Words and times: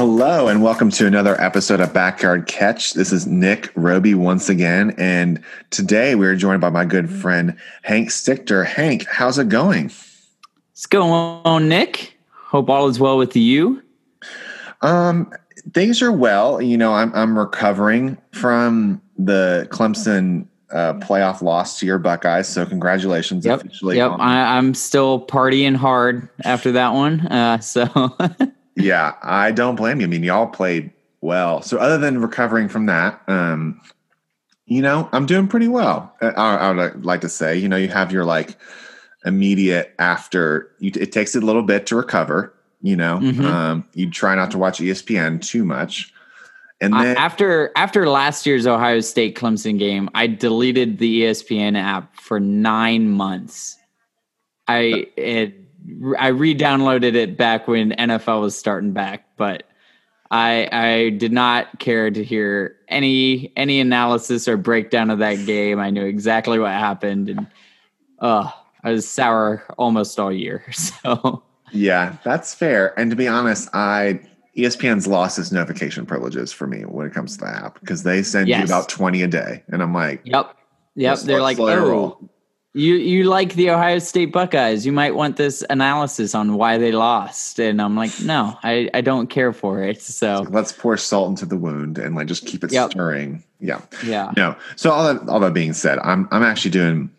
Hello, 0.00 0.48
and 0.48 0.62
welcome 0.62 0.90
to 0.92 1.06
another 1.06 1.38
episode 1.38 1.78
of 1.78 1.92
Backyard 1.92 2.46
Catch. 2.46 2.94
This 2.94 3.12
is 3.12 3.26
Nick 3.26 3.70
Roby 3.74 4.14
once 4.14 4.48
again, 4.48 4.94
and 4.96 5.44
today 5.68 6.14
we're 6.14 6.36
joined 6.36 6.62
by 6.62 6.70
my 6.70 6.86
good 6.86 7.10
friend 7.10 7.54
Hank 7.82 8.08
Stichter. 8.08 8.64
Hank, 8.64 9.06
how's 9.06 9.38
it 9.38 9.50
going? 9.50 9.90
What's 10.70 10.86
going 10.86 11.10
on, 11.44 11.68
Nick? 11.68 12.18
Hope 12.32 12.70
all 12.70 12.88
is 12.88 12.98
well 12.98 13.18
with 13.18 13.36
you. 13.36 13.82
Um, 14.80 15.30
things 15.74 16.00
are 16.00 16.12
well. 16.12 16.62
You 16.62 16.78
know, 16.78 16.94
I'm 16.94 17.14
I'm 17.14 17.38
recovering 17.38 18.16
from 18.32 19.02
the 19.18 19.68
Clemson 19.70 20.46
uh, 20.70 20.94
playoff 20.94 21.42
loss 21.42 21.78
to 21.80 21.84
your 21.84 21.98
Buckeyes. 21.98 22.48
So 22.48 22.64
congratulations! 22.64 23.44
Yep, 23.44 23.66
officially 23.66 23.98
yep. 23.98 24.12
I, 24.18 24.56
I'm 24.56 24.72
still 24.72 25.26
partying 25.26 25.76
hard 25.76 26.30
after 26.42 26.72
that 26.72 26.94
one. 26.94 27.20
Uh, 27.26 27.58
so 27.58 28.16
yeah, 28.76 29.14
I 29.22 29.52
don't 29.52 29.76
blame 29.76 30.00
you. 30.00 30.06
I 30.06 30.10
mean, 30.10 30.22
y'all 30.22 30.46
played 30.46 30.90
well. 31.20 31.62
So 31.62 31.78
other 31.78 31.98
than 31.98 32.20
recovering 32.20 32.68
from 32.68 32.86
that, 32.86 33.20
um, 33.28 33.80
you 34.66 34.80
know, 34.82 35.08
I'm 35.12 35.26
doing 35.26 35.48
pretty 35.48 35.68
well. 35.68 36.14
Uh, 36.22 36.32
I, 36.36 36.56
I 36.56 36.72
would 36.72 37.04
like 37.04 37.20
to 37.22 37.28
say, 37.28 37.56
you 37.56 37.68
know, 37.68 37.76
you 37.76 37.88
have 37.88 38.12
your 38.12 38.24
like 38.24 38.56
immediate 39.24 39.94
after. 39.98 40.70
You, 40.78 40.92
it 40.94 41.12
takes 41.12 41.34
a 41.34 41.40
little 41.40 41.62
bit 41.62 41.86
to 41.86 41.96
recover. 41.96 42.54
You 42.82 42.96
know, 42.96 43.18
Mhm. 43.18 43.44
um, 43.44 43.88
you 43.94 44.08
try 44.10 44.34
not 44.34 44.50
to 44.52 44.58
watch 44.58 44.78
ESPN 44.80 45.42
too 45.46 45.66
much, 45.66 46.14
and 46.80 46.94
then 46.94 47.14
after 47.18 47.70
after 47.76 48.08
last 48.08 48.46
year's 48.46 48.66
Ohio 48.66 49.00
State 49.00 49.36
Clemson 49.36 49.78
game, 49.78 50.08
I 50.14 50.26
deleted 50.28 50.96
the 50.98 51.24
ESPN 51.24 51.76
app 51.76 52.16
for 52.16 52.40
nine 52.40 53.10
months. 53.10 53.76
I 54.66 55.08
it 55.18 55.56
I 56.18 56.28
re-downloaded 56.28 57.14
it 57.14 57.36
back 57.36 57.68
when 57.68 57.92
NFL 57.92 58.42
was 58.42 58.56
starting 58.56 58.92
back, 58.92 59.24
but 59.36 59.64
I 60.30 60.68
I 60.70 61.10
did 61.10 61.32
not 61.32 61.78
care 61.80 62.10
to 62.10 62.24
hear 62.24 62.76
any 62.88 63.52
any 63.56 63.80
analysis 63.80 64.46
or 64.46 64.56
breakdown 64.56 65.10
of 65.10 65.18
that 65.18 65.46
game. 65.46 65.80
I 65.80 65.90
knew 65.90 66.04
exactly 66.04 66.58
what 66.58 66.70
happened, 66.70 67.28
and 67.28 67.46
uh, 68.20 68.50
I 68.84 68.92
was 68.92 69.08
sour 69.08 69.64
almost 69.78 70.18
all 70.18 70.32
year. 70.32 70.64
So 70.72 71.42
Yeah, 71.72 72.16
that's 72.24 72.54
fair. 72.54 72.98
And 72.98 73.10
to 73.10 73.16
be 73.16 73.28
honest, 73.28 73.68
I 73.74 74.20
ESPN's 74.56 75.06
lost 75.06 75.38
its 75.38 75.52
notification 75.52 76.06
privileges 76.06 76.52
for 76.52 76.66
me 76.66 76.82
when 76.82 77.06
it 77.06 77.14
comes 77.14 77.36
to 77.36 77.44
the 77.44 77.50
app 77.50 77.80
because 77.80 78.02
they 78.02 78.22
send 78.22 78.48
you 78.48 78.62
about 78.62 78.88
20 78.88 79.22
a 79.22 79.28
day. 79.28 79.62
And 79.68 79.82
I'm 79.82 79.94
like, 79.94 80.20
yep, 80.24 80.56
yep. 80.94 81.18
They're 81.20 81.40
like, 81.40 81.58
oh, 81.58 81.88
roll." 81.88 82.30
You 82.72 82.94
you 82.94 83.24
like 83.24 83.54
the 83.54 83.70
Ohio 83.70 83.98
State 83.98 84.32
Buckeyes? 84.32 84.86
You 84.86 84.92
might 84.92 85.14
want 85.14 85.36
this 85.36 85.64
analysis 85.70 86.34
on 86.34 86.54
why 86.54 86.78
they 86.78 86.92
lost. 86.92 87.58
And 87.58 87.82
I'm 87.82 87.96
like, 87.96 88.12
no, 88.22 88.56
I 88.62 88.88
I 88.94 89.00
don't 89.00 89.28
care 89.28 89.52
for 89.52 89.82
it. 89.82 90.00
So 90.02 90.46
let's 90.50 90.70
pour 90.72 90.96
salt 90.96 91.30
into 91.30 91.46
the 91.46 91.56
wound 91.56 91.98
and 91.98 92.14
like 92.14 92.28
just 92.28 92.46
keep 92.46 92.62
it 92.62 92.72
Yep. 92.72 92.92
stirring. 92.92 93.42
Yeah. 93.58 93.80
yeah, 94.04 94.32
No. 94.36 94.56
So 94.76 94.90
all 94.90 95.12
that 95.12 95.28
all 95.28 95.40
that 95.40 95.52
being 95.52 95.72
said, 95.72 95.98
I'm 95.98 96.28
I'm 96.30 96.42
actually 96.42 96.70
doing 96.70 97.10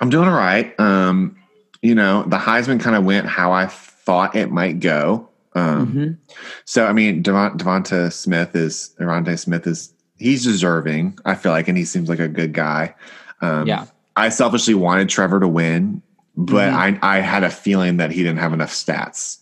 I'm 0.00 0.10
doing 0.10 0.28
all 0.28 0.34
right. 0.36 0.78
Um, 0.80 1.36
you 1.82 1.94
know, 1.94 2.22
the 2.24 2.38
Heisman 2.38 2.80
kind 2.80 2.94
of 2.96 3.04
went 3.04 3.26
how 3.26 3.52
I 3.52 3.66
thought 3.66 4.36
it 4.36 4.50
might 4.50 4.78
go. 4.80 5.28
Um, 5.54 5.86
Mhm. 5.92 6.16
So 6.64 6.86
I 6.86 6.92
mean, 6.92 7.20
Devon, 7.22 7.58
Devonta 7.58 8.12
Smith 8.12 8.54
is 8.54 8.94
Devonta 9.00 9.36
Smith 9.38 9.66
is 9.66 9.92
he's 10.18 10.44
deserving. 10.44 11.18
I 11.24 11.34
feel 11.34 11.50
like, 11.52 11.66
and 11.66 11.76
he 11.76 11.84
seems 11.84 12.08
like 12.08 12.20
a 12.20 12.28
good 12.28 12.52
guy. 12.52 12.94
Um, 13.40 13.66
Yeah. 13.66 13.86
I 14.16 14.28
selfishly 14.28 14.74
wanted 14.74 15.08
Trevor 15.08 15.40
to 15.40 15.48
win, 15.48 16.02
but 16.36 16.70
Mhm. 16.70 16.98
I 17.02 17.16
I 17.18 17.20
had 17.20 17.44
a 17.44 17.50
feeling 17.50 17.96
that 17.98 18.10
he 18.10 18.22
didn't 18.22 18.38
have 18.38 18.52
enough 18.52 18.72
stats 18.72 19.38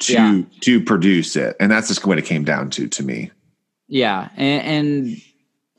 to 0.00 0.12
Yeah. 0.12 0.42
to 0.60 0.80
produce 0.82 1.36
it, 1.36 1.56
and 1.60 1.70
that's 1.70 1.88
just 1.88 2.06
what 2.06 2.18
it 2.18 2.24
came 2.24 2.44
down 2.44 2.70
to 2.70 2.88
to 2.88 3.02
me. 3.02 3.30
yeah, 3.88 4.28
and, 4.36 4.62
and 4.64 5.22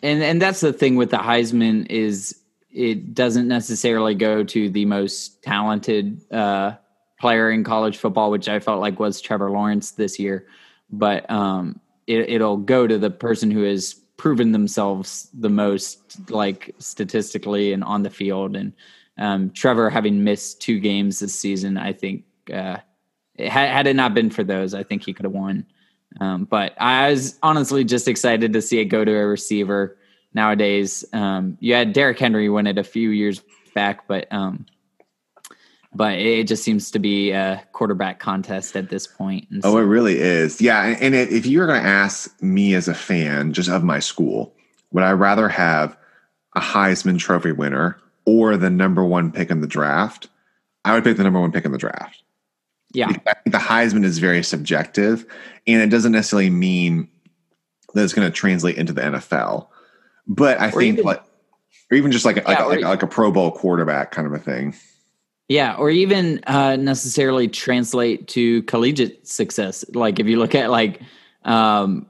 and 0.04 0.24
and 0.24 0.42
that's 0.42 0.60
the 0.62 0.74
thing 0.74 0.96
with 0.96 1.10
the 1.10 1.18
Heisman 1.18 1.88
is 1.90 2.36
it 2.72 3.14
doesn't 3.14 3.48
necessarily 3.48 4.16
go 4.16 4.44
to 4.44 4.70
the 4.70 4.86
most 4.86 5.42
talented 5.44 6.20
uh, 6.32 6.74
player 7.20 7.50
in 7.52 7.64
college 7.64 7.98
football, 7.98 8.32
which 8.32 8.50
I 8.50 8.60
felt 8.60 8.82
like 8.82 9.00
was 9.00 9.22
Trevor 9.22 9.50
Lawrence 9.52 9.92
this 9.92 10.18
year, 10.20 10.46
but 10.92 11.30
um, 11.30 11.80
it, 12.08 12.30
it'll 12.30 12.58
go 12.58 12.86
to 12.88 12.98
the 12.98 13.12
person 13.12 13.52
who 13.52 13.62
has 13.64 13.96
proven 14.18 14.52
themselves 14.52 15.30
the 15.34 15.50
most, 15.50 16.30
like 16.30 16.74
statistically 16.78 17.74
and 17.74 17.84
on 17.84 18.04
the 18.04 18.10
field. 18.10 18.56
And 18.56 18.74
um, 19.18 19.50
Trevor, 19.52 19.90
having 19.90 20.24
missed 20.24 20.62
two 20.62 20.80
games 20.80 21.20
this 21.20 21.38
season, 21.38 21.78
I 21.78 21.94
think 21.94 22.24
uh, 22.54 22.78
it, 23.36 23.50
had, 23.50 23.88
it 23.88 23.96
not 23.96 24.14
been 24.14 24.30
for 24.30 24.44
those, 24.44 24.74
I 24.74 24.84
think 24.84 25.04
he 25.04 25.14
could 25.14 25.26
have 25.26 25.34
won. 25.34 25.66
Um, 26.20 26.46
but 26.46 26.80
I 26.80 27.10
was 27.10 27.40
honestly 27.42 27.84
just 27.84 28.08
excited 28.08 28.54
to 28.54 28.62
see 28.62 28.80
it 28.80 28.86
go 28.86 29.04
to 29.04 29.12
a 29.12 29.26
receiver 29.26 29.98
nowadays. 30.34 31.04
Um, 31.14 31.58
you 31.60 31.74
had 31.74 31.94
Derrick 31.94 32.20
Henry 32.20 32.50
win 32.50 32.68
it 32.68 32.78
a 32.78 32.84
few 32.84 33.10
years 33.10 33.42
back, 33.74 34.08
but 34.08 34.32
um, 34.32 34.66
but 35.96 36.18
it 36.18 36.48
just 36.48 36.64
seems 36.64 36.92
to 36.92 37.00
be 37.00 37.32
a 37.32 37.64
quarterback 37.74 38.20
contest 38.20 38.76
at 38.76 38.90
this 38.90 39.06
point. 39.08 39.48
And 39.52 39.62
Oh, 39.66 39.74
so- 39.74 39.78
it 39.78 39.84
really 39.84 40.20
is. 40.20 40.62
Yeah, 40.62 40.84
and, 40.84 41.02
and 41.02 41.16
it, 41.16 41.32
if 41.32 41.46
you 41.46 41.60
were 41.60 41.68
going 41.68 41.82
to 41.82 41.88
ask 41.88 42.42
me 42.42 42.74
as 42.76 42.88
a 42.88 42.94
fan, 42.96 43.54
just 43.54 43.70
of 43.70 43.84
my 43.84 44.00
school, 44.00 44.54
would 44.92 45.04
I 45.04 45.12
rather 45.12 45.50
have 45.50 45.98
a 46.56 46.60
Heisman 46.60 47.18
Trophy 47.20 47.52
winner 47.52 47.98
or 48.26 48.58
the 48.58 48.70
number 48.70 49.04
one 49.04 49.32
pick 49.32 49.50
in 49.50 49.62
the 49.62 49.68
draft? 49.68 50.28
I 50.86 50.94
would 50.94 51.04
pick 51.04 51.18
the 51.18 51.24
number 51.24 51.40
one 51.40 51.52
pick 51.52 51.66
in 51.66 51.72
the 51.72 51.78
draft. 51.78 52.24
yeah, 52.94 53.08
I 53.08 53.14
think 53.14 53.24
the 53.46 53.58
Heisman 53.58 54.04
is 54.04 54.20
very 54.20 54.44
subjective, 54.44 55.26
and 55.66 55.82
it 55.82 55.90
doesn't 55.90 56.12
necessarily 56.12 56.50
mean 56.50 57.08
that 57.94 58.04
it's 58.04 58.14
going 58.14 58.28
to 58.28 58.34
translate 58.36 58.76
into 58.78 58.94
the 58.94 59.02
NFL. 59.02 59.68
But 60.28 60.60
I 60.60 60.68
Or 60.70 60.72
think 60.80 60.94
even- 61.00 61.06
like, 61.06 61.24
or 61.92 61.98
even 61.98 62.12
just 62.12 62.26
like 62.26 62.38
a, 62.38 62.48
like, 62.48 62.60
a, 62.60 62.66
like, 62.66 62.82
like 62.82 63.04
a 63.04 63.08
Pro 63.08 63.32
Bowl 63.32 63.52
quarterback 63.52 64.12
kind 64.12 64.26
of 64.28 64.34
a 64.34 64.40
thing. 64.40 64.74
Yeah, 65.48 65.76
or 65.76 65.90
even 65.90 66.42
uh, 66.48 66.76
necessarily 66.76 67.48
translate 67.48 68.28
to 68.30 68.64
collegiate 68.64 69.28
success. 69.28 69.84
Like 69.94 70.20
if 70.20 70.28
you 70.28 70.38
look 70.38 70.56
at 70.56 70.70
like 70.70 71.02
um, 71.44 72.08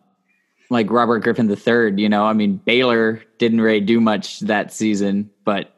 like 0.70 0.90
Robert 0.92 1.20
Griffin 1.20 1.50
III, 1.50 2.02
you 2.02 2.10
know, 2.10 2.26
I 2.26 2.34
mean 2.34 2.58
Baylor 2.58 3.24
didn't 3.40 3.62
really 3.62 3.82
do 3.82 4.00
much 4.00 4.40
that 4.42 4.72
season, 4.72 5.30
but 5.46 5.76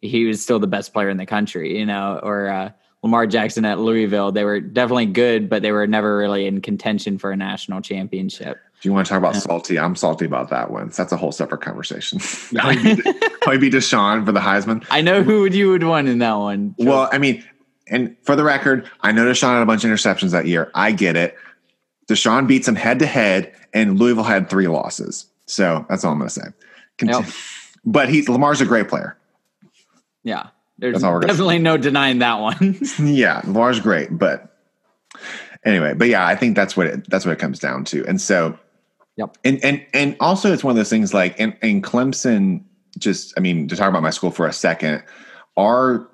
he 0.00 0.24
was 0.24 0.42
still 0.42 0.58
the 0.58 0.66
best 0.66 0.92
player 0.92 1.08
in 1.08 1.16
the 1.16 1.26
country, 1.26 1.78
you 1.78 1.86
know, 1.86 2.20
or 2.22 2.48
uh, 2.48 2.70
Lamar 3.02 3.26
Jackson 3.26 3.64
at 3.64 3.78
Louisville. 3.80 4.32
They 4.32 4.44
were 4.44 4.60
definitely 4.60 5.06
good, 5.06 5.48
but 5.48 5.62
they 5.62 5.72
were 5.72 5.86
never 5.86 6.16
really 6.16 6.46
in 6.46 6.60
contention 6.60 7.18
for 7.18 7.32
a 7.32 7.36
national 7.36 7.80
championship. 7.80 8.58
Do 8.84 8.90
you 8.90 8.92
want 8.92 9.06
to 9.06 9.08
talk 9.08 9.18
about 9.18 9.34
salty? 9.34 9.78
I'm 9.78 9.96
salty 9.96 10.26
about 10.26 10.50
that 10.50 10.70
one. 10.70 10.92
So 10.92 11.02
that's 11.02 11.12
a 11.12 11.16
whole 11.16 11.32
separate 11.32 11.62
conversation. 11.62 12.18
Probably 12.50 13.56
be 13.56 13.70
Deshaun 13.70 14.26
for 14.26 14.32
the 14.32 14.40
Heisman. 14.40 14.84
I 14.90 15.00
know 15.00 15.22
who 15.22 15.40
would 15.40 15.54
you 15.54 15.70
would 15.70 15.84
want 15.84 16.06
in 16.06 16.18
that 16.18 16.34
one. 16.34 16.74
Well, 16.76 17.08
I 17.10 17.16
mean, 17.16 17.42
and 17.88 18.14
for 18.24 18.36
the 18.36 18.44
record, 18.44 18.86
I 19.00 19.10
know 19.10 19.24
Deshaun 19.24 19.54
had 19.54 19.62
a 19.62 19.64
bunch 19.64 19.84
of 19.84 19.90
interceptions 19.90 20.32
that 20.32 20.46
year. 20.46 20.70
I 20.74 20.92
get 20.92 21.16
it. 21.16 21.34
Deshaun 22.08 22.46
beats 22.46 22.68
him 22.68 22.74
head 22.74 22.98
to 22.98 23.06
head, 23.06 23.54
and 23.72 23.98
Louisville 23.98 24.22
had 24.22 24.50
three 24.50 24.68
losses. 24.68 25.24
So 25.46 25.86
that's 25.88 26.04
all 26.04 26.12
I'm 26.12 26.18
going 26.18 26.28
to 26.28 26.34
say. 26.34 26.48
But 27.86 28.10
he 28.10 28.26
Lamar's 28.26 28.60
a 28.60 28.66
great 28.66 28.88
player. 28.88 29.16
yeah, 30.24 30.48
there's 30.76 30.92
That's 30.92 31.04
all 31.04 31.14
we're 31.14 31.20
gonna 31.20 31.32
definitely 31.32 31.58
no 31.58 31.78
denying 31.78 32.18
that 32.18 32.34
one. 32.34 32.78
yeah, 32.98 33.40
Lamar's 33.44 33.80
great, 33.80 34.08
but 34.10 34.54
anyway, 35.64 35.94
but 35.94 36.08
yeah, 36.08 36.26
I 36.26 36.36
think 36.36 36.54
that's 36.54 36.76
what 36.76 36.86
it 36.86 37.08
that's 37.08 37.24
what 37.24 37.32
it 37.32 37.38
comes 37.38 37.58
down 37.58 37.86
to. 37.86 38.04
And 38.06 38.20
so 38.20 38.58
Yep. 39.16 39.38
And 39.44 39.64
and 39.64 39.86
and 39.92 40.16
also 40.20 40.52
it's 40.52 40.64
one 40.64 40.72
of 40.72 40.76
those 40.76 40.90
things 40.90 41.14
like 41.14 41.38
and, 41.38 41.56
and 41.62 41.82
Clemson 41.84 42.64
just 42.98 43.34
I 43.36 43.40
mean, 43.40 43.68
to 43.68 43.76
talk 43.76 43.88
about 43.88 44.02
my 44.02 44.10
school 44.10 44.30
for 44.30 44.46
a 44.46 44.52
second, 44.52 45.02
our 45.56 46.08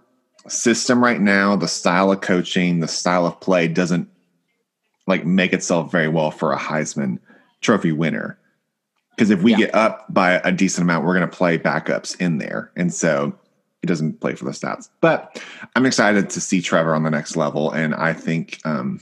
system 0.48 1.02
right 1.02 1.20
now, 1.20 1.56
the 1.56 1.68
style 1.68 2.10
of 2.12 2.20
coaching, 2.20 2.80
the 2.80 2.88
style 2.88 3.26
of 3.26 3.38
play 3.40 3.68
doesn't 3.68 4.08
like 5.06 5.24
make 5.24 5.52
itself 5.52 5.90
very 5.90 6.08
well 6.08 6.30
for 6.30 6.52
a 6.52 6.58
Heisman 6.58 7.18
trophy 7.60 7.92
winner. 7.92 8.38
Because 9.16 9.30
if 9.30 9.42
we 9.42 9.52
Yeah. 9.52 9.58
get 9.58 9.74
up 9.74 10.06
by 10.12 10.40
a 10.44 10.52
decent 10.52 10.84
amount, 10.84 11.04
we're 11.04 11.16
going 11.16 11.28
to 11.28 11.36
play 11.36 11.58
backups 11.58 12.18
in 12.20 12.38
there. 12.38 12.70
And 12.76 12.92
so 12.92 13.34
it 13.82 13.86
doesn't 13.86 14.20
play 14.20 14.34
for 14.34 14.44
the 14.44 14.50
stats. 14.52 14.88
But 15.00 15.42
I'm 15.74 15.84
excited 15.84 16.30
to 16.30 16.40
see 16.40 16.62
Trevor 16.62 16.94
on 16.94 17.02
the 17.02 17.10
next 17.10 17.36
level. 17.36 17.70
And 17.70 17.94
I 17.94 18.12
think 18.12 18.60
um, 18.64 19.00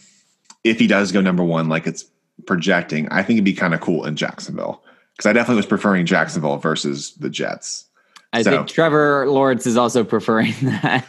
if 0.64 0.78
he 0.78 0.86
does 0.86 1.12
go 1.12 1.20
number 1.20 1.44
one, 1.44 1.68
like 1.68 1.86
it's 1.86 2.04
projecting, 2.46 3.08
I 3.10 3.22
think 3.22 3.36
it'd 3.38 3.44
be 3.44 3.52
kind 3.54 3.74
of 3.74 3.80
cool 3.80 4.04
in 4.04 4.16
Jacksonville. 4.16 4.82
Because 5.16 5.28
I 5.28 5.32
definitely 5.32 5.56
was 5.56 5.66
preferring 5.66 6.06
Jacksonville 6.06 6.58
versus 6.58 7.12
the 7.14 7.28
Jets. 7.30 7.86
I 8.32 8.42
So- 8.42 8.50
think 8.50 8.68
Trevor 8.68 9.26
Lawrence 9.28 9.66
is 9.66 9.76
also 9.76 10.04
preferring 10.04 10.52
that. 10.62 11.04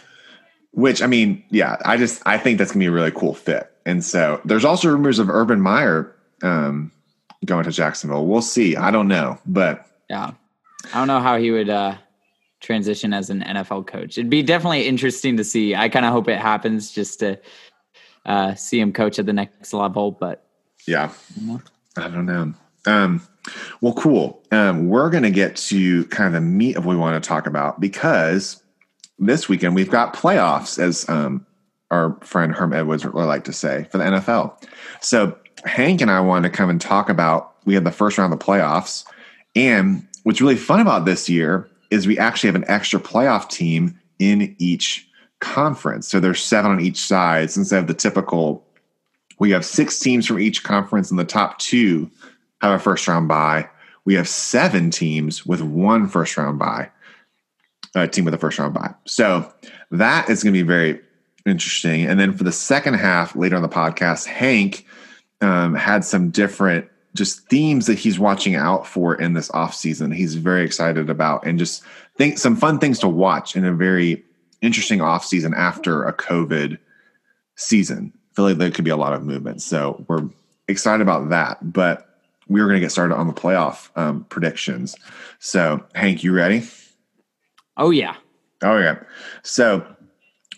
Which 0.71 1.01
I 1.01 1.07
mean, 1.07 1.43
yeah, 1.49 1.77
I 1.85 1.97
just 1.97 2.21
I 2.25 2.37
think 2.37 2.57
that's 2.57 2.71
gonna 2.71 2.83
be 2.83 2.87
a 2.87 2.91
really 2.91 3.11
cool 3.11 3.33
fit. 3.33 3.71
And 3.85 4.03
so 4.03 4.39
there's 4.45 4.63
also 4.65 4.89
rumors 4.89 5.17
of 5.19 5.29
Urban 5.29 5.59
Meyer 5.61 6.15
um, 6.43 6.91
going 7.45 7.63
to 7.65 7.71
Jacksonville. 7.71 8.25
We'll 8.27 8.41
see. 8.43 8.75
I 8.75 8.91
don't 8.91 9.07
know, 9.07 9.39
but 9.45 9.85
Yeah. 10.09 10.31
I 10.93 10.97
don't 10.99 11.07
know 11.07 11.19
how 11.19 11.37
he 11.37 11.51
would 11.51 11.69
uh, 11.69 11.95
transition 12.61 13.13
as 13.13 13.29
an 13.29 13.41
NFL 13.41 13.87
coach. 13.87 14.17
It'd 14.17 14.29
be 14.29 14.43
definitely 14.43 14.87
interesting 14.87 15.37
to 15.37 15.43
see. 15.43 15.75
I 15.75 15.89
kind 15.89 16.05
of 16.05 16.11
hope 16.13 16.27
it 16.29 16.37
happens 16.39 16.91
just 16.91 17.19
to 17.19 17.39
uh, 18.25 18.53
see 18.55 18.79
him 18.79 18.93
coach 18.93 19.17
at 19.19 19.25
the 19.25 19.33
next 19.33 19.73
level. 19.73 20.11
But 20.11 20.45
Yeah. 20.89 21.11
I 21.97 22.07
don't 22.07 22.25
know. 22.25 22.53
Um, 22.85 23.21
well, 23.81 23.93
cool. 23.93 24.41
Um, 24.51 24.89
we're 24.89 25.09
going 25.09 25.23
to 25.23 25.31
get 25.31 25.55
to 25.57 26.05
kind 26.05 26.27
of 26.27 26.33
the 26.33 26.47
meat 26.47 26.75
of 26.75 26.85
what 26.85 26.93
we 26.93 26.97
want 26.97 27.21
to 27.21 27.27
talk 27.27 27.47
about 27.47 27.79
because 27.79 28.61
this 29.17 29.49
weekend 29.49 29.75
we've 29.75 29.89
got 29.89 30.15
playoffs, 30.15 30.79
as 30.79 31.07
um, 31.09 31.45
our 31.91 32.17
friend 32.21 32.53
Herm 32.53 32.73
Edwards 32.73 33.05
would 33.05 33.13
like 33.13 33.43
to 33.45 33.53
say, 33.53 33.87
for 33.91 33.97
the 33.97 34.05
NFL. 34.05 34.63
So 35.01 35.37
Hank 35.65 36.01
and 36.01 36.09
I 36.09 36.21
wanted 36.21 36.49
to 36.49 36.57
come 36.57 36.69
and 36.69 36.79
talk 36.79 37.09
about. 37.09 37.55
We 37.65 37.73
had 37.73 37.83
the 37.83 37.91
first 37.91 38.17
round 38.17 38.33
of 38.33 38.39
the 38.39 38.45
playoffs, 38.45 39.05
and 39.55 40.07
what's 40.23 40.41
really 40.41 40.55
fun 40.55 40.79
about 40.79 41.05
this 41.05 41.29
year 41.29 41.69
is 41.91 42.07
we 42.07 42.17
actually 42.17 42.47
have 42.47 42.55
an 42.55 42.65
extra 42.67 42.99
playoff 42.99 43.49
team 43.49 43.99
in 44.19 44.55
each 44.59 45.07
conference. 45.39 46.07
So 46.07 46.19
there's 46.19 46.41
seven 46.41 46.71
on 46.71 46.79
each 46.79 46.97
side 46.97 47.55
instead 47.55 47.79
of 47.79 47.87
the 47.87 47.93
typical. 47.93 48.65
We 49.39 49.51
have 49.51 49.65
six 49.65 49.99
teams 49.99 50.27
from 50.27 50.39
each 50.39 50.63
conference, 50.63 51.09
and 51.09 51.19
the 51.19 51.25
top 51.25 51.57
two 51.59 52.09
have 52.61 52.73
a 52.73 52.79
first 52.79 53.07
round 53.07 53.27
bye. 53.27 53.69
We 54.05 54.13
have 54.15 54.27
seven 54.27 54.91
teams 54.91 55.45
with 55.45 55.61
one 55.61 56.07
first 56.07 56.37
round 56.37 56.59
bye, 56.59 56.89
a 57.95 58.07
team 58.07 58.25
with 58.25 58.33
a 58.33 58.37
first 58.37 58.59
round 58.59 58.73
bye. 58.73 58.93
So 59.05 59.51
that 59.91 60.29
is 60.29 60.43
going 60.43 60.53
to 60.53 60.59
be 60.59 60.67
very 60.67 60.99
interesting. 61.45 62.05
And 62.05 62.19
then 62.19 62.33
for 62.33 62.43
the 62.43 62.51
second 62.51 62.95
half, 62.95 63.35
later 63.35 63.55
on 63.55 63.61
the 63.61 63.69
podcast, 63.69 64.25
Hank 64.25 64.85
um, 65.41 65.73
had 65.73 66.03
some 66.03 66.29
different 66.29 66.89
just 67.15 67.47
themes 67.49 67.87
that 67.87 67.97
he's 67.97 68.19
watching 68.19 68.55
out 68.55 68.85
for 68.85 69.15
in 69.15 69.33
this 69.33 69.49
off 69.51 69.73
season. 69.73 70.11
He's 70.11 70.35
very 70.35 70.63
excited 70.63 71.09
about, 71.09 71.45
and 71.45 71.57
just 71.57 71.83
think 72.17 72.37
some 72.37 72.55
fun 72.55 72.79
things 72.79 72.99
to 72.99 73.07
watch 73.07 73.55
in 73.55 73.65
a 73.65 73.73
very 73.73 74.23
interesting 74.61 75.01
off 75.01 75.25
season 75.25 75.53
after 75.53 76.03
a 76.03 76.13
COVID 76.13 76.77
season. 77.55 78.13
Feel 78.39 78.45
like 78.45 78.57
there 78.57 78.71
could 78.71 78.85
be 78.85 78.89
a 78.89 78.95
lot 78.95 79.11
of 79.11 79.25
movement, 79.25 79.61
so 79.61 80.01
we're 80.07 80.23
excited 80.69 81.01
about 81.01 81.27
that. 81.27 81.73
But 81.73 82.07
we 82.47 82.61
were 82.61 82.67
going 82.67 82.77
to 82.77 82.79
get 82.79 82.89
started 82.89 83.13
on 83.13 83.27
the 83.27 83.33
playoff 83.33 83.89
um, 83.97 84.23
predictions. 84.29 84.95
So, 85.39 85.83
Hank, 85.93 86.23
you 86.23 86.31
ready? 86.31 86.63
Oh 87.75 87.89
yeah. 87.89 88.15
Oh 88.63 88.77
yeah. 88.77 89.03
So, 89.43 89.85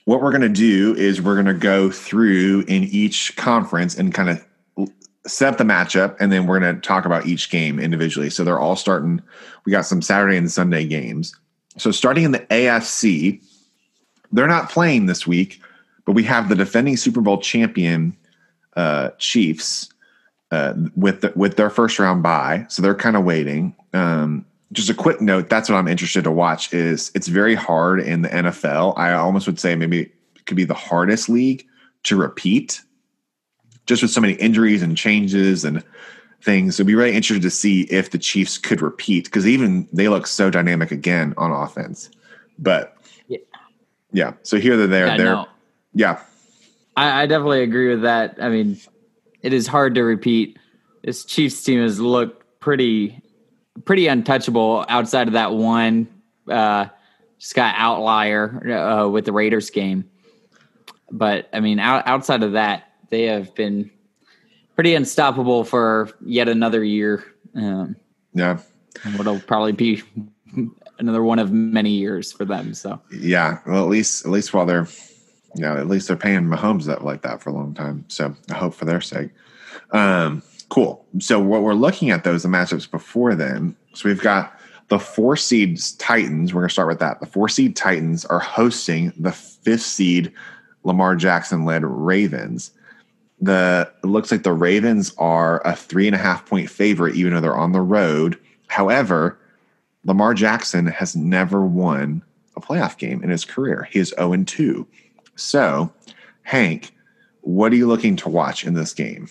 what 0.06 0.22
we're 0.22 0.30
going 0.30 0.44
to 0.44 0.48
do 0.48 0.96
is 0.96 1.24
we're 1.24 1.34
going 1.34 1.48
to 1.48 1.56
go 1.56 1.90
through 1.90 2.66
in 2.68 2.84
each 2.84 3.36
conference 3.36 3.98
and 3.98 4.14
kind 4.14 4.30
of 4.30 4.92
set 5.26 5.52
up 5.52 5.58
the 5.58 5.64
matchup, 5.64 6.16
and 6.20 6.32
then 6.32 6.46
we're 6.46 6.60
going 6.60 6.76
to 6.76 6.82
talk 6.82 7.06
about 7.06 7.26
each 7.26 7.50
game 7.50 7.80
individually. 7.80 8.30
So 8.30 8.44
they're 8.44 8.60
all 8.60 8.76
starting. 8.76 9.24
We 9.66 9.72
got 9.72 9.88
some 9.88 10.04
Saturday 10.04 10.38
and 10.38 10.52
Sunday 10.52 10.86
games. 10.86 11.36
So 11.80 11.90
starting 11.90 12.26
in 12.26 12.32
the 12.32 12.42
AFC, 12.42 13.44
they're 14.32 14.46
not 14.46 14.70
playing 14.70 15.08
this 15.08 15.26
week, 15.26 15.64
but 16.06 16.14
we 16.14 16.24
have 16.24 16.50
the 16.50 16.56
defending 16.56 16.98
Super 16.98 17.22
Bowl 17.22 17.40
champion 17.40 18.16
uh, 18.76 19.10
Chiefs 19.18 19.90
uh, 20.52 20.74
with 20.96 21.22
the, 21.22 21.34
with 21.36 21.58
their 21.58 21.70
first 21.70 22.00
round 22.00 22.24
bye, 22.24 22.66
so 22.70 22.82
they're 22.82 22.96
kind 22.96 23.16
of 23.16 23.24
waiting. 23.24 23.76
Um, 23.94 24.46
just 24.72 24.90
a 24.90 24.94
quick 24.94 25.22
note: 25.22 25.50
that's 25.50 25.70
what 25.70 25.78
I'm 25.78 25.88
interested 25.88 26.24
to 26.24 26.32
watch. 26.32 26.74
Is 26.74 27.12
it's 27.16 27.28
very 27.28 27.56
hard 27.56 28.00
in 28.00 28.22
the 28.22 28.30
NFL. 28.30 28.98
I 28.98 29.14
almost 29.14 29.48
would 29.48 29.60
say 29.60 29.76
maybe 29.76 30.02
it 30.36 30.46
could 30.46 30.58
be 30.58 30.66
the 30.66 30.74
hardest 30.74 31.30
league 31.30 31.66
to 32.04 32.16
repeat, 32.16 32.82
just 33.86 34.02
with 34.02 34.12
so 34.12 34.22
many 34.22 34.34
injuries 34.34 34.82
and 34.82 34.98
changes 34.98 35.64
and 35.64 35.84
things. 36.42 36.76
So 36.76 36.82
it'd 36.82 36.88
be 36.88 36.96
really 36.96 37.16
interested 37.16 37.44
to 37.44 37.52
see 37.52 37.82
if 37.84 38.12
the 38.12 38.18
Chiefs 38.18 38.58
could 38.58 38.82
repeat 38.82 39.26
because 39.26 39.48
even 39.48 39.88
they 39.94 40.08
look 40.08 40.28
so 40.28 40.50
dynamic 40.50 40.92
again 40.92 41.34
on 41.38 41.52
offense. 41.52 42.10
But 42.58 42.98
yeah, 43.28 43.40
yeah. 44.12 44.34
So 44.44 44.58
here 44.58 44.78
they're 44.78 44.88
there. 44.88 45.08
Yeah, 45.08 45.18
they're 45.18 45.36
no. 45.36 45.48
Yeah. 45.94 46.22
I, 46.96 47.24
I 47.24 47.26
definitely 47.26 47.64
agree 47.64 47.90
with 47.90 48.02
that. 48.04 48.38
I 48.42 48.50
mean, 48.50 48.80
it 49.42 49.54
is 49.54 49.68
hard 49.68 49.96
to 49.96 50.04
repeat. 50.04 50.58
This 51.04 51.26
Chiefs 51.26 51.64
team 51.64 51.82
has 51.82 52.00
looked 52.00 52.60
pretty 52.60 53.22
pretty 53.86 54.08
untouchable 54.08 54.86
outside 54.90 55.28
of 55.28 55.34
that 55.34 55.54
one 55.54 56.08
uh, 56.50 56.88
just 57.40 57.56
got 57.56 57.76
outlier 57.78 58.72
uh, 58.72 59.08
with 59.08 59.26
the 59.26 59.34
Raiders 59.34 59.70
game. 59.70 60.10
But 61.12 61.50
I 61.54 61.60
mean, 61.60 61.80
out, 61.80 62.08
outside 62.08 62.44
of 62.44 62.54
that, 62.54 62.84
they 63.10 63.24
have 63.24 63.54
been 63.56 63.90
pretty 64.76 64.96
unstoppable 64.96 65.64
for 65.64 66.10
yet 66.24 66.48
another 66.48 66.84
year. 66.84 67.24
Um, 67.56 67.96
yeah, 68.34 68.60
what'll 69.16 69.40
probably 69.40 69.74
be 69.74 70.04
another 71.00 71.24
one 71.24 71.40
of 71.40 71.52
many 71.52 71.92
years 71.92 72.32
for 72.32 72.46
them. 72.46 72.74
So 72.74 73.02
yeah, 73.12 73.60
well, 73.66 73.84
at 73.84 73.90
least 73.90 74.26
at 74.26 74.32
least 74.32 74.54
while 74.54 74.66
they're 74.66 74.88
know, 75.56 75.76
at 75.76 75.88
least 75.88 76.08
they're 76.08 76.18
paying 76.18 76.44
Mahomes 76.44 76.86
that 76.86 77.04
like 77.04 77.22
that 77.24 77.42
for 77.42 77.50
a 77.50 77.54
long 77.54 77.74
time. 77.74 78.06
So 78.08 78.36
I 78.50 78.56
hope 78.56 78.74
for 78.74 78.86
their 78.86 79.02
sake. 79.02 79.32
Um, 79.92 80.42
cool. 80.70 81.06
So 81.20 81.40
what 81.40 81.64
we're 81.64 81.74
looking 81.74 82.10
at 82.10 82.24
those 82.24 82.44
the 82.44 82.50
matchups 82.50 82.90
before 82.90 83.36
then. 83.36 83.76
So 83.94 84.08
we've 84.08 84.22
got 84.22 84.58
the 84.88 85.00
four 85.00 85.36
seeds 85.36 85.94
Titans. 85.94 86.54
We're 86.54 86.62
gonna 86.62 86.70
start 86.70 86.88
with 86.88 87.00
that. 87.00 87.20
The 87.20 87.26
four 87.26 87.50
seed 87.50 87.76
Titans 87.76 88.26
are 88.26 88.40
hosting 88.40 89.14
the 89.18 89.32
fifth 89.32 89.84
seed 89.84 90.32
Lamar 90.84 91.16
Jackson 91.16 91.66
led 91.66 91.84
Ravens. 91.84 92.72
The 93.40 93.92
it 94.04 94.08
looks 94.08 94.32
like 94.32 94.44
the 94.44 94.54
Ravens 94.54 95.14
are 95.18 95.62
a 95.66 95.76
three 95.76 96.08
and 96.08 96.16
a 96.16 96.20
half 96.20 96.46
point 96.46 96.70
favorite, 96.70 97.16
even 97.16 97.34
though 97.34 97.42
they're 97.42 97.58
on 97.58 97.72
the 97.72 97.82
road. 97.82 98.40
However, 98.68 99.38
Lamar 100.06 100.34
Jackson 100.34 100.88
has 100.88 101.16
never 101.16 101.62
won 101.62 102.24
a 102.56 102.62
playoff 102.62 102.98
game 102.98 103.24
in 103.24 103.30
his 103.30 103.46
career. 103.46 103.88
He 103.92 104.00
is 104.00 104.14
0 104.18 104.44
2. 104.44 104.88
So, 105.42 105.92
Hank, 106.44 106.94
what 107.42 107.72
are 107.72 107.76
you 107.76 107.88
looking 107.88 108.16
to 108.18 108.30
watch 108.30 108.66
in 108.66 108.74
this 108.74 108.94
game? 108.94 109.28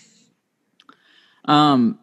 Um, 1.45 1.97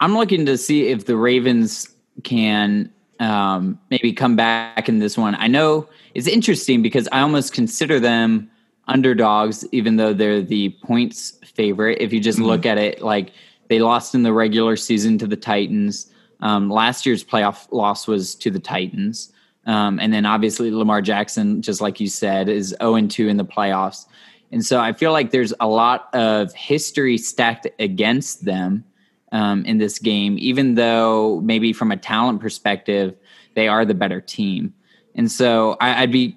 I'm 0.00 0.16
looking 0.16 0.46
to 0.46 0.56
see 0.56 0.88
if 0.88 1.06
the 1.06 1.16
Ravens 1.16 1.88
can 2.24 2.92
um, 3.20 3.78
maybe 3.90 4.12
come 4.12 4.36
back 4.36 4.88
in 4.88 4.98
this 4.98 5.16
one. 5.16 5.34
I 5.36 5.46
know 5.46 5.88
it's 6.14 6.26
interesting 6.26 6.82
because 6.82 7.08
I 7.12 7.20
almost 7.20 7.52
consider 7.52 7.98
them 7.98 8.50
underdogs, 8.88 9.64
even 9.72 9.96
though 9.96 10.12
they're 10.12 10.42
the 10.42 10.70
points 10.84 11.38
favorite. 11.54 11.98
If 12.00 12.12
you 12.12 12.20
just 12.20 12.38
mm-hmm. 12.38 12.48
look 12.48 12.66
at 12.66 12.78
it, 12.78 13.00
like 13.00 13.32
they 13.68 13.78
lost 13.78 14.14
in 14.14 14.22
the 14.22 14.32
regular 14.32 14.76
season 14.76 15.18
to 15.18 15.26
the 15.26 15.36
Titans. 15.36 16.10
Um, 16.40 16.68
last 16.68 17.06
year's 17.06 17.24
playoff 17.24 17.70
loss 17.70 18.06
was 18.06 18.34
to 18.36 18.50
the 18.50 18.58
Titans. 18.58 19.31
Um, 19.66 20.00
and 20.00 20.12
then 20.12 20.26
obviously 20.26 20.70
Lamar 20.70 21.02
Jackson, 21.02 21.62
just 21.62 21.80
like 21.80 22.00
you 22.00 22.08
said, 22.08 22.48
is 22.48 22.74
0 22.80 23.06
2 23.06 23.28
in 23.28 23.36
the 23.36 23.44
playoffs. 23.44 24.06
And 24.50 24.64
so 24.64 24.80
I 24.80 24.92
feel 24.92 25.12
like 25.12 25.30
there's 25.30 25.54
a 25.60 25.66
lot 25.66 26.14
of 26.14 26.52
history 26.52 27.16
stacked 27.16 27.66
against 27.78 28.44
them 28.44 28.84
um, 29.32 29.64
in 29.64 29.78
this 29.78 29.98
game, 29.98 30.36
even 30.38 30.74
though 30.74 31.40
maybe 31.42 31.72
from 31.72 31.90
a 31.90 31.96
talent 31.96 32.40
perspective, 32.40 33.16
they 33.54 33.66
are 33.66 33.84
the 33.84 33.94
better 33.94 34.20
team. 34.20 34.74
And 35.14 35.30
so 35.30 35.76
I, 35.80 36.02
would 36.02 36.12
be 36.12 36.36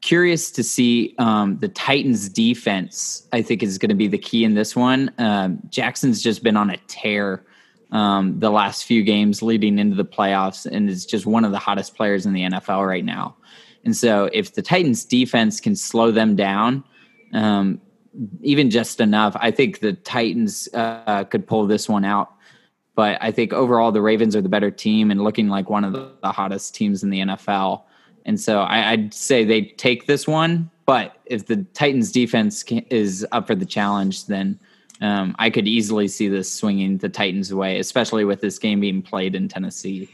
curious 0.00 0.50
to 0.52 0.62
see 0.62 1.14
um, 1.18 1.58
the 1.58 1.68
Titans 1.68 2.28
defense, 2.28 3.26
I 3.32 3.42
think 3.42 3.62
is 3.62 3.78
going 3.78 3.88
to 3.88 3.94
be 3.94 4.08
the 4.08 4.18
key 4.18 4.44
in 4.44 4.54
this 4.54 4.76
one. 4.76 5.12
Um, 5.18 5.58
Jackson's 5.68 6.22
just 6.22 6.44
been 6.44 6.56
on 6.56 6.70
a 6.70 6.76
tear 6.86 7.44
um, 7.90 8.38
the 8.38 8.50
last 8.50 8.84
few 8.84 9.02
games 9.02 9.42
leading 9.42 9.78
into 9.78 9.96
the 9.96 10.04
playoffs 10.04 10.66
and 10.66 10.90
is 10.90 11.06
just 11.06 11.26
one 11.26 11.44
of 11.44 11.52
the 11.52 11.58
hottest 11.58 11.94
players 11.94 12.26
in 12.26 12.32
the 12.32 12.42
NFL 12.42 12.86
right 12.86 13.04
now. 13.04 13.36
And 13.84 13.96
so 13.96 14.28
if 14.32 14.54
the 14.54 14.62
Titans 14.62 15.04
defense 15.04 15.60
can 15.60 15.74
slow 15.74 16.10
them 16.10 16.36
down, 16.36 16.84
um, 17.32 17.80
even 18.42 18.70
just 18.70 19.00
enough, 19.00 19.36
I 19.40 19.50
think 19.50 19.80
the 19.80 19.92
Titans 19.92 20.68
uh, 20.74 21.24
could 21.24 21.46
pull 21.46 21.66
this 21.66 21.88
one 21.88 22.04
out. 22.04 22.32
But 22.94 23.16
I 23.20 23.30
think 23.30 23.52
overall 23.52 23.92
the 23.92 24.02
Ravens 24.02 24.34
are 24.34 24.42
the 24.42 24.48
better 24.48 24.72
team 24.72 25.10
and 25.10 25.22
looking 25.22 25.48
like 25.48 25.70
one 25.70 25.84
of 25.84 25.92
the, 25.92 26.32
hottest 26.32 26.74
teams 26.74 27.02
in 27.02 27.10
the 27.10 27.20
NFL. 27.20 27.84
And 28.26 28.40
so 28.40 28.60
I, 28.60 28.96
would 28.96 29.14
say 29.14 29.44
they 29.44 29.62
take 29.62 30.06
this 30.06 30.26
one. 30.26 30.70
But 30.84 31.16
if 31.26 31.46
the 31.46 31.64
Titans 31.74 32.10
defense 32.10 32.62
can, 32.62 32.80
is 32.90 33.24
up 33.30 33.46
for 33.46 33.54
the 33.54 33.64
challenge, 33.64 34.26
then 34.26 34.58
um, 35.00 35.34
I 35.38 35.50
could 35.50 35.68
easily 35.68 36.08
see 36.08 36.28
this 36.28 36.52
swinging 36.52 36.98
the 36.98 37.08
Titans' 37.08 37.54
way, 37.54 37.78
especially 37.78 38.24
with 38.24 38.40
this 38.40 38.58
game 38.58 38.80
being 38.80 39.02
played 39.02 39.34
in 39.34 39.48
Tennessee. 39.48 40.08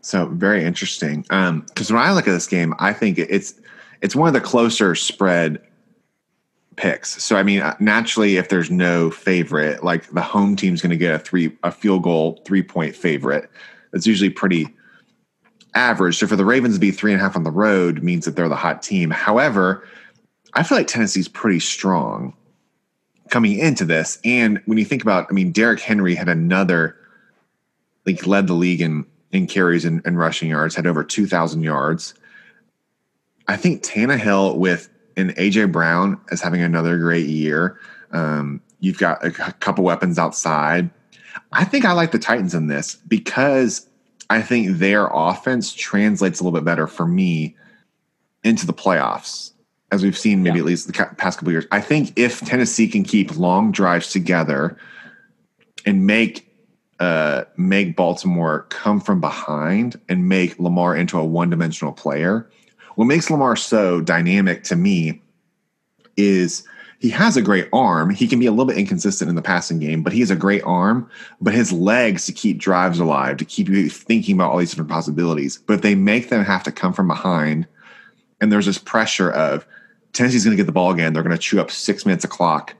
So 0.00 0.26
very 0.26 0.64
interesting. 0.64 1.22
Because 1.22 1.90
um, 1.90 1.96
when 1.96 2.04
I 2.04 2.12
look 2.12 2.26
at 2.26 2.32
this 2.32 2.46
game, 2.46 2.74
I 2.78 2.92
think 2.92 3.18
it's 3.18 3.54
it's 4.00 4.16
one 4.16 4.28
of 4.28 4.34
the 4.34 4.40
closer 4.40 4.94
spread 4.94 5.60
picks. 6.76 7.22
So 7.22 7.36
I 7.36 7.42
mean, 7.42 7.60
uh, 7.60 7.76
naturally, 7.80 8.36
if 8.36 8.48
there's 8.48 8.70
no 8.70 9.10
favorite, 9.10 9.84
like 9.84 10.08
the 10.10 10.22
home 10.22 10.56
team's 10.56 10.80
going 10.80 10.90
to 10.90 10.96
get 10.96 11.14
a 11.14 11.18
three 11.18 11.56
a 11.62 11.70
field 11.70 12.02
goal 12.02 12.40
three 12.46 12.62
point 12.62 12.96
favorite. 12.96 13.50
That's 13.92 14.06
usually 14.06 14.30
pretty 14.30 14.68
average. 15.74 16.18
So 16.18 16.26
for 16.26 16.36
the 16.36 16.44
Ravens 16.44 16.74
to 16.74 16.80
be 16.80 16.90
three 16.90 17.12
and 17.12 17.20
a 17.20 17.24
half 17.24 17.36
on 17.36 17.44
the 17.44 17.50
road 17.50 18.02
means 18.02 18.24
that 18.24 18.36
they're 18.36 18.48
the 18.48 18.56
hot 18.56 18.82
team. 18.82 19.10
However, 19.10 19.86
I 20.54 20.62
feel 20.62 20.78
like 20.78 20.86
Tennessee's 20.86 21.28
pretty 21.28 21.60
strong 21.60 22.34
coming 23.30 23.58
into 23.58 23.84
this. 23.84 24.18
And 24.24 24.60
when 24.66 24.78
you 24.78 24.84
think 24.84 25.02
about, 25.02 25.26
I 25.30 25.32
mean, 25.32 25.52
Derrick 25.52 25.80
Henry 25.80 26.14
had 26.14 26.28
another, 26.28 26.96
like, 28.06 28.26
led 28.26 28.46
the 28.46 28.54
league 28.54 28.80
in 28.80 29.06
in 29.32 29.46
carries 29.46 29.84
and, 29.84 30.02
and 30.04 30.18
rushing 30.18 30.50
yards, 30.50 30.74
had 30.74 30.86
over 30.86 31.04
two 31.04 31.26
thousand 31.26 31.62
yards. 31.62 32.14
I 33.48 33.56
think 33.56 33.82
Tannehill 33.82 34.58
with 34.58 34.88
and 35.16 35.34
AJ 35.36 35.72
Brown 35.72 36.20
as 36.30 36.40
having 36.40 36.62
another 36.62 36.98
great 36.98 37.26
year. 37.26 37.78
Um, 38.12 38.60
you've 38.80 38.98
got 38.98 39.24
a 39.24 39.30
couple 39.30 39.84
weapons 39.84 40.18
outside. 40.18 40.90
I 41.52 41.64
think 41.64 41.84
I 41.84 41.92
like 41.92 42.12
the 42.12 42.18
Titans 42.18 42.54
in 42.54 42.66
this 42.66 42.96
because 43.08 43.88
I 44.30 44.42
think 44.42 44.78
their 44.78 45.08
offense 45.12 45.72
translates 45.72 46.40
a 46.40 46.44
little 46.44 46.58
bit 46.58 46.64
better 46.64 46.86
for 46.86 47.06
me 47.06 47.56
into 48.42 48.66
the 48.66 48.72
playoffs, 48.72 49.52
as 49.92 50.02
we've 50.02 50.18
seen 50.18 50.42
maybe 50.42 50.56
yeah. 50.56 50.62
at 50.62 50.66
least 50.66 50.86
the 50.86 50.92
past 51.16 51.38
couple 51.38 51.52
years. 51.52 51.66
I 51.72 51.80
think 51.80 52.12
if 52.16 52.40
Tennessee 52.40 52.88
can 52.88 53.02
keep 53.02 53.36
long 53.36 53.72
drives 53.72 54.10
together 54.10 54.76
and 55.84 56.06
make 56.06 56.46
uh, 57.00 57.44
make 57.56 57.96
Baltimore 57.96 58.66
come 58.68 59.00
from 59.00 59.20
behind 59.20 59.98
and 60.08 60.28
make 60.28 60.58
Lamar 60.58 60.94
into 60.94 61.18
a 61.18 61.24
one 61.24 61.48
dimensional 61.48 61.92
player, 61.92 62.48
what 62.96 63.06
makes 63.06 63.30
Lamar 63.30 63.56
so 63.56 64.02
dynamic 64.02 64.64
to 64.64 64.76
me 64.76 65.22
is 66.16 66.62
he 66.98 67.08
has 67.08 67.38
a 67.38 67.42
great 67.42 67.66
arm. 67.72 68.10
He 68.10 68.28
can 68.28 68.38
be 68.38 68.44
a 68.44 68.50
little 68.50 68.66
bit 68.66 68.76
inconsistent 68.76 69.30
in 69.30 69.34
the 69.34 69.42
passing 69.42 69.78
game, 69.78 70.02
but 70.02 70.12
he 70.12 70.20
has 70.20 70.30
a 70.30 70.36
great 70.36 70.62
arm. 70.64 71.08
But 71.40 71.54
his 71.54 71.72
legs 71.72 72.26
to 72.26 72.32
keep 72.32 72.58
drives 72.58 73.00
alive, 73.00 73.38
to 73.38 73.46
keep 73.46 73.70
you 73.70 73.88
thinking 73.88 74.34
about 74.34 74.52
all 74.52 74.58
these 74.58 74.70
different 74.70 74.90
possibilities. 74.90 75.58
But 75.66 75.74
if 75.74 75.80
they 75.80 75.94
make 75.94 76.28
them 76.28 76.44
have 76.44 76.62
to 76.64 76.72
come 76.72 76.92
from 76.92 77.08
behind, 77.08 77.66
and 78.42 78.52
there's 78.52 78.66
this 78.66 78.76
pressure 78.76 79.30
of 79.30 79.66
Tennessee's 80.12 80.44
going 80.44 80.56
to 80.56 80.60
get 80.60 80.66
the 80.66 80.72
ball 80.72 80.90
again, 80.90 81.12
they're 81.12 81.22
going 81.22 81.36
to 81.36 81.40
chew 81.40 81.60
up 81.60 81.70
six 81.70 82.04
minutes 82.04 82.24
of 82.24 82.30
clock, 82.30 82.74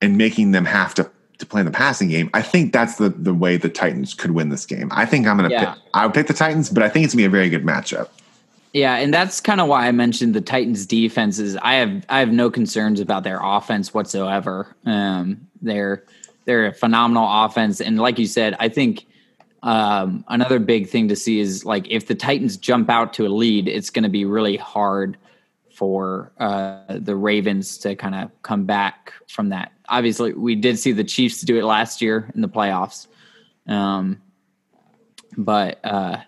and 0.00 0.16
making 0.16 0.52
them 0.52 0.64
have 0.64 0.94
to 0.94 1.10
to 1.38 1.46
play 1.46 1.60
in 1.60 1.66
the 1.66 1.72
passing 1.72 2.08
game. 2.08 2.30
I 2.34 2.42
think 2.42 2.72
that's 2.72 2.96
the 2.96 3.10
the 3.10 3.34
way 3.34 3.56
the 3.56 3.68
Titans 3.68 4.14
could 4.14 4.30
win 4.30 4.48
this 4.48 4.64
game. 4.64 4.88
I 4.92 5.04
think 5.06 5.26
I'm 5.26 5.36
going 5.36 5.50
to 5.50 5.54
yeah. 5.54 5.74
pick. 5.74 5.82
I 5.94 6.06
would 6.06 6.14
pick 6.14 6.26
the 6.26 6.34
Titans, 6.34 6.70
but 6.70 6.82
I 6.82 6.88
think 6.88 7.04
it's 7.04 7.14
going 7.14 7.24
to 7.24 7.28
be 7.28 7.36
a 7.36 7.38
very 7.38 7.50
good 7.50 7.64
matchup. 7.64 8.08
Yeah, 8.72 8.96
and 8.96 9.12
that's 9.12 9.40
kind 9.40 9.60
of 9.60 9.68
why 9.68 9.86
I 9.86 9.92
mentioned 9.92 10.34
the 10.34 10.40
Titans' 10.40 10.86
defenses. 10.86 11.56
I 11.60 11.74
have 11.74 12.06
I 12.08 12.20
have 12.20 12.32
no 12.32 12.50
concerns 12.50 13.00
about 13.00 13.22
their 13.22 13.38
offense 13.42 13.92
whatsoever. 13.92 14.74
Um, 14.86 15.46
they're 15.60 16.04
they're 16.46 16.66
a 16.66 16.72
phenomenal 16.72 17.26
offense, 17.28 17.80
and 17.80 17.98
like 17.98 18.18
you 18.18 18.26
said, 18.26 18.56
I 18.58 18.68
think 18.68 19.04
um, 19.62 20.24
another 20.28 20.58
big 20.58 20.88
thing 20.88 21.08
to 21.08 21.16
see 21.16 21.38
is 21.38 21.64
like 21.64 21.86
if 21.90 22.06
the 22.06 22.14
Titans 22.14 22.56
jump 22.56 22.88
out 22.88 23.12
to 23.14 23.26
a 23.26 23.28
lead, 23.28 23.68
it's 23.68 23.90
going 23.90 24.04
to 24.04 24.08
be 24.08 24.24
really 24.24 24.56
hard 24.56 25.18
for 25.74 26.32
uh, 26.38 26.80
the 26.88 27.16
Ravens 27.16 27.78
to 27.78 27.96
kind 27.96 28.14
of 28.14 28.30
come 28.42 28.64
back 28.64 29.12
from 29.28 29.48
that. 29.50 29.72
Obviously, 29.88 30.32
we 30.32 30.54
did 30.54 30.78
see 30.78 30.92
the 30.92 31.04
Chiefs 31.04 31.40
do 31.42 31.56
it 31.58 31.64
last 31.64 32.02
year 32.02 32.30
in 32.34 32.40
the 32.40 32.48
playoffs, 32.48 33.06
um, 33.66 34.20
but. 35.36 35.80
Uh, 35.84 36.18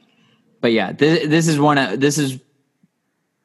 but 0.65 0.73
yeah, 0.73 0.93
this, 0.93 1.29
this 1.29 1.47
is 1.47 1.61
one 1.61 1.77
of 1.77 2.01
this 2.01 2.17
is 2.17 2.41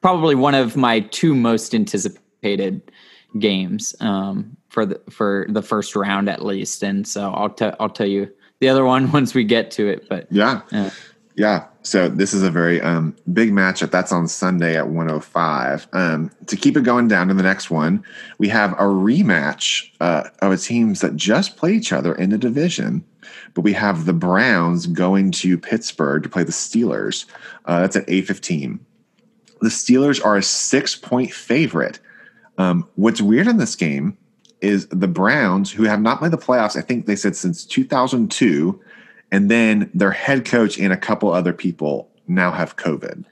probably 0.00 0.34
one 0.34 0.54
of 0.54 0.74
my 0.74 1.00
two 1.00 1.34
most 1.34 1.74
anticipated 1.74 2.90
games 3.38 3.94
um, 4.00 4.56
for 4.70 4.86
the 4.86 4.98
for 5.10 5.44
the 5.50 5.60
first 5.60 5.94
round 5.94 6.30
at 6.30 6.42
least, 6.42 6.82
and 6.82 7.06
so 7.06 7.30
I'll 7.30 7.50
tell 7.50 7.76
I'll 7.78 7.90
tell 7.90 8.06
you 8.06 8.32
the 8.60 8.70
other 8.70 8.86
one 8.86 9.12
once 9.12 9.34
we 9.34 9.44
get 9.44 9.70
to 9.72 9.86
it. 9.86 10.08
But 10.08 10.28
yeah, 10.30 10.62
uh, 10.72 10.88
yeah. 11.34 11.66
So 11.82 12.08
this 12.08 12.34
is 12.34 12.42
a 12.42 12.50
very 12.50 12.80
um, 12.82 13.16
big 13.32 13.52
matchup. 13.52 13.90
That's 13.90 14.12
on 14.12 14.28
Sunday 14.28 14.76
at 14.76 14.88
105. 14.88 15.88
Um, 15.92 16.30
to 16.46 16.56
keep 16.56 16.76
it 16.76 16.84
going 16.84 17.08
down 17.08 17.28
to 17.28 17.34
the 17.34 17.42
next 17.42 17.70
one, 17.70 18.04
we 18.38 18.48
have 18.48 18.72
a 18.74 18.84
rematch 18.84 19.90
uh, 20.00 20.28
of 20.42 20.52
a 20.52 20.56
teams 20.58 21.00
that 21.00 21.16
just 21.16 21.56
play 21.56 21.72
each 21.72 21.92
other 21.92 22.14
in 22.14 22.30
the 22.30 22.38
division 22.38 23.04
but 23.54 23.62
we 23.62 23.72
have 23.72 24.04
the 24.04 24.12
Browns 24.12 24.86
going 24.86 25.30
to 25.32 25.58
Pittsburgh 25.58 26.22
to 26.22 26.28
play 26.28 26.44
the 26.44 26.52
Steelers. 26.52 27.26
Uh, 27.64 27.80
that's 27.80 27.96
at 27.96 28.04
eight 28.08 28.26
fifteen. 28.26 28.84
The 29.60 29.68
Steelers 29.68 30.24
are 30.24 30.36
a 30.36 30.42
six 30.42 30.96
point 30.96 31.32
favorite. 31.32 31.98
Um, 32.58 32.88
what's 32.96 33.20
weird 33.20 33.46
in 33.46 33.56
this 33.56 33.74
game 33.74 34.16
is 34.60 34.86
the 34.88 35.08
Browns, 35.08 35.72
who 35.72 35.84
have 35.84 36.02
not 36.02 36.18
played 36.18 36.32
the 36.32 36.38
playoffs, 36.38 36.76
I 36.76 36.82
think 36.82 37.06
they 37.06 37.16
said 37.16 37.34
since 37.34 37.64
2002, 37.64 38.78
and 39.32 39.50
then 39.50 39.90
their 39.94 40.10
head 40.10 40.44
coach 40.44 40.78
and 40.78 40.92
a 40.92 40.96
couple 40.96 41.32
other 41.32 41.52
people 41.52 42.10
now 42.26 42.50
have 42.50 42.76
COVID 42.76 43.24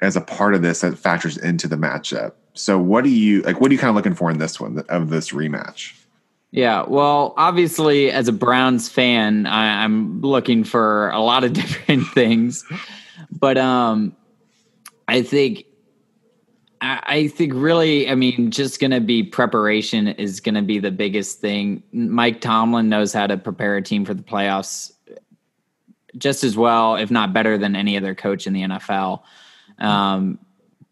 as 0.00 0.16
a 0.16 0.20
part 0.20 0.54
of 0.54 0.62
this 0.62 0.80
that 0.80 0.98
factors 0.98 1.36
into 1.36 1.68
the 1.68 1.76
matchup. 1.76 2.32
So, 2.54 2.78
what 2.78 3.04
do 3.04 3.10
you 3.10 3.42
like? 3.42 3.60
What 3.60 3.70
are 3.70 3.74
you 3.74 3.78
kind 3.78 3.90
of 3.90 3.96
looking 3.96 4.14
for 4.14 4.30
in 4.30 4.38
this 4.38 4.60
one 4.60 4.84
of 4.88 5.10
this 5.10 5.30
rematch? 5.30 5.94
Yeah, 6.50 6.84
well, 6.88 7.34
obviously, 7.36 8.10
as 8.10 8.26
a 8.26 8.32
Browns 8.32 8.88
fan, 8.88 9.46
I, 9.46 9.84
am 9.84 10.22
looking 10.22 10.64
for 10.64 11.10
a 11.10 11.20
lot 11.20 11.44
of 11.44 11.52
different 11.54 12.06
things, 12.08 12.64
but 13.30 13.58
um, 13.58 14.16
I 15.06 15.22
think, 15.22 15.64
I, 16.80 17.28
think 17.28 17.52
really, 17.54 18.08
I 18.08 18.14
mean, 18.14 18.50
just 18.50 18.80
going 18.80 18.90
to 18.90 19.00
be 19.00 19.22
preparation 19.22 20.08
is 20.08 20.40
going 20.40 20.54
to 20.54 20.62
be 20.62 20.78
the 20.78 20.90
biggest 20.90 21.40
thing. 21.40 21.82
Mike 21.92 22.40
Tomlin 22.40 22.88
knows 22.88 23.12
how 23.12 23.26
to 23.26 23.36
prepare 23.36 23.76
a 23.76 23.82
team 23.82 24.04
for 24.04 24.14
the 24.14 24.22
playoffs 24.22 24.92
just 26.16 26.44
as 26.44 26.56
well, 26.56 26.96
if 26.96 27.10
not 27.10 27.32
better, 27.32 27.58
than 27.58 27.76
any 27.76 27.96
other 27.96 28.14
coach 28.14 28.46
in 28.46 28.52
the 28.52 28.62
NFL. 28.62 29.22
Um, 29.78 30.38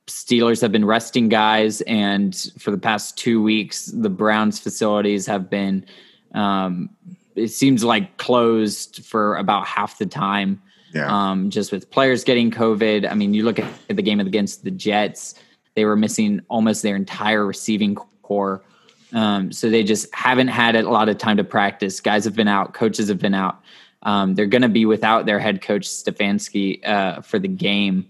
Steelers 0.06 0.60
have 0.60 0.70
been 0.70 0.84
resting 0.84 1.28
guys, 1.28 1.80
and 1.82 2.50
for 2.58 2.70
the 2.70 2.78
past 2.78 3.18
two 3.18 3.42
weeks, 3.42 3.86
the 3.86 4.10
Browns 4.10 4.58
facilities 4.60 5.26
have 5.26 5.50
been. 5.50 5.84
Um, 6.32 6.90
it 7.34 7.48
seems 7.48 7.82
like 7.82 8.16
closed 8.16 9.04
for 9.04 9.36
about 9.36 9.66
half 9.66 9.98
the 9.98 10.06
time. 10.06 10.62
Yeah. 10.94 11.08
Um, 11.10 11.50
just 11.50 11.72
with 11.72 11.90
players 11.90 12.24
getting 12.24 12.50
COVID. 12.50 13.10
I 13.10 13.14
mean, 13.14 13.34
you 13.34 13.42
look 13.42 13.58
at 13.58 13.68
the 13.88 14.02
game 14.02 14.20
against 14.20 14.62
the 14.64 14.70
Jets; 14.70 15.34
they 15.76 15.84
were 15.84 15.94
missing 15.94 16.40
almost 16.48 16.82
their 16.82 16.96
entire 16.96 17.46
receiving 17.46 17.94
core. 17.94 18.64
Um, 19.12 19.52
so 19.52 19.70
they 19.70 19.84
just 19.84 20.12
haven't 20.12 20.48
had 20.48 20.74
a 20.74 20.90
lot 20.90 21.08
of 21.08 21.18
time 21.18 21.36
to 21.36 21.44
practice. 21.44 22.00
Guys 22.00 22.24
have 22.24 22.34
been 22.34 22.48
out, 22.48 22.74
coaches 22.74 23.08
have 23.08 23.18
been 23.18 23.34
out. 23.34 23.60
Um, 24.02 24.34
they're 24.34 24.46
going 24.46 24.62
to 24.62 24.68
be 24.68 24.86
without 24.86 25.26
their 25.26 25.38
head 25.38 25.62
coach 25.62 25.86
Stefanski 25.86 26.84
uh, 26.86 27.20
for 27.20 27.38
the 27.38 27.48
game. 27.48 28.08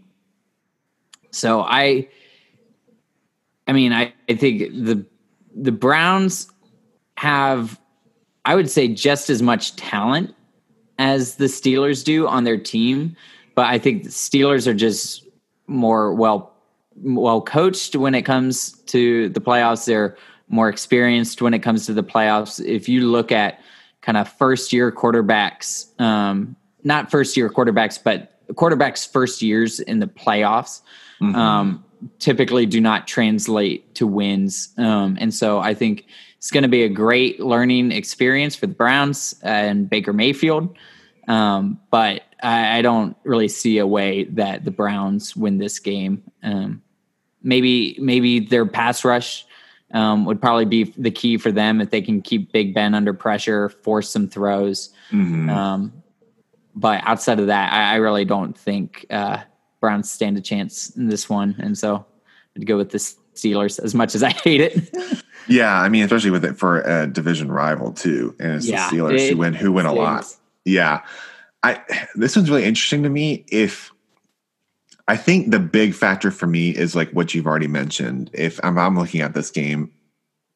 So 1.33 1.61
I, 1.61 2.09
I 3.67 3.73
mean, 3.73 3.93
I, 3.93 4.15
I 4.29 4.37
think 4.37 4.73
the 4.73 5.05
the 5.55 5.73
Browns 5.73 6.51
have, 7.17 7.81
I 8.45 8.55
would 8.55 8.71
say, 8.71 8.89
just 8.89 9.31
as 9.31 9.43
much 9.43 9.75
talent 9.77 10.35
as 10.99 11.37
the 11.37 11.47
Steelers 11.47 12.05
do 12.05 12.27
on 12.27 12.45
their 12.45 12.59
team, 12.59 13.17
but 13.55 13.67
I 13.67 13.79
think 13.79 14.05
the 14.05 14.11
Steelers 14.11 14.67
are 14.67 14.75
just 14.75 15.27
more 15.67 16.15
well 16.15 16.56
well 17.03 17.41
coached 17.41 17.97
when 17.97 18.15
it 18.15 18.23
comes 18.23 18.73
to 18.83 19.29
the 19.31 19.41
playoffs. 19.41 19.87
They're 19.87 20.17
more 20.49 20.69
experienced 20.69 21.43
when 21.43 21.55
it 21.55 21.61
comes 21.61 21.87
to 21.87 21.93
the 21.93 22.03
playoffs. 22.03 22.65
If 22.65 22.89
you 22.89 23.09
look 23.09 23.33
at 23.33 23.61
kind 24.01 24.17
of 24.17 24.29
first 24.29 24.73
year 24.73 24.93
quarterbacks, 24.93 26.01
um, 26.01 26.57
not 26.85 27.11
first 27.11 27.37
year 27.37 27.51
quarterbacks, 27.51 27.99
but 28.03 28.33
quarterbacks' 28.55 29.11
first 29.11 29.43
years 29.43 29.81
in 29.81 29.99
the 29.99 30.07
playoffs, 30.07 30.83
mm-hmm. 31.21 31.35
um, 31.35 31.85
typically 32.19 32.67
do 32.67 32.81
not 32.81 33.09
translate 33.09 33.95
to 33.97 34.07
wins. 34.07 34.73
Um, 34.79 35.19
and 35.21 35.35
so 35.35 35.59
I 35.59 35.75
think 35.75 36.07
it's 36.39 36.51
going 36.51 36.63
to 36.63 36.69
be 36.69 36.85
a 36.85 36.89
great 36.89 37.41
learning 37.41 37.91
experience 37.91 38.55
for 38.55 38.67
the 38.67 38.75
Browns 38.75 39.35
and 39.43 39.91
Baker 39.91 40.13
Mayfield. 40.13 40.77
Um, 41.27 41.81
but 41.91 42.23
I, 42.41 42.79
I, 42.79 42.83
don't 42.83 43.17
really 43.25 43.49
see 43.49 43.79
a 43.79 43.87
way 43.87 44.25
that 44.25 44.65
the 44.65 44.71
Browns 44.71 45.35
win 45.35 45.59
this 45.59 45.81
game. 45.81 46.23
Um, 46.45 46.83
maybe 47.47 47.97
maybe 48.01 48.41
their 48.41 48.67
pass 48.67 49.05
rush 49.05 49.47
um, 49.95 50.27
would 50.27 50.41
probably 50.41 50.65
be 50.65 50.85
the 50.99 51.11
key 51.11 51.39
for 51.39 51.53
them 51.53 51.81
if 51.81 51.91
they 51.91 52.03
can 52.03 52.21
keep 52.21 52.53
Big 52.53 52.75
Ben 52.75 52.95
under 52.95 53.15
pressure, 53.15 53.69
force 53.69 54.11
some 54.11 54.29
throws. 54.29 54.91
Mm-hmm. 55.11 55.49
Um, 55.49 56.03
but 56.75 57.01
outside 57.05 57.39
of 57.39 57.47
that, 57.47 57.73
I, 57.73 57.93
I 57.93 57.97
really 57.97 58.25
don't 58.25 58.59
think 58.59 59.07
uh, 59.09 59.39
Browns 59.81 60.11
stand 60.11 60.37
a 60.37 60.41
chance 60.41 60.95
in 60.97 61.09
this 61.09 61.31
one, 61.31 61.55
and 61.59 61.79
so 61.79 62.05
I'd 62.57 62.67
go 62.67 62.77
with 62.77 62.91
the 62.91 62.99
Steelers 62.99 63.79
as 63.79 63.95
much 63.95 64.15
as 64.15 64.23
I 64.23 64.31
hate 64.31 64.61
it. 64.61 65.23
yeah, 65.49 65.81
I 65.81 65.89
mean, 65.89 66.03
especially 66.03 66.31
with 66.31 66.45
it 66.45 66.59
for 66.59 66.81
a 66.81 67.07
division 67.07 67.51
rival 67.51 67.93
too, 67.93 68.35
and 68.41 68.57
it's 68.57 68.67
yeah, 68.67 68.91
the 68.91 68.97
Steelers 68.97 69.21
it, 69.21 69.31
who 69.31 69.37
win 69.39 69.55
who 69.55 69.73
win 69.73 69.87
a 69.87 69.93
lot. 69.93 70.27
Yeah, 70.65 71.03
I 71.63 71.81
this 72.17 72.35
one's 72.35 72.51
really 72.51 72.65
interesting 72.65 73.05
to 73.05 73.09
me. 73.09 73.45
If 73.49 73.93
I 75.09 75.17
think 75.17 75.51
the 75.51 75.61
big 75.61 75.95
factor 75.95 76.31
for 76.31 76.47
me 76.47 76.71
is 76.71 76.97
like 76.97 77.11
what 77.11 77.35
you've 77.35 77.47
already 77.47 77.69
mentioned. 77.69 78.31
If 78.33 78.59
I'm, 78.65 78.79
I'm 78.79 78.99
looking 78.99 79.21
at 79.21 79.35
this 79.35 79.51
game, 79.51 79.93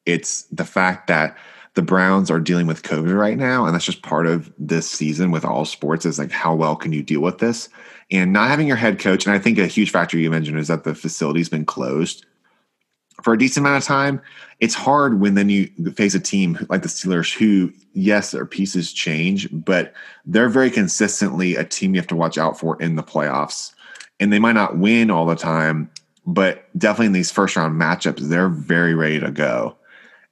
it's 0.05 0.43
the 0.43 0.65
fact 0.65 1.07
that 1.07 1.37
the 1.73 1.81
Browns 1.81 2.29
are 2.29 2.39
dealing 2.39 2.67
with 2.67 2.83
COVID 2.83 3.17
right 3.17 3.37
now, 3.37 3.65
and 3.65 3.73
that's 3.73 3.85
just 3.85 4.01
part 4.01 4.27
of 4.27 4.51
this 4.57 4.89
season 4.89 5.31
with 5.31 5.45
all 5.45 5.63
sports. 5.63 6.05
Is 6.05 6.19
like 6.19 6.31
how 6.31 6.53
well 6.53 6.75
can 6.75 6.91
you 6.91 7.01
deal 7.01 7.21
with 7.21 7.37
this? 7.37 7.69
And 8.09 8.33
not 8.33 8.49
having 8.49 8.67
your 8.67 8.75
head 8.75 8.99
coach, 8.99 9.25
and 9.25 9.33
I 9.33 9.39
think 9.39 9.57
a 9.57 9.67
huge 9.67 9.91
factor 9.91 10.17
you 10.17 10.29
mentioned 10.29 10.59
is 10.59 10.67
that 10.67 10.83
the 10.83 10.93
facility's 10.93 11.47
been 11.47 11.65
closed 11.65 12.25
for 13.23 13.33
a 13.33 13.37
decent 13.37 13.65
amount 13.65 13.83
of 13.83 13.87
time. 13.87 14.21
It's 14.59 14.73
hard 14.73 15.21
when 15.21 15.35
then 15.35 15.47
you 15.47 15.67
face 15.95 16.13
a 16.13 16.19
team 16.19 16.65
like 16.69 16.81
the 16.81 16.89
Steelers, 16.89 17.33
who 17.33 17.71
yes, 17.93 18.31
their 18.31 18.45
pieces 18.45 18.91
change, 18.91 19.47
but 19.51 19.93
they're 20.25 20.49
very 20.49 20.71
consistently 20.71 21.55
a 21.55 21.63
team 21.63 21.93
you 21.93 22.01
have 22.01 22.07
to 22.07 22.15
watch 22.15 22.37
out 22.37 22.59
for 22.59 22.81
in 22.81 22.95
the 22.95 23.03
playoffs. 23.03 23.73
And 24.21 24.31
they 24.31 24.39
might 24.39 24.53
not 24.53 24.77
win 24.77 25.11
all 25.11 25.25
the 25.25 25.35
time, 25.35 25.91
but 26.25 26.65
definitely 26.77 27.07
in 27.07 27.11
these 27.11 27.31
first 27.31 27.57
round 27.57 27.79
matchups, 27.79 28.19
they're 28.29 28.47
very 28.47 28.95
ready 28.95 29.19
to 29.19 29.31
go. 29.31 29.75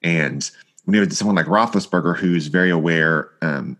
And 0.01 0.49
when 0.85 0.95
you 0.95 1.01
have 1.01 1.11
someone 1.13 1.35
like 1.35 1.47
Roethlisberger 1.47 2.17
who's 2.17 2.47
very 2.47 2.69
aware 2.69 3.31
um, 3.41 3.75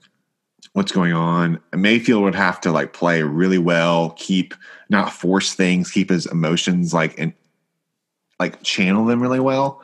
what's 0.74 0.92
going 0.92 1.14
on, 1.14 1.60
Mayfield 1.74 2.24
would 2.24 2.36
have 2.36 2.60
to 2.62 2.72
like 2.72 2.92
play 2.92 3.24
really 3.24 3.58
well, 3.58 4.12
keep 4.18 4.54
not 4.90 5.14
force 5.14 5.54
things, 5.54 5.92
keep 5.92 6.10
his 6.10 6.26
emotions 6.26 6.94
like 6.94 7.18
and 7.18 7.34
like 8.40 8.62
channel 8.64 9.06
them 9.06 9.22
really 9.22 9.40
well. 9.40 9.82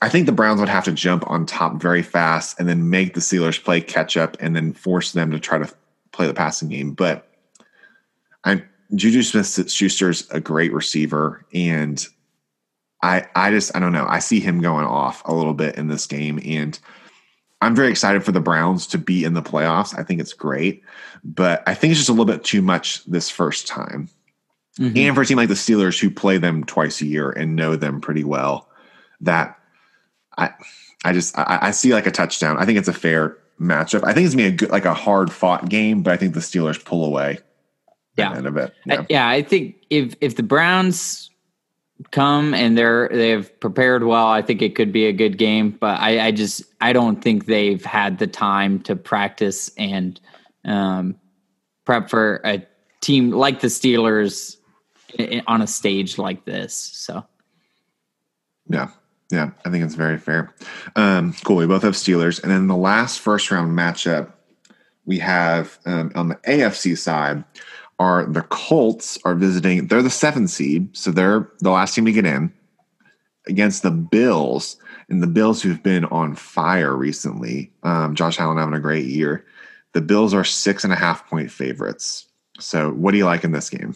I 0.00 0.08
think 0.08 0.26
the 0.26 0.32
Browns 0.32 0.60
would 0.60 0.68
have 0.68 0.84
to 0.84 0.92
jump 0.92 1.28
on 1.28 1.44
top 1.44 1.80
very 1.80 2.02
fast 2.02 2.58
and 2.58 2.68
then 2.68 2.88
make 2.88 3.14
the 3.14 3.20
Steelers 3.20 3.62
play 3.62 3.80
catch 3.80 4.16
up 4.16 4.36
and 4.40 4.54
then 4.54 4.72
force 4.72 5.12
them 5.12 5.30
to 5.32 5.40
try 5.40 5.58
to 5.58 5.72
play 6.12 6.26
the 6.26 6.34
passing 6.34 6.68
game. 6.68 6.92
But 6.92 7.28
I'm 8.44 8.62
Juju 8.94 9.22
Smith 9.22 9.70
Schuster's 9.70 10.28
a 10.30 10.40
great 10.40 10.72
receiver, 10.72 11.44
and 11.52 12.06
I 13.02 13.26
I 13.34 13.50
just 13.50 13.74
I 13.76 13.80
don't 13.80 13.92
know. 13.92 14.06
I 14.08 14.18
see 14.18 14.40
him 14.40 14.60
going 14.60 14.86
off 14.86 15.22
a 15.24 15.34
little 15.34 15.54
bit 15.54 15.76
in 15.76 15.88
this 15.88 16.06
game, 16.06 16.40
and 16.44 16.78
I'm 17.60 17.74
very 17.74 17.90
excited 17.90 18.24
for 18.24 18.32
the 18.32 18.40
Browns 18.40 18.86
to 18.88 18.98
be 18.98 19.24
in 19.24 19.34
the 19.34 19.42
playoffs. 19.42 19.98
I 19.98 20.02
think 20.02 20.20
it's 20.20 20.32
great, 20.32 20.82
but 21.22 21.62
I 21.66 21.74
think 21.74 21.90
it's 21.90 22.00
just 22.00 22.08
a 22.08 22.12
little 22.12 22.24
bit 22.24 22.44
too 22.44 22.62
much 22.62 23.04
this 23.04 23.28
first 23.28 23.66
time. 23.66 24.08
Mm-hmm. 24.78 24.96
And 24.96 25.14
for 25.14 25.22
a 25.22 25.26
team 25.26 25.36
like 25.36 25.48
the 25.48 25.54
Steelers 25.54 26.00
who 26.00 26.08
play 26.08 26.38
them 26.38 26.64
twice 26.64 27.00
a 27.00 27.06
year 27.06 27.30
and 27.30 27.56
know 27.56 27.76
them 27.76 28.00
pretty 28.00 28.24
well, 28.24 28.70
that 29.20 29.58
I 30.38 30.50
I 31.04 31.12
just 31.12 31.36
I, 31.36 31.58
I 31.62 31.70
see 31.72 31.92
like 31.92 32.06
a 32.06 32.10
touchdown. 32.12 32.56
I 32.56 32.64
think 32.64 32.78
it's 32.78 32.88
a 32.88 32.92
fair 32.94 33.36
matchup. 33.60 34.04
I 34.04 34.14
think 34.14 34.26
it's 34.26 34.34
gonna 34.34 34.48
be 34.48 34.54
a 34.54 34.56
good 34.56 34.70
like 34.70 34.86
a 34.86 34.94
hard 34.94 35.30
fought 35.30 35.68
game, 35.68 36.02
but 36.02 36.12
I 36.12 36.16
think 36.16 36.32
the 36.32 36.40
Steelers 36.40 36.82
pull 36.82 37.04
away 37.04 37.40
yeah. 38.18 38.34
end 38.34 38.46
of 38.46 38.56
it. 38.56 38.74
Yeah. 38.84 39.00
I, 39.00 39.06
yeah, 39.08 39.28
I 39.28 39.42
think 39.42 39.76
if 39.90 40.14
if 40.20 40.36
the 40.36 40.42
Browns 40.42 41.30
come 42.10 42.54
and 42.54 42.78
they're 42.78 43.08
they've 43.08 43.60
prepared 43.60 44.04
well, 44.04 44.26
I 44.26 44.42
think 44.42 44.62
it 44.62 44.74
could 44.74 44.92
be 44.92 45.06
a 45.06 45.12
good 45.12 45.38
game. 45.38 45.70
But 45.70 46.00
I, 46.00 46.26
I 46.26 46.30
just 46.30 46.62
I 46.80 46.92
don't 46.92 47.22
think 47.22 47.46
they've 47.46 47.84
had 47.84 48.18
the 48.18 48.26
time 48.26 48.80
to 48.82 48.96
practice 48.96 49.70
and 49.76 50.20
um, 50.64 51.16
prep 51.84 52.10
for 52.10 52.40
a 52.44 52.64
team 53.00 53.30
like 53.30 53.60
the 53.60 53.68
Steelers 53.68 54.56
on 55.46 55.62
a 55.62 55.66
stage 55.66 56.18
like 56.18 56.44
this. 56.44 56.74
So, 56.74 57.24
yeah, 58.68 58.90
yeah, 59.30 59.50
I 59.64 59.70
think 59.70 59.84
it's 59.84 59.94
very 59.94 60.18
fair. 60.18 60.54
Um, 60.96 61.34
cool. 61.44 61.56
We 61.56 61.66
both 61.66 61.82
have 61.82 61.94
Steelers, 61.94 62.42
and 62.42 62.52
then 62.52 62.66
the 62.66 62.76
last 62.76 63.20
first 63.20 63.50
round 63.50 63.76
matchup 63.76 64.32
we 65.06 65.18
have 65.18 65.78
um, 65.86 66.12
on 66.14 66.28
the 66.28 66.34
AFC 66.36 66.96
side 66.96 67.42
are 67.98 68.24
the 68.26 68.42
Colts 68.42 69.18
are 69.24 69.34
visiting. 69.34 69.88
They're 69.88 70.02
the 70.02 70.10
seventh 70.10 70.50
seed, 70.50 70.96
so 70.96 71.10
they're 71.10 71.50
the 71.60 71.70
last 71.70 71.94
team 71.94 72.04
to 72.04 72.12
get 72.12 72.26
in 72.26 72.52
against 73.46 73.82
the 73.82 73.90
Bills, 73.90 74.76
and 75.08 75.22
the 75.22 75.26
Bills 75.26 75.62
who've 75.62 75.82
been 75.82 76.04
on 76.06 76.34
fire 76.34 76.94
recently. 76.94 77.72
Um, 77.82 78.14
Josh 78.14 78.38
Allen 78.38 78.58
having 78.58 78.74
a 78.74 78.80
great 78.80 79.06
year. 79.06 79.44
The 79.92 80.00
Bills 80.00 80.34
are 80.34 80.44
six 80.44 80.84
and 80.84 80.92
a 80.92 80.96
half 80.96 81.28
point 81.28 81.50
favorites. 81.50 82.26
So, 82.60 82.90
what 82.92 83.12
do 83.12 83.18
you 83.18 83.24
like 83.24 83.42
in 83.44 83.52
this 83.52 83.70
game? 83.70 83.94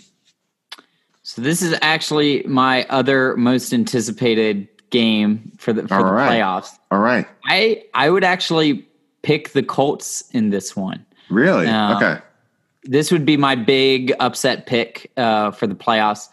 So, 1.22 1.42
this 1.42 1.62
is 1.62 1.78
actually 1.82 2.42
my 2.44 2.84
other 2.88 3.36
most 3.36 3.72
anticipated 3.72 4.68
game 4.90 5.52
for 5.58 5.72
the 5.72 5.86
for 5.86 5.94
All 5.94 6.04
the 6.04 6.12
right. 6.12 6.40
playoffs. 6.40 6.78
All 6.90 6.98
right, 6.98 7.26
I 7.46 7.84
I 7.94 8.10
would 8.10 8.24
actually 8.24 8.86
pick 9.22 9.50
the 9.50 9.62
Colts 9.62 10.24
in 10.32 10.50
this 10.50 10.74
one. 10.74 11.04
Really? 11.28 11.68
Um, 11.68 11.96
okay 11.96 12.20
this 12.84 13.12
would 13.12 13.24
be 13.24 13.36
my 13.36 13.54
big 13.54 14.12
upset 14.20 14.66
pick 14.66 15.10
uh, 15.16 15.50
for 15.52 15.66
the 15.66 15.74
playoffs. 15.74 16.28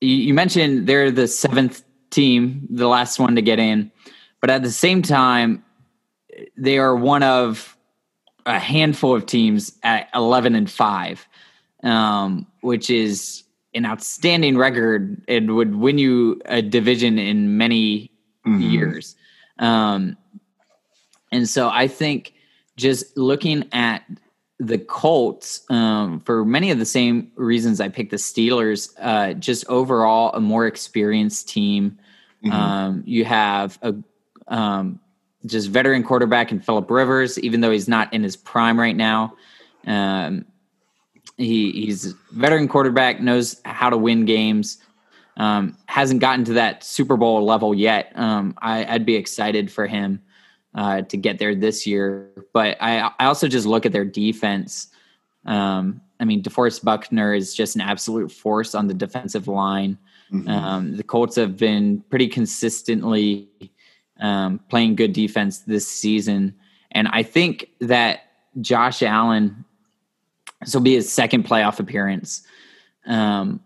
You, 0.00 0.14
you, 0.14 0.34
mentioned 0.34 0.86
they're 0.86 1.10
the 1.10 1.26
seventh 1.26 1.82
team, 2.10 2.66
the 2.70 2.88
last 2.88 3.18
one 3.18 3.34
to 3.36 3.42
get 3.42 3.58
in, 3.58 3.90
but 4.40 4.50
at 4.50 4.62
the 4.62 4.70
same 4.70 5.02
time, 5.02 5.64
they 6.56 6.78
are 6.78 6.94
one 6.94 7.22
of 7.22 7.76
a 8.46 8.58
handful 8.58 9.14
of 9.14 9.24
teams 9.26 9.72
at 9.82 10.08
eleven 10.14 10.54
and 10.54 10.70
five, 10.70 11.26
um, 11.82 12.46
which 12.60 12.90
is 12.90 13.44
an 13.74 13.86
outstanding 13.86 14.58
record. 14.58 15.22
It 15.28 15.46
would 15.46 15.76
win 15.76 15.98
you 15.98 16.40
a 16.44 16.60
division 16.60 17.18
in 17.18 17.56
many 17.56 18.10
mm-hmm. 18.46 18.60
years, 18.60 19.16
um, 19.58 20.18
and 21.32 21.48
so 21.48 21.70
I 21.70 21.88
think 21.88 22.34
just 22.76 23.16
looking 23.16 23.68
at 23.72 24.02
the 24.58 24.78
Colts, 24.78 25.62
um, 25.68 26.20
for 26.20 26.44
many 26.44 26.70
of 26.70 26.78
the 26.78 26.86
same 26.86 27.32
reasons 27.34 27.80
I 27.80 27.88
picked 27.88 28.10
the 28.10 28.16
Steelers, 28.16 28.94
uh, 29.00 29.34
just 29.34 29.66
overall 29.68 30.32
a 30.32 30.40
more 30.40 30.66
experienced 30.66 31.48
team. 31.48 31.98
Mm-hmm. 32.44 32.52
Um, 32.52 33.02
you 33.06 33.24
have 33.24 33.78
a 33.82 33.94
um, 34.48 35.00
just 35.46 35.68
veteran 35.68 36.02
quarterback 36.02 36.52
in 36.52 36.60
Philip 36.60 36.90
Rivers, 36.90 37.38
even 37.40 37.60
though 37.60 37.70
he's 37.70 37.88
not 37.88 38.12
in 38.12 38.22
his 38.22 38.36
prime 38.36 38.78
right 38.78 38.96
now. 38.96 39.36
Um, 39.86 40.44
he, 41.36 41.72
he's 41.72 42.14
veteran 42.30 42.68
quarterback, 42.68 43.20
knows 43.20 43.60
how 43.64 43.90
to 43.90 43.96
win 43.96 44.24
games. 44.24 44.78
Um, 45.36 45.76
hasn't 45.86 46.20
gotten 46.20 46.44
to 46.44 46.52
that 46.54 46.84
Super 46.84 47.16
Bowl 47.16 47.44
level 47.44 47.74
yet. 47.74 48.12
Um, 48.14 48.54
I, 48.58 48.84
I'd 48.84 49.04
be 49.04 49.16
excited 49.16 49.70
for 49.72 49.88
him 49.88 50.22
uh, 50.74 51.02
to 51.02 51.16
get 51.16 51.38
there 51.38 51.54
this 51.54 51.86
year. 51.86 52.30
But 52.52 52.76
I, 52.80 53.10
I 53.18 53.26
also 53.26 53.48
just 53.48 53.66
look 53.66 53.86
at 53.86 53.92
their 53.92 54.04
defense. 54.04 54.88
Um, 55.46 56.00
I 56.20 56.24
mean, 56.24 56.42
DeForest 56.42 56.84
Buckner 56.84 57.34
is 57.34 57.54
just 57.54 57.74
an 57.74 57.80
absolute 57.80 58.30
force 58.30 58.74
on 58.74 58.86
the 58.86 58.94
defensive 58.94 59.48
line. 59.48 59.98
Mm-hmm. 60.32 60.48
Um, 60.48 60.96
the 60.96 61.02
Colts 61.02 61.36
have 61.36 61.56
been 61.56 62.02
pretty 62.08 62.28
consistently 62.28 63.48
um, 64.20 64.60
playing 64.68 64.96
good 64.96 65.12
defense 65.12 65.60
this 65.60 65.86
season. 65.86 66.54
And 66.92 67.08
I 67.08 67.22
think 67.22 67.68
that 67.80 68.30
Josh 68.60 69.02
Allen, 69.02 69.64
this 70.60 70.74
will 70.74 70.82
be 70.82 70.94
his 70.94 71.10
second 71.10 71.44
playoff 71.44 71.80
appearance. 71.80 72.46
Um, 73.06 73.60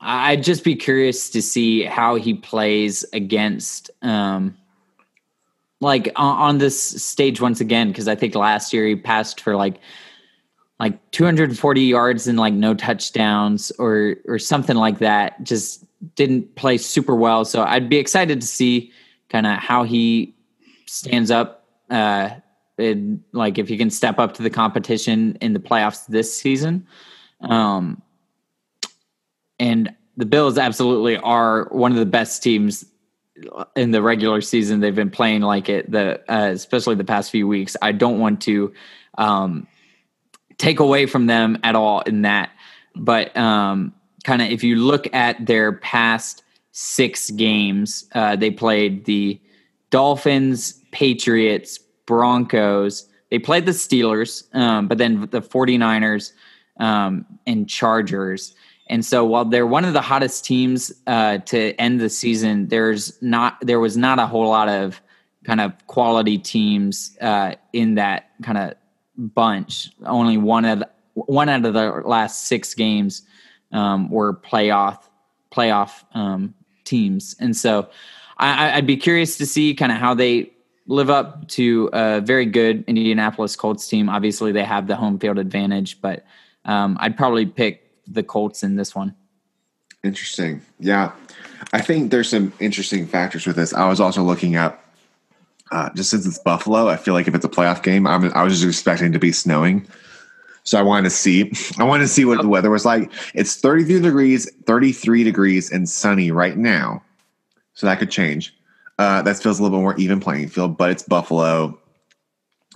I'd 0.00 0.42
just 0.42 0.64
be 0.64 0.76
curious 0.76 1.30
to 1.30 1.40
see 1.40 1.82
how 1.82 2.16
he 2.16 2.34
plays 2.34 3.04
against 3.12 3.90
um, 4.02 4.56
like 5.84 6.10
on, 6.16 6.58
this 6.58 6.80
stage 6.80 7.40
once 7.40 7.60
again 7.60 7.88
because 7.88 8.08
I 8.08 8.14
think 8.14 8.34
last 8.34 8.72
year 8.72 8.86
he 8.86 8.96
passed 8.96 9.40
for 9.40 9.54
like 9.54 9.78
like 10.80 11.10
240 11.12 11.80
yards 11.82 12.26
and 12.26 12.36
like 12.38 12.54
no 12.54 12.74
touchdowns 12.74 13.70
or 13.78 14.16
or 14.26 14.38
something 14.38 14.76
like 14.76 14.98
that. 14.98 15.42
Just 15.44 15.84
didn't 16.16 16.56
play 16.56 16.78
super 16.78 17.14
well. 17.14 17.44
So 17.44 17.62
I'd 17.62 17.88
be 17.88 17.98
excited 17.98 18.40
to 18.40 18.46
see 18.46 18.92
kind 19.28 19.46
of 19.46 19.58
how 19.58 19.84
he 19.84 20.34
stands 20.86 21.30
up. 21.30 21.66
Uh, 21.90 22.30
and 22.76 23.22
like 23.32 23.58
if 23.58 23.68
he 23.68 23.76
can 23.76 23.90
step 23.90 24.18
up 24.18 24.34
to 24.34 24.42
the 24.42 24.50
competition 24.50 25.36
in 25.40 25.52
the 25.52 25.60
playoffs 25.60 26.06
this 26.06 26.36
season. 26.36 26.86
Um, 27.40 28.02
and 29.60 29.94
the 30.16 30.26
Bills 30.26 30.58
absolutely 30.58 31.16
are 31.18 31.68
one 31.70 31.92
of 31.92 31.98
the 31.98 32.06
best 32.06 32.42
teams 32.42 32.84
in 33.74 33.90
the 33.90 34.00
regular 34.00 34.40
season 34.40 34.80
they've 34.80 34.94
been 34.94 35.10
playing 35.10 35.42
like 35.42 35.68
it 35.68 35.90
the 35.90 36.20
uh, 36.32 36.50
especially 36.52 36.94
the 36.94 37.04
past 37.04 37.30
few 37.30 37.48
weeks. 37.48 37.76
I 37.82 37.92
don't 37.92 38.18
want 38.18 38.40
to 38.42 38.72
um, 39.18 39.66
take 40.58 40.80
away 40.80 41.06
from 41.06 41.26
them 41.26 41.58
at 41.62 41.74
all 41.74 42.00
in 42.02 42.22
that. 42.22 42.50
But 42.94 43.36
um, 43.36 43.92
kind 44.22 44.40
of 44.40 44.48
if 44.48 44.62
you 44.62 44.76
look 44.76 45.12
at 45.12 45.44
their 45.46 45.72
past 45.72 46.42
six 46.72 47.30
games 47.30 48.04
uh, 48.12 48.36
they 48.36 48.50
played 48.50 49.04
the 49.04 49.40
dolphins 49.90 50.80
patriots 50.92 51.78
broncos. 52.06 53.08
They 53.30 53.38
played 53.38 53.66
the 53.66 53.72
steelers 53.72 54.54
um, 54.54 54.86
but 54.86 54.98
then 54.98 55.28
the 55.30 55.42
49ers 55.42 56.32
um, 56.78 57.26
and 57.46 57.68
chargers 57.68 58.54
and 58.88 59.04
so 59.04 59.24
while 59.24 59.44
they're 59.44 59.66
one 59.66 59.84
of 59.84 59.94
the 59.94 60.02
hottest 60.02 60.44
teams 60.44 60.92
uh, 61.06 61.38
to 61.38 61.72
end 61.76 62.00
the 62.00 62.10
season, 62.10 62.68
there's 62.68 63.20
not 63.22 63.56
there 63.62 63.80
was 63.80 63.96
not 63.96 64.18
a 64.18 64.26
whole 64.26 64.48
lot 64.48 64.68
of 64.68 65.00
kind 65.44 65.60
of 65.60 65.72
quality 65.86 66.38
teams 66.38 67.16
uh, 67.20 67.54
in 67.72 67.94
that 67.94 68.30
kind 68.42 68.58
of 68.58 68.74
bunch. 69.16 69.90
Only 70.04 70.36
one 70.36 70.64
of 70.64 70.80
the, 70.80 70.90
one 71.14 71.48
out 71.48 71.64
of 71.64 71.72
the 71.72 72.02
last 72.04 72.46
six 72.46 72.74
games 72.74 73.22
um, 73.72 74.10
were 74.10 74.34
playoff 74.34 74.98
playoff 75.50 76.04
um, 76.14 76.54
teams, 76.84 77.36
and 77.40 77.56
so 77.56 77.88
I, 78.36 78.72
I'd 78.72 78.86
be 78.86 78.98
curious 78.98 79.38
to 79.38 79.46
see 79.46 79.74
kind 79.74 79.92
of 79.92 79.98
how 79.98 80.12
they 80.12 80.50
live 80.86 81.08
up 81.08 81.48
to 81.48 81.88
a 81.94 82.20
very 82.20 82.44
good 82.44 82.84
Indianapolis 82.86 83.56
Colts 83.56 83.88
team. 83.88 84.10
Obviously, 84.10 84.52
they 84.52 84.64
have 84.64 84.86
the 84.88 84.96
home 84.96 85.18
field 85.18 85.38
advantage, 85.38 86.02
but 86.02 86.26
um, 86.66 86.98
I'd 87.00 87.16
probably 87.16 87.46
pick 87.46 87.83
the 88.06 88.22
Colts 88.22 88.62
in 88.62 88.76
this 88.76 88.94
one. 88.94 89.14
Interesting. 90.02 90.62
Yeah. 90.78 91.12
I 91.72 91.80
think 91.80 92.10
there's 92.10 92.28
some 92.28 92.52
interesting 92.60 93.06
factors 93.06 93.46
with 93.46 93.56
this. 93.56 93.72
I 93.72 93.88
was 93.88 94.00
also 94.00 94.22
looking 94.22 94.56
up 94.56 94.84
uh, 95.74 95.90
just 95.94 96.10
since 96.10 96.26
it's 96.26 96.38
Buffalo, 96.38 96.88
I 96.88 96.96
feel 96.96 97.14
like 97.14 97.26
if 97.26 97.34
it's 97.34 97.44
a 97.44 97.48
playoff 97.48 97.82
game, 97.82 98.06
I'm, 98.06 98.32
i 98.34 98.42
was 98.42 98.60
just 98.60 98.64
expecting 98.64 99.12
to 99.12 99.18
be 99.18 99.32
snowing. 99.32 99.86
So 100.62 100.78
I 100.78 100.82
wanted 100.82 101.04
to 101.04 101.10
see, 101.10 101.52
I 101.78 101.84
wanted 101.84 102.04
to 102.04 102.08
see 102.08 102.24
what 102.24 102.40
the 102.40 102.48
weather 102.48 102.70
was 102.70 102.84
like. 102.84 103.10
It's 103.34 103.56
33 103.56 104.00
degrees, 104.00 104.50
33 104.66 105.24
degrees 105.24 105.72
and 105.72 105.88
sunny 105.88 106.30
right 106.30 106.56
now. 106.56 107.02
So 107.74 107.86
that 107.86 107.98
could 107.98 108.10
change. 108.10 108.54
Uh, 108.98 109.22
that 109.22 109.38
feels 109.38 109.58
a 109.58 109.62
little 109.62 109.76
bit 109.76 109.82
more 109.82 109.96
even 109.96 110.20
playing 110.20 110.48
field, 110.48 110.76
but 110.76 110.90
it's 110.90 111.02
Buffalo. 111.02 111.76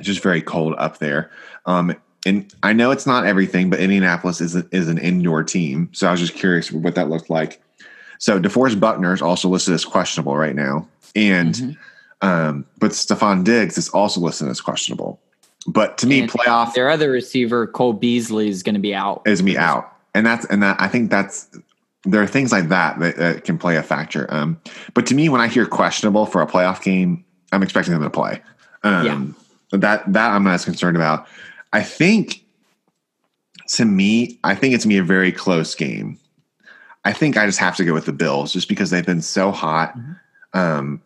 It's 0.01 0.09
just 0.09 0.23
very 0.23 0.43
cold 0.43 0.75
up 0.77 0.99
there. 0.99 1.31
Um, 1.67 1.95
and 2.29 2.55
I 2.62 2.73
know 2.73 2.91
it's 2.91 3.07
not 3.07 3.27
everything, 3.27 3.71
but 3.71 3.81
Indianapolis 3.81 4.41
is 4.41 4.55
a, 4.55 4.67
is 4.71 4.88
an 4.88 4.99
indoor 4.99 5.43
team, 5.43 5.88
so 5.93 6.07
I 6.07 6.11
was 6.11 6.21
just 6.21 6.35
curious 6.35 6.71
what 6.71 6.95
that 6.95 7.09
looked 7.09 7.31
like. 7.31 7.62
So 8.19 8.41
DeForest 8.41 8.79
Buckner 8.79 9.14
is 9.14 9.23
also 9.23 9.49
listed 9.49 9.75
as 9.75 9.85
questionable 9.85 10.37
right 10.37 10.55
now, 10.55 10.87
and 11.17 11.55
mm-hmm. 11.55 12.29
um, 12.29 12.67
but 12.79 12.91
Stefon 12.91 13.45
Diggs 13.45 13.79
is 13.79 13.88
also 13.88 14.21
listed 14.21 14.49
as 14.49 14.61
questionable. 14.61 15.21
But 15.67 15.99
to 15.99 16.07
me, 16.07 16.21
and 16.21 16.31
playoff 16.31 16.75
their 16.75 16.91
other 16.91 17.11
receiver 17.11 17.67
Cole 17.67 17.93
Beasley 17.93 18.49
is 18.49 18.62
going 18.62 18.75
to 18.75 18.81
be 18.81 18.95
out. 18.95 19.23
Is 19.27 19.43
me 19.43 19.57
out, 19.57 19.93
and 20.14 20.27
that's 20.27 20.45
and 20.47 20.62
that 20.62 20.81
I 20.81 20.88
think 20.88 21.11
that's 21.11 21.49
there 22.05 22.23
are 22.23 22.27
things 22.27 22.53
like 22.53 22.69
that 22.69 22.99
that, 23.01 23.17
that 23.17 23.45
can 23.45 23.59
play 23.59 23.77
a 23.77 23.83
factor. 23.83 24.27
Um, 24.33 24.61
but 24.95 25.07
to 25.07 25.14
me, 25.14 25.29
when 25.29 25.41
I 25.41 25.49
hear 25.49 25.67
questionable 25.67 26.27
for 26.27 26.43
a 26.43 26.47
playoff 26.47 26.83
game, 26.83 27.25
I'm 27.53 27.62
expecting 27.62 27.95
them 27.95 28.03
to 28.03 28.11
play. 28.11 28.43
Um, 28.83 29.35
yeah. 29.73 29.79
That 29.79 30.12
that 30.12 30.31
I'm 30.31 30.45
not 30.45 30.55
as 30.55 30.64
concerned 30.64 30.97
about. 30.97 31.27
I 31.73 31.83
think 31.83 32.45
to 33.69 33.85
me, 33.85 34.39
I 34.45 34.55
think 34.55 34.75
it's 34.75 34.85
gonna 34.85 34.95
be 34.95 34.99
a 34.99 35.05
very 35.05 35.33
close 35.33 35.75
game. 35.75 36.19
I 37.05 37.13
think 37.13 37.37
I 37.37 37.47
just 37.47 37.59
have 37.59 37.77
to 37.77 37.85
go 37.85 37.95
with 37.95 38.07
the 38.07 38.13
Bills 38.13 38.53
just 38.53 38.69
because 38.69 38.91
they've 38.91 39.07
been 39.07 39.23
so 39.23 39.51
hot 39.51 39.97
mm-hmm. 39.97 40.59
um, 40.59 41.03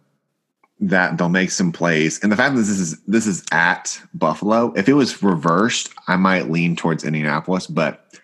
that 0.80 1.16
they'll 1.16 1.28
make 1.28 1.50
some 1.50 1.70
plays. 1.70 2.18
And 2.22 2.32
the 2.32 2.36
fact 2.36 2.54
that 2.54 2.60
this 2.60 2.68
is 2.68 3.00
this 3.02 3.26
is 3.26 3.44
at 3.52 4.00
Buffalo, 4.14 4.72
if 4.74 4.88
it 4.88 4.94
was 4.94 5.22
reversed, 5.22 5.90
I 6.08 6.16
might 6.16 6.50
lean 6.50 6.76
towards 6.76 7.04
Indianapolis, 7.04 7.66
but 7.66 8.18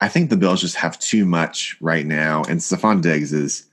I 0.00 0.08
think 0.08 0.30
the 0.30 0.36
Bills 0.36 0.60
just 0.60 0.76
have 0.76 0.98
too 0.98 1.26
much 1.26 1.76
right 1.80 2.06
now, 2.06 2.42
and 2.48 2.60
Stefon 2.60 3.02
Diggs 3.02 3.32
is 3.32 3.66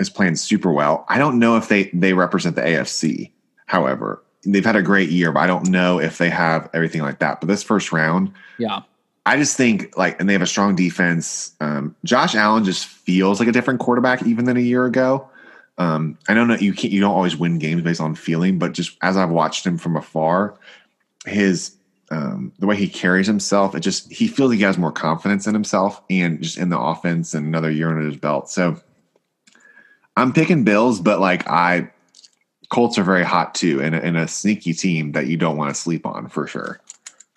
is 0.00 0.10
playing 0.10 0.36
super 0.36 0.72
well. 0.72 1.04
I 1.08 1.18
don't 1.18 1.38
know 1.38 1.56
if 1.56 1.68
they 1.68 1.90
they 1.92 2.12
represent 2.12 2.56
the 2.56 2.62
AFC. 2.62 3.30
However, 3.66 4.22
they've 4.46 4.64
had 4.64 4.76
a 4.76 4.82
great 4.82 5.10
year, 5.10 5.32
but 5.32 5.40
I 5.40 5.46
don't 5.46 5.68
know 5.68 6.00
if 6.00 6.18
they 6.18 6.30
have 6.30 6.68
everything 6.74 7.02
like 7.02 7.18
that. 7.20 7.40
But 7.40 7.48
this 7.48 7.62
first 7.62 7.92
round, 7.92 8.32
yeah, 8.58 8.82
I 9.26 9.36
just 9.36 9.56
think 9.56 9.96
like, 9.96 10.20
and 10.20 10.28
they 10.28 10.32
have 10.34 10.42
a 10.42 10.46
strong 10.46 10.76
defense. 10.76 11.54
Um, 11.60 11.96
Josh 12.04 12.34
Allen 12.34 12.64
just 12.64 12.86
feels 12.86 13.40
like 13.40 13.48
a 13.48 13.52
different 13.52 13.80
quarterback 13.80 14.22
even 14.24 14.44
than 14.44 14.56
a 14.56 14.60
year 14.60 14.84
ago. 14.84 15.28
Um, 15.76 16.18
I 16.28 16.34
don't 16.34 16.46
know 16.46 16.54
you 16.54 16.72
can't 16.72 16.92
you 16.92 17.00
don't 17.00 17.14
always 17.14 17.36
win 17.36 17.58
games 17.58 17.82
based 17.82 18.00
on 18.00 18.14
feeling, 18.14 18.58
but 18.58 18.72
just 18.72 18.96
as 19.02 19.16
I've 19.16 19.30
watched 19.30 19.66
him 19.66 19.78
from 19.78 19.96
afar, 19.96 20.56
his 21.26 21.74
um, 22.10 22.52
the 22.58 22.66
way 22.66 22.76
he 22.76 22.88
carries 22.88 23.26
himself, 23.26 23.74
it 23.74 23.80
just 23.80 24.12
he 24.12 24.28
feels 24.28 24.50
like 24.50 24.58
he 24.58 24.64
has 24.64 24.78
more 24.78 24.92
confidence 24.92 25.46
in 25.46 25.54
himself 25.54 26.00
and 26.10 26.40
just 26.40 26.58
in 26.58 26.68
the 26.68 26.78
offense 26.78 27.34
and 27.34 27.46
another 27.46 27.70
year 27.70 27.88
under 27.90 28.02
his 28.02 28.16
belt. 28.16 28.50
So 28.50 28.80
I'm 30.16 30.32
picking 30.32 30.64
Bills, 30.64 31.00
but 31.00 31.18
like 31.18 31.48
I 31.48 31.90
Colts 32.70 32.98
are 32.98 33.04
very 33.04 33.24
hot 33.24 33.54
too, 33.54 33.80
and, 33.80 33.94
and 33.94 34.16
a 34.16 34.26
sneaky 34.26 34.72
team 34.72 35.12
that 35.12 35.26
you 35.26 35.36
don't 35.36 35.56
want 35.56 35.74
to 35.74 35.80
sleep 35.80 36.06
on 36.06 36.28
for 36.28 36.46
sure. 36.46 36.80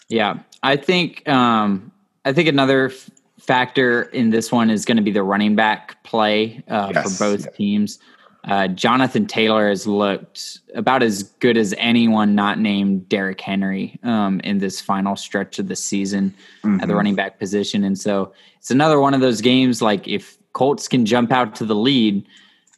Yeah, 0.09 0.39
I 0.63 0.77
think 0.77 1.27
um, 1.27 1.91
I 2.25 2.33
think 2.33 2.47
another 2.47 2.87
f- 2.87 3.09
factor 3.39 4.03
in 4.03 4.29
this 4.29 4.51
one 4.51 4.69
is 4.69 4.85
going 4.85 4.97
to 4.97 5.03
be 5.03 5.11
the 5.11 5.23
running 5.23 5.55
back 5.55 6.01
play 6.03 6.63
uh, 6.67 6.91
yes, 6.93 7.17
for 7.17 7.23
both 7.23 7.45
yeah. 7.45 7.51
teams. 7.51 7.99
Uh, 8.47 8.67
Jonathan 8.69 9.25
Taylor 9.25 9.67
has 9.67 9.85
looked 9.85 10.59
about 10.73 11.03
as 11.03 11.23
good 11.23 11.57
as 11.57 11.73
anyone 11.77 12.33
not 12.33 12.57
named 12.57 13.09
Derrick 13.09 13.41
Henry 13.41 13.99
um, 14.03 14.39
in 14.41 14.59
this 14.59 14.79
final 14.79 15.17
stretch 15.17 15.59
of 15.59 15.67
the 15.67 15.75
season 15.75 16.33
mm-hmm. 16.63 16.75
at 16.75 16.81
the 16.81 16.87
mm-hmm. 16.87 16.95
running 16.95 17.15
back 17.15 17.39
position. 17.39 17.83
And 17.83 17.99
so 17.99 18.31
it's 18.57 18.71
another 18.71 19.01
one 19.01 19.13
of 19.13 19.19
those 19.19 19.41
games 19.41 19.81
like 19.81 20.07
if 20.07 20.37
Colts 20.53 20.87
can 20.87 21.05
jump 21.05 21.31
out 21.31 21.55
to 21.55 21.65
the 21.65 21.75
lead, 21.75 22.25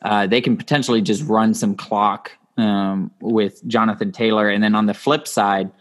uh, 0.01 0.25
they 0.25 0.41
can 0.41 0.57
potentially 0.57 1.01
just 1.03 1.23
run 1.25 1.53
some 1.53 1.75
clock 1.75 2.31
um, 2.59 3.11
with 3.21 3.65
Jonathan 3.67 4.11
Taylor. 4.11 4.49
And 4.49 4.63
then 4.63 4.75
on 4.75 4.85
the 4.85 4.93
flip 4.93 5.27
side, 5.27 5.71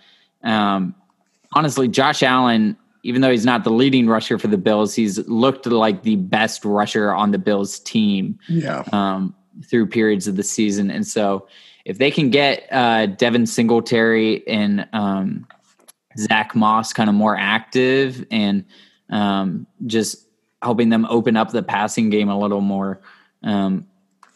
um, 0.43 0.95
honestly, 1.53 1.89
Josh 1.89 2.23
Allen, 2.23 2.77
even 3.03 3.21
though 3.21 3.31
he's 3.31 3.45
not 3.45 3.65
the 3.65 3.71
leading 3.71 4.07
rusher 4.07 4.39
for 4.39 4.49
the 4.49 4.59
Bills, 4.59 4.95
he's 4.95 5.19
looked 5.29 5.67
like 5.67 6.03
the 6.03 6.17
best 6.17 6.65
rusher 6.65 7.13
on 7.13 7.31
the 7.31 7.39
Bills 7.39 7.79
team. 7.81 8.39
Yeah. 8.49 8.85
Um, 8.93 9.35
through 9.65 9.87
periods 9.87 10.29
of 10.29 10.37
the 10.37 10.43
season. 10.43 10.91
And 10.91 11.07
so 11.07 11.49
if 11.85 11.99
they 11.99 12.11
can 12.11 12.31
get 12.31 12.67
uh, 12.71 13.07
Devin 13.07 13.47
Singletary 13.47 14.47
and 14.47 14.87
um, 14.93 15.47
Zach 16.17 16.55
Moss 16.55 16.93
kind 16.93 17.09
of 17.09 17.15
more 17.15 17.37
active 17.37 18.25
and 18.31 18.65
um, 19.11 19.67
just 19.87 20.27
helping 20.63 20.89
them 20.91 21.07
open 21.09 21.37
up 21.37 21.51
the 21.51 21.63
passing 21.63 22.11
game 22.11 22.29
a 22.29 22.39
little 22.39 22.61
more 22.61 23.01
um, 23.43 23.87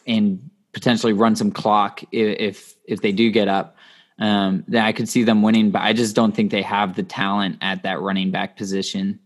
and 0.07 0.49
potentially 0.73 1.13
run 1.13 1.35
some 1.35 1.51
clock 1.51 2.03
if 2.11 2.75
if, 2.85 3.01
they 3.01 3.11
do 3.11 3.31
get 3.31 3.47
up, 3.47 3.77
um, 4.19 4.63
then 4.67 4.83
I 4.83 4.91
could 4.91 5.07
see 5.07 5.23
them 5.23 5.41
winning. 5.41 5.71
But 5.71 5.83
I 5.83 5.93
just 5.93 6.15
don't 6.15 6.33
think 6.33 6.51
they 6.51 6.61
have 6.63 6.95
the 6.95 7.03
talent 7.03 7.57
at 7.61 7.83
that 7.83 8.01
running 8.01 8.31
back 8.31 8.57
position. 8.57 9.19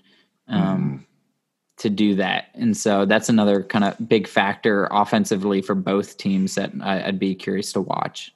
Um, 0.48 1.00
mm 1.02 1.08
to 1.78 1.90
do 1.90 2.16
that. 2.16 2.46
And 2.56 2.76
so 2.76 3.06
that's 3.06 3.30
another 3.30 3.64
kind 3.64 3.86
of 3.86 4.10
big 4.10 4.28
factor 4.28 4.88
offensively 4.92 5.62
for 5.62 5.76
both 5.76 6.18
teams 6.18 6.56
that 6.56 6.72
I, 6.82 7.06
would 7.06 7.20
be 7.20 7.36
curious 7.36 7.72
to 7.74 7.82
watch. 7.82 8.34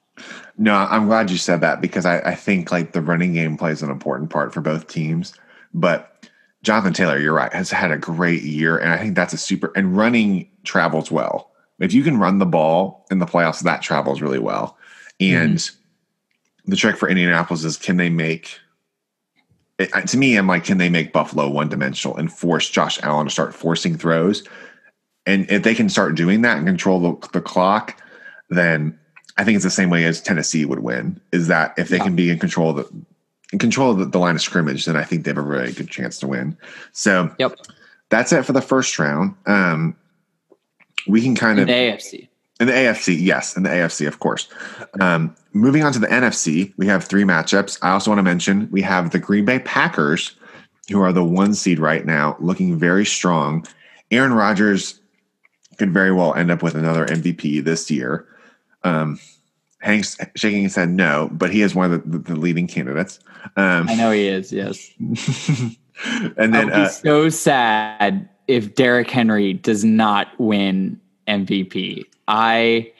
No, 0.57 0.75
I'm 0.75 1.07
glad 1.07 1.31
you 1.31 1.37
said 1.37 1.61
that 1.61 1.81
because 1.81 2.05
I, 2.05 2.19
I, 2.19 2.35
think 2.35 2.71
like 2.71 2.91
the 2.91 3.01
running 3.01 3.33
game 3.33 3.57
plays 3.57 3.81
an 3.81 3.89
important 3.89 4.29
part 4.29 4.53
for 4.53 4.61
both 4.61 4.87
teams. 4.87 5.33
But 5.73 6.27
Jonathan 6.61 6.93
Taylor, 6.93 7.17
you're 7.17 7.33
right, 7.33 7.51
has 7.51 7.71
had 7.71 7.91
a 7.91 7.97
great 7.97 8.43
year. 8.43 8.77
And 8.77 8.93
I 8.93 8.97
think 8.97 9.15
that's 9.15 9.33
a 9.33 9.37
super 9.37 9.71
and 9.75 9.97
running 9.97 10.47
travels 10.63 11.09
well. 11.09 11.50
If 11.81 11.93
you 11.93 12.03
can 12.03 12.17
run 12.17 12.39
the 12.39 12.45
ball 12.45 13.05
in 13.11 13.19
the 13.19 13.25
playoffs, 13.25 13.63
that 13.63 13.81
travels 13.81 14.21
really 14.21 14.39
well. 14.39 14.77
And 15.19 15.57
mm-hmm. 15.57 16.71
the 16.71 16.77
trick 16.77 16.97
for 16.97 17.09
Indianapolis 17.09 17.63
is 17.63 17.77
can 17.77 17.97
they 17.97 18.09
make 18.09 18.59
it, 19.81 20.07
to 20.07 20.17
me, 20.17 20.35
I'm 20.35 20.47
like, 20.47 20.63
can 20.63 20.77
they 20.77 20.89
make 20.89 21.13
Buffalo 21.13 21.49
one 21.49 21.69
dimensional 21.69 22.15
and 22.15 22.31
force 22.31 22.69
Josh 22.69 23.01
Allen 23.01 23.25
to 23.25 23.31
start 23.31 23.53
forcing 23.53 23.97
throws? 23.97 24.43
And 25.25 25.49
if 25.49 25.63
they 25.63 25.75
can 25.75 25.89
start 25.89 26.15
doing 26.15 26.41
that 26.41 26.57
and 26.57 26.65
control 26.65 26.99
the, 26.99 27.27
the 27.29 27.41
clock, 27.41 28.01
then 28.49 28.97
I 29.37 29.43
think 29.43 29.55
it's 29.55 29.63
the 29.63 29.71
same 29.71 29.89
way 29.89 30.05
as 30.05 30.21
Tennessee 30.21 30.65
would 30.65 30.79
win. 30.79 31.19
Is 31.31 31.47
that 31.47 31.73
if 31.77 31.89
they 31.89 31.97
yeah. 31.97 32.03
can 32.03 32.15
be 32.15 32.29
in 32.29 32.39
control 32.39 32.71
of 32.71 32.75
the 32.77 33.05
in 33.53 33.59
control 33.59 33.91
of 33.91 33.97
the, 33.97 34.05
the, 34.05 34.17
line 34.17 34.35
of 34.35 34.41
scrimmage, 34.41 34.85
then 34.85 34.95
I 34.95 35.03
think 35.03 35.25
they 35.25 35.31
have 35.31 35.37
a 35.37 35.41
really 35.41 35.73
good 35.73 35.89
chance 35.89 36.19
to 36.19 36.27
win. 36.27 36.57
So, 36.93 37.35
yep, 37.37 37.53
that's 38.09 38.31
it 38.31 38.45
for 38.45 38.53
the 38.53 38.61
first 38.61 38.97
round. 38.97 39.35
Um, 39.45 39.95
we 41.07 41.21
can 41.21 41.35
kind 41.35 41.59
in 41.59 41.63
of 41.63 41.67
the 41.67 41.73
AFC. 41.73 42.27
In 42.59 42.67
the 42.67 42.73
AFC, 42.73 43.17
yes, 43.19 43.57
in 43.57 43.63
the 43.63 43.69
AFC, 43.69 44.07
of 44.07 44.19
course. 44.19 44.47
Um, 44.99 45.35
moving 45.53 45.83
on 45.83 45.93
to 45.93 45.99
the 45.99 46.07
NFC, 46.07 46.73
we 46.77 46.85
have 46.85 47.03
three 47.03 47.23
matchups. 47.23 47.79
I 47.81 47.89
also 47.91 48.11
want 48.11 48.19
to 48.19 48.23
mention 48.23 48.69
we 48.71 48.83
have 48.83 49.09
the 49.09 49.19
Green 49.19 49.45
Bay 49.45 49.59
Packers, 49.59 50.35
who 50.89 51.01
are 51.01 51.11
the 51.11 51.23
one 51.23 51.55
seed 51.55 51.79
right 51.79 52.05
now, 52.05 52.35
looking 52.39 52.77
very 52.77 53.05
strong. 53.05 53.65
Aaron 54.11 54.33
Rodgers 54.33 54.99
could 55.77 55.91
very 55.91 56.11
well 56.11 56.35
end 56.35 56.51
up 56.51 56.61
with 56.61 56.75
another 56.75 57.07
MVP 57.07 57.63
this 57.63 57.89
year. 57.89 58.27
Um, 58.83 59.19
Hank's 59.79 60.15
shaking 60.35 60.61
his 60.61 60.75
head 60.75 60.89
no, 60.89 61.29
but 61.31 61.51
he 61.51 61.63
is 61.63 61.73
one 61.73 61.91
of 61.91 62.11
the, 62.11 62.19
the 62.19 62.35
leading 62.35 62.67
candidates. 62.67 63.19
Um, 63.55 63.89
I 63.89 63.95
know 63.95 64.11
he 64.11 64.27
is, 64.27 64.51
yes. 64.51 64.91
and 64.99 66.53
then 66.53 66.55
I 66.55 66.63
would 66.65 66.73
be 66.73 66.81
uh, 66.81 66.89
so 66.89 67.29
sad 67.29 68.29
if 68.51 68.75
Derrick 68.75 69.09
Henry 69.09 69.53
does 69.53 69.85
not 69.85 70.27
win 70.37 70.99
MVP. 71.25 72.03
I 72.27 72.91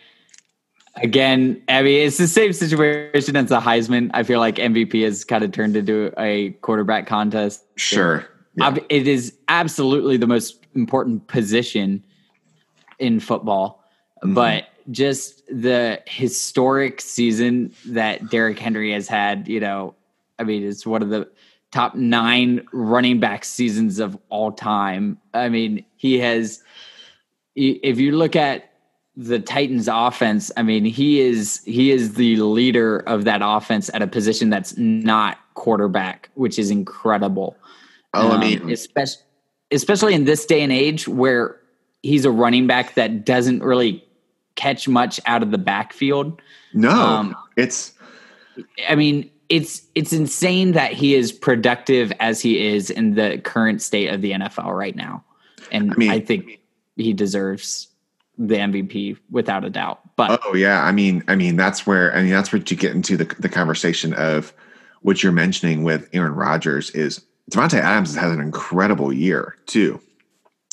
again, 0.95 1.61
I 1.67 1.81
mean, 1.81 2.07
it's 2.07 2.17
the 2.17 2.27
same 2.27 2.53
situation 2.53 3.35
as 3.35 3.49
the 3.49 3.59
Heisman. 3.59 4.11
I 4.13 4.23
feel 4.23 4.39
like 4.39 4.55
MVP 4.55 5.03
has 5.03 5.25
kind 5.25 5.43
of 5.43 5.51
turned 5.51 5.75
into 5.75 6.13
a 6.17 6.51
quarterback 6.61 7.05
contest. 7.05 7.65
Sure. 7.75 8.25
Yeah. 8.55 8.77
It 8.87 9.09
is 9.09 9.33
absolutely 9.49 10.15
the 10.15 10.27
most 10.27 10.65
important 10.73 11.27
position 11.27 12.01
in 12.97 13.19
football, 13.19 13.83
mm-hmm. 14.23 14.33
but 14.33 14.67
just 14.89 15.45
the 15.47 16.01
historic 16.07 17.01
season 17.01 17.73
that 17.87 18.29
Derrick 18.29 18.57
Henry 18.57 18.93
has 18.93 19.09
had, 19.09 19.49
you 19.49 19.59
know, 19.59 19.95
I 20.39 20.43
mean, 20.43 20.63
it's 20.63 20.85
one 20.85 21.01
of 21.01 21.09
the 21.09 21.29
top 21.71 21.95
nine 21.95 22.65
running 22.73 23.19
back 23.19 23.45
seasons 23.45 23.99
of 23.99 24.17
all 24.29 24.51
time. 24.51 25.17
I 25.33 25.49
mean, 25.49 25.85
he 25.95 26.19
has, 26.19 26.61
if 27.55 27.99
you 27.99 28.11
look 28.11 28.35
at 28.35 28.71
the 29.15 29.39
Titans 29.39 29.87
offense, 29.91 30.51
I 30.55 30.63
mean, 30.63 30.85
he 30.85 31.21
is 31.21 31.61
he 31.65 31.91
is 31.91 32.13
the 32.13 32.37
leader 32.37 32.99
of 32.99 33.25
that 33.25 33.41
offense 33.43 33.89
at 33.93 34.01
a 34.01 34.07
position 34.07 34.49
that's 34.49 34.77
not 34.77 35.37
quarterback, 35.53 36.29
which 36.35 36.57
is 36.57 36.71
incredible. 36.71 37.57
Oh, 38.13 38.31
um, 38.31 38.31
I 38.31 38.39
mean, 38.39 38.71
especially 38.71 39.23
especially 39.71 40.13
in 40.13 40.25
this 40.25 40.45
day 40.45 40.61
and 40.61 40.71
age 40.71 41.07
where 41.07 41.57
he's 42.03 42.25
a 42.25 42.31
running 42.31 42.67
back 42.67 42.95
that 42.95 43.25
doesn't 43.25 43.63
really 43.63 44.03
catch 44.55 44.87
much 44.87 45.19
out 45.25 45.43
of 45.43 45.51
the 45.51 45.57
backfield. 45.57 46.41
No, 46.73 46.91
um, 46.91 47.35
it's. 47.55 47.93
I 48.87 48.95
mean, 48.95 49.29
it's 49.51 49.81
it's 49.95 50.13
insane 50.13 50.71
that 50.71 50.93
he 50.93 51.13
is 51.13 51.33
productive 51.33 52.13
as 52.21 52.41
he 52.41 52.65
is 52.65 52.89
in 52.89 53.15
the 53.15 53.39
current 53.43 53.81
state 53.81 54.07
of 54.07 54.21
the 54.21 54.31
NFL 54.31 54.75
right 54.75 54.95
now, 54.95 55.23
and 55.71 55.91
I, 55.91 55.95
mean, 55.95 56.09
I 56.09 56.21
think 56.21 56.61
he 56.95 57.11
deserves 57.11 57.89
the 58.37 58.55
MVP 58.55 59.17
without 59.29 59.65
a 59.65 59.69
doubt. 59.69 59.99
But 60.15 60.39
oh 60.45 60.55
yeah, 60.55 60.83
I 60.83 60.93
mean, 60.93 61.21
I 61.27 61.35
mean 61.35 61.57
that's 61.57 61.85
where 61.85 62.15
I 62.15 62.21
mean 62.21 62.31
that's 62.31 62.53
where 62.53 62.61
you 62.65 62.77
get 62.77 62.95
into 62.95 63.17
the 63.17 63.25
the 63.39 63.49
conversation 63.49 64.13
of 64.13 64.53
what 65.01 65.21
you're 65.21 65.33
mentioning 65.33 65.83
with 65.83 66.07
Aaron 66.13 66.33
Rodgers 66.33 66.89
is 66.91 67.21
Davante 67.51 67.79
Adams 67.79 68.15
has 68.15 68.31
an 68.31 68.39
incredible 68.39 69.11
year 69.11 69.57
too. 69.65 69.99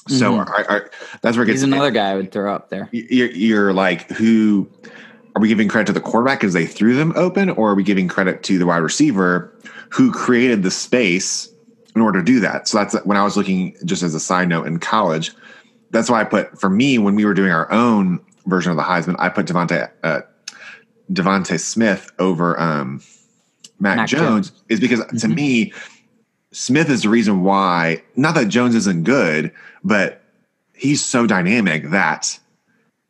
So 0.06 0.32
Mhm. 0.32 0.48
I, 0.48 0.76
I, 0.76 0.80
that's 1.20 1.36
where 1.36 1.44
it 1.44 1.48
gets 1.48 1.60
he's 1.60 1.62
another 1.64 1.90
guy 1.90 2.12
I 2.12 2.14
would 2.14 2.30
throw 2.30 2.54
up 2.54 2.70
there. 2.70 2.88
you're, 2.92 3.30
you're 3.30 3.72
like 3.72 4.08
who 4.12 4.70
are 5.38 5.40
we 5.40 5.46
giving 5.46 5.68
credit 5.68 5.86
to 5.86 5.92
the 5.92 6.00
quarterback 6.00 6.40
because 6.40 6.52
they 6.52 6.66
threw 6.66 6.96
them 6.96 7.12
open 7.14 7.48
or 7.50 7.70
are 7.70 7.74
we 7.76 7.84
giving 7.84 8.08
credit 8.08 8.42
to 8.42 8.58
the 8.58 8.66
wide 8.66 8.78
receiver 8.78 9.54
who 9.88 10.10
created 10.10 10.64
the 10.64 10.70
space 10.70 11.48
in 11.94 12.02
order 12.02 12.18
to 12.18 12.24
do 12.24 12.40
that 12.40 12.66
so 12.66 12.76
that's 12.76 12.96
when 13.04 13.16
i 13.16 13.22
was 13.22 13.36
looking 13.36 13.76
just 13.84 14.02
as 14.02 14.16
a 14.16 14.20
side 14.20 14.48
note 14.48 14.66
in 14.66 14.80
college 14.80 15.30
that's 15.92 16.10
why 16.10 16.20
i 16.20 16.24
put 16.24 16.60
for 16.60 16.68
me 16.68 16.98
when 16.98 17.14
we 17.14 17.24
were 17.24 17.34
doing 17.34 17.52
our 17.52 17.70
own 17.70 18.18
version 18.46 18.72
of 18.72 18.76
the 18.76 18.82
heisman 18.82 19.14
i 19.20 19.28
put 19.28 19.46
devonta 19.46 19.88
uh, 20.02 20.22
devonta 21.12 21.58
smith 21.60 22.10
over 22.18 22.58
um, 22.60 23.00
mac, 23.78 23.96
Mac 23.96 24.08
jones, 24.08 24.50
is 24.68 24.80
because 24.80 24.98
to 25.20 25.28
Mhm. 25.28 25.34
me 25.36 25.72
smith 26.50 26.90
is 26.90 27.02
the 27.02 27.08
reason 27.08 27.42
why 27.44 28.02
not 28.16 28.34
that 28.34 28.48
jones 28.48 28.74
isn't 28.74 29.04
good 29.04 29.52
but 29.84 30.20
he's 30.74 31.04
so 31.04 31.28
dynamic 31.28 31.90
that 31.90 32.40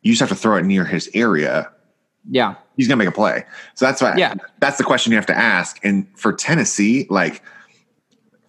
you 0.03 0.11
just 0.11 0.19
have 0.19 0.29
to 0.29 0.35
throw 0.35 0.57
it 0.57 0.65
near 0.65 0.85
his 0.85 1.09
area. 1.13 1.71
Yeah, 2.31 2.55
He's 2.77 2.87
gonna 2.87 2.97
make 2.97 3.07
a 3.07 3.11
play. 3.11 3.43
So 3.75 3.85
that's 3.85 4.01
why 4.01 4.15
Yeah. 4.15 4.35
that's 4.59 4.77
the 4.77 4.83
question 4.83 5.11
you 5.11 5.17
have 5.17 5.25
to 5.27 5.37
ask. 5.37 5.79
And 5.83 6.07
for 6.15 6.31
Tennessee, 6.31 7.07
like 7.09 7.41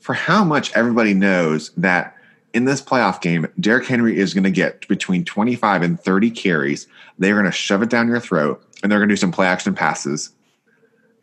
for 0.01 0.15
how 0.15 0.45
much 0.45 0.73
everybody 0.75 1.15
knows 1.15 1.71
that 1.77 2.15
in 2.53 2.65
this 2.65 2.83
playoff 2.83 3.21
game, 3.21 3.47
Derrick 3.59 3.87
Henry 3.87 4.19
is 4.19 4.35
gonna 4.35 4.51
get 4.51 4.87
between 4.89 5.25
25 5.25 5.83
and 5.83 5.99
30 6.01 6.31
carries. 6.31 6.87
They're 7.19 7.37
gonna 7.37 7.51
shove 7.53 7.83
it 7.83 7.89
down 7.91 8.09
your 8.09 8.21
throat 8.21 8.63
and 8.83 8.91
they're 8.91 8.99
gonna 8.99 9.09
do 9.13 9.17
some 9.17 9.33
play 9.33 9.47
action 9.47 9.75
passes 9.75 10.31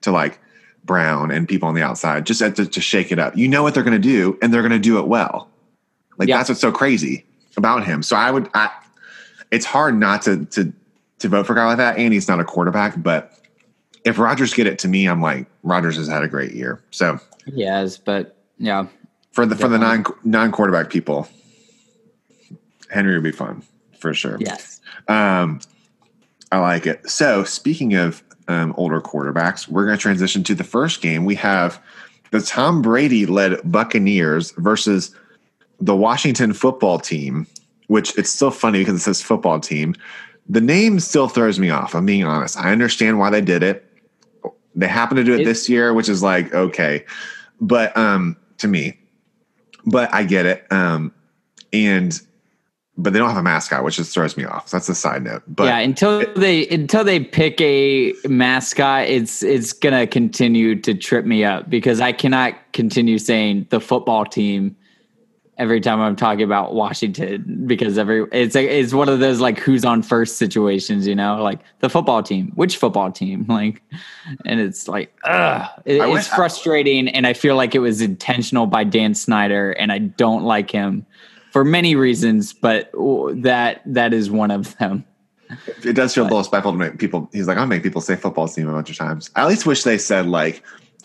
to 0.02 0.12
like 0.12 0.40
Brown 0.84 1.32
and 1.32 1.48
people 1.48 1.68
on 1.68 1.76
the 1.76 1.82
outside 1.82 2.26
just 2.26 2.40
to, 2.40 2.66
to 2.66 2.82
shake 2.82 3.12
it 3.12 3.20
up. 3.20 3.36
You 3.38 3.48
know 3.50 3.62
what 3.62 3.74
they're 3.74 3.84
gonna 3.84 4.00
do, 4.00 4.38
and 4.42 4.54
they're 4.54 4.62
gonna 4.64 4.80
do 4.80 5.00
it 5.00 5.08
well. 5.08 5.50
Like 6.18 6.30
Yeah. 6.30 6.38
that's 6.38 6.50
what's 6.50 6.62
so 6.62 6.72
crazy 6.72 7.26
about 7.58 7.86
him. 7.86 8.02
So 8.04 8.16
I 8.16 8.32
would 8.32 8.50
I 8.54 8.70
it's 9.52 9.66
hard 9.66 9.98
not 10.00 10.22
to 10.24 10.46
to 10.46 10.72
to 11.20 11.30
vote 11.30 11.48
for 11.48 11.54
a 11.54 11.56
guy 11.56 11.66
like 11.66 11.78
that. 11.78 11.98
And 11.98 12.14
he's 12.14 12.28
not 12.28 12.40
a 12.40 12.44
quarterback, 12.44 13.02
but 13.02 13.34
if 14.06 14.18
Rodgers 14.18 14.54
get 14.54 14.68
it 14.68 14.80
to 14.80 14.88
me, 14.88 15.08
I'm 15.08 15.22
like 15.22 15.48
Rodgers 15.64 15.98
has 15.98 16.08
had 16.08 16.24
a 16.24 16.28
great 16.28 16.54
year. 16.54 16.82
So 16.92 17.20
he 17.46 17.64
has, 17.64 17.98
but 17.98 18.38
yeah, 18.58 18.88
for 19.32 19.46
the 19.46 19.56
for 19.56 19.68
the 19.68 19.78
non 19.78 20.06
non 20.24 20.52
quarterback 20.52 20.90
people, 20.90 21.28
Henry 22.90 23.14
would 23.14 23.24
be 23.24 23.32
fun 23.32 23.64
for 24.00 24.14
sure. 24.14 24.38
yes. 24.40 24.82
Um, 25.08 25.60
I 26.52 26.60
like 26.60 26.86
it. 26.86 27.10
So 27.10 27.44
speaking 27.44 27.96
of 27.96 28.24
um, 28.48 28.74
older 28.78 29.02
quarterbacks, 29.02 29.68
we're 29.68 29.86
going 29.86 29.98
to 29.98 30.02
transition 30.02 30.44
to 30.46 30.56
the 30.56 30.64
first 30.64 31.02
game. 31.02 31.26
We 31.26 31.36
have 31.36 31.82
the 32.32 32.42
Tom 32.42 32.82
Brady 32.82 33.26
led 33.26 33.60
Buccaneers 33.70 34.52
versus 34.52 35.14
the 35.80 35.96
Washington 35.96 36.54
football 36.54 37.00
team, 37.00 37.48
which 37.88 38.18
it's 38.18 38.30
still 38.30 38.52
funny 38.52 38.80
because 38.80 38.96
it 38.96 39.04
says 39.04 39.22
football 39.22 39.60
team. 39.60 39.96
The 40.50 40.62
name 40.62 41.00
still 41.00 41.28
throws 41.28 41.60
me 41.60 41.70
off. 41.70 41.94
I'm 41.94 42.06
being 42.06 42.24
honest. 42.24 42.58
I 42.58 42.72
understand 42.72 43.20
why 43.20 43.30
they 43.30 43.42
did 43.42 43.64
it. 43.64 43.84
They 44.76 44.88
happen 44.88 45.18
to 45.18 45.24
do 45.24 45.34
it, 45.34 45.42
It- 45.42 45.46
this 45.46 45.68
year, 45.68 45.94
which 45.94 46.08
is 46.08 46.22
like 46.24 46.54
okay, 46.54 47.04
but 47.60 47.96
um, 47.98 48.38
to 48.60 48.68
me, 48.68 48.98
but 49.86 50.14
I 50.14 50.24
get 50.24 50.46
it. 50.46 50.66
Um, 50.72 51.12
and 51.74 52.20
but 53.00 53.14
they 53.14 53.20
don't 53.20 53.30
have 53.30 53.38
a 53.38 53.44
mascot, 53.44 53.84
which 53.84 53.98
just 53.98 54.14
throws 54.14 54.36
me 54.38 54.44
off. 54.44 54.68
So 54.70 54.78
that's 54.78 54.90
a 54.90 54.96
side 54.96 55.24
note. 55.24 55.44
But 55.48 55.66
yeah, 55.66 55.78
until 55.80 56.34
they 56.34 56.68
until 56.68 57.04
they 57.04 57.20
pick 57.20 57.60
a 57.62 58.14
mascot, 58.28 59.08
it's 59.08 59.44
it's 59.44 59.74
gonna 59.74 60.08
continue 60.08 60.80
to 60.82 60.94
trip 60.94 61.26
me 61.26 61.44
up 61.44 61.70
because 61.70 62.02
I 62.02 62.12
cannot 62.12 62.56
continue 62.74 63.20
saying 63.20 63.68
the 63.70 63.80
football 63.80 64.26
team 64.26 64.76
every 65.58 65.82
time 65.82 66.00
I'm 66.00 66.16
talking 66.16 66.44
about 66.44 66.74
Washington 66.74 67.64
because 67.66 67.98
every 67.98 68.26
it's 68.32 68.56
a, 68.56 68.64
it's 68.64 68.94
one 68.94 69.10
of 69.10 69.20
those 69.20 69.40
like 69.40 69.58
who's 69.58 69.84
on 69.84 70.04
first 70.04 70.38
situations, 70.38 71.08
you 71.08 71.16
know, 71.16 71.42
like 71.42 71.60
the 71.80 71.90
football 71.90 72.22
team, 72.22 72.52
which 72.56 72.78
football 72.78 73.12
team, 73.12 73.46
like, 73.50 73.82
and 74.46 74.60
it's 74.60 74.88
like, 74.88 75.14
ugh, 75.24 75.70
it, 75.86 76.02
I 76.02 76.16
it's 76.16 76.28
frustrating, 76.28 77.08
and 77.08 77.26
I 77.26 77.34
feel 77.34 77.56
like 77.56 77.76
it 77.76 77.80
was 77.80 78.02
intentional 78.02 78.68
by 78.68 78.84
Dan 78.84 79.14
Snyder, 79.14 79.72
and 79.72 79.92
I 79.92 80.00
don't 80.00 80.44
like 80.44 80.72
him 80.72 81.06
for 81.52 81.66
many 81.66 81.96
reasons, 81.96 82.54
but 82.54 82.92
that 83.42 83.82
that 83.86 84.14
is 84.14 84.30
one 84.30 84.52
of 84.52 84.78
them. 84.78 85.06
it 85.84 85.94
does 85.94 86.14
feel 86.14 86.24
a 86.24 86.26
little 86.26 86.44
spiteful 86.44 86.72
to 86.72 86.78
make 86.78 87.00
people. 87.00 87.30
He's 87.32 87.48
like, 87.48 87.58
I'll 87.58 87.68
make 87.68 87.84
people 87.84 88.02
say 88.02 88.16
football 88.16 88.48
team 88.48 88.68
a 88.68 88.74
bunch 88.74 88.90
of 88.90 88.98
times. 88.98 89.32
I 89.36 89.42
at 89.42 89.48
least 89.48 89.66
wish 89.66 89.84
they 89.84 89.98
said 89.98 90.28
like, 90.28 90.62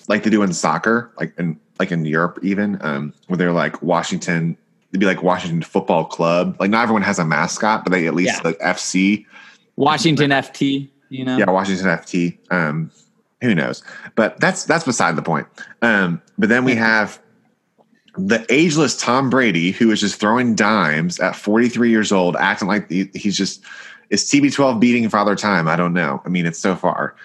like 0.09 0.25
they 0.25 0.31
do 0.31 0.43
in 0.43 0.53
soccer, 0.53 1.13
like 1.17 1.33
in 1.39 1.59
like 1.83 1.91
in 1.91 2.05
Europe 2.05 2.39
even, 2.43 2.79
um, 2.83 3.13
where 3.27 3.37
they're 3.37 3.53
like 3.53 3.83
Washington. 3.83 4.57
It'd 4.91 5.01
be 5.01 5.07
like 5.07 5.23
Washington 5.23 5.63
Football 5.63 6.05
Club. 6.05 6.57
Like 6.61 6.71
not 6.71 6.83
everyone 6.85 7.03
has 7.03 7.19
a 7.19 7.25
mascot, 7.25 7.85
but 7.85 7.91
they 7.91 8.07
at 8.07 8.15
least 8.15 8.37
Yeah. 8.37 8.49
like 8.51 8.59
FC. 8.61 9.27
Washington 9.77 10.31
FT, 10.31 10.89
you 11.09 11.25
know. 11.25 11.37
Yeah, 11.37 11.51
Washington 11.51 11.87
FT. 11.87 12.39
Um, 12.53 12.91
who 13.41 13.55
knows? 13.55 13.83
But 14.15 14.39
that's 14.39 14.65
that's 14.65 14.85
beside 14.85 15.17
the 15.17 15.23
point. 15.23 15.49
Um, 15.83 16.23
but 16.39 16.49
then 16.49 16.65
we 16.65 16.75
have 16.77 17.21
the 18.17 18.45
ageless 18.51 18.97
Tom 18.97 19.29
Brady, 19.31 19.73
who 19.73 19.91
is 19.91 19.99
just 20.01 20.21
throwing 20.21 20.55
dimes 20.55 21.19
at 21.19 21.35
43 21.35 21.91
years 21.91 22.13
old, 22.13 22.37
acting 22.37 22.69
like 22.69 22.89
he- 22.91 23.11
he's 23.15 23.37
just 23.37 23.65
is 24.11 24.25
TB12 24.31 24.79
beating 24.79 25.09
Father 25.09 25.35
Time. 25.35 25.67
I 25.67 25.75
don't 25.75 25.95
know. 25.95 26.21
I 26.25 26.29
mean, 26.29 26.45
it's 26.47 26.59
so 26.61 26.77
far. 26.77 27.17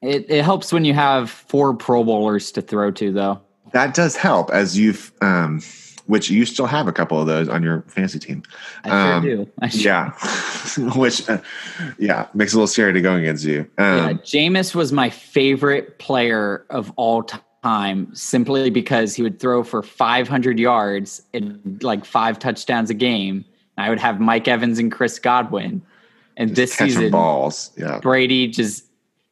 It 0.00 0.24
it 0.28 0.42
helps 0.44 0.72
when 0.72 0.84
you 0.86 0.94
have 0.94 1.30
four 1.30 1.74
Pro 1.74 2.02
Bowlers 2.02 2.50
to 2.52 2.62
throw 2.62 2.90
to, 2.92 3.12
though. 3.12 3.40
That 3.72 3.94
does 3.94 4.16
help 4.16 4.50
as 4.50 4.78
you've, 4.78 5.12
um, 5.20 5.60
which 6.06 6.30
you 6.30 6.44
still 6.44 6.66
have 6.66 6.88
a 6.88 6.92
couple 6.92 7.20
of 7.20 7.26
those 7.26 7.48
on 7.48 7.62
your 7.62 7.82
fantasy 7.88 8.18
team. 8.18 8.42
I 8.84 8.88
sure 8.88 9.12
Um, 9.14 9.22
do. 9.22 9.48
I 9.60 9.68
sure 9.68 9.80
Yeah, 9.82 10.10
which, 10.96 11.28
uh, 11.28 11.38
yeah, 11.98 12.26
makes 12.34 12.52
it 12.52 12.56
a 12.56 12.58
little 12.58 12.66
scary 12.66 12.92
to 12.92 13.00
go 13.00 13.14
against 13.14 13.44
you. 13.44 13.66
Yeah, 13.78 14.06
Um, 14.06 14.18
Jameis 14.18 14.74
was 14.74 14.92
my 14.92 15.10
favorite 15.10 15.98
player 15.98 16.64
of 16.70 16.92
all 16.96 17.24
time 17.62 18.14
simply 18.14 18.70
because 18.70 19.14
he 19.14 19.22
would 19.22 19.38
throw 19.38 19.62
for 19.62 19.82
500 19.82 20.58
yards 20.58 21.22
and 21.32 21.80
like 21.82 22.04
five 22.04 22.38
touchdowns 22.38 22.90
a 22.90 22.94
game. 22.94 23.44
I 23.78 23.88
would 23.88 24.00
have 24.00 24.20
Mike 24.20 24.48
Evans 24.48 24.78
and 24.78 24.90
Chris 24.92 25.18
Godwin. 25.18 25.80
And 26.36 26.56
this 26.56 26.72
season, 26.74 27.10
balls. 27.10 27.70
Yeah, 27.76 28.00
Brady 28.00 28.48
just 28.48 28.86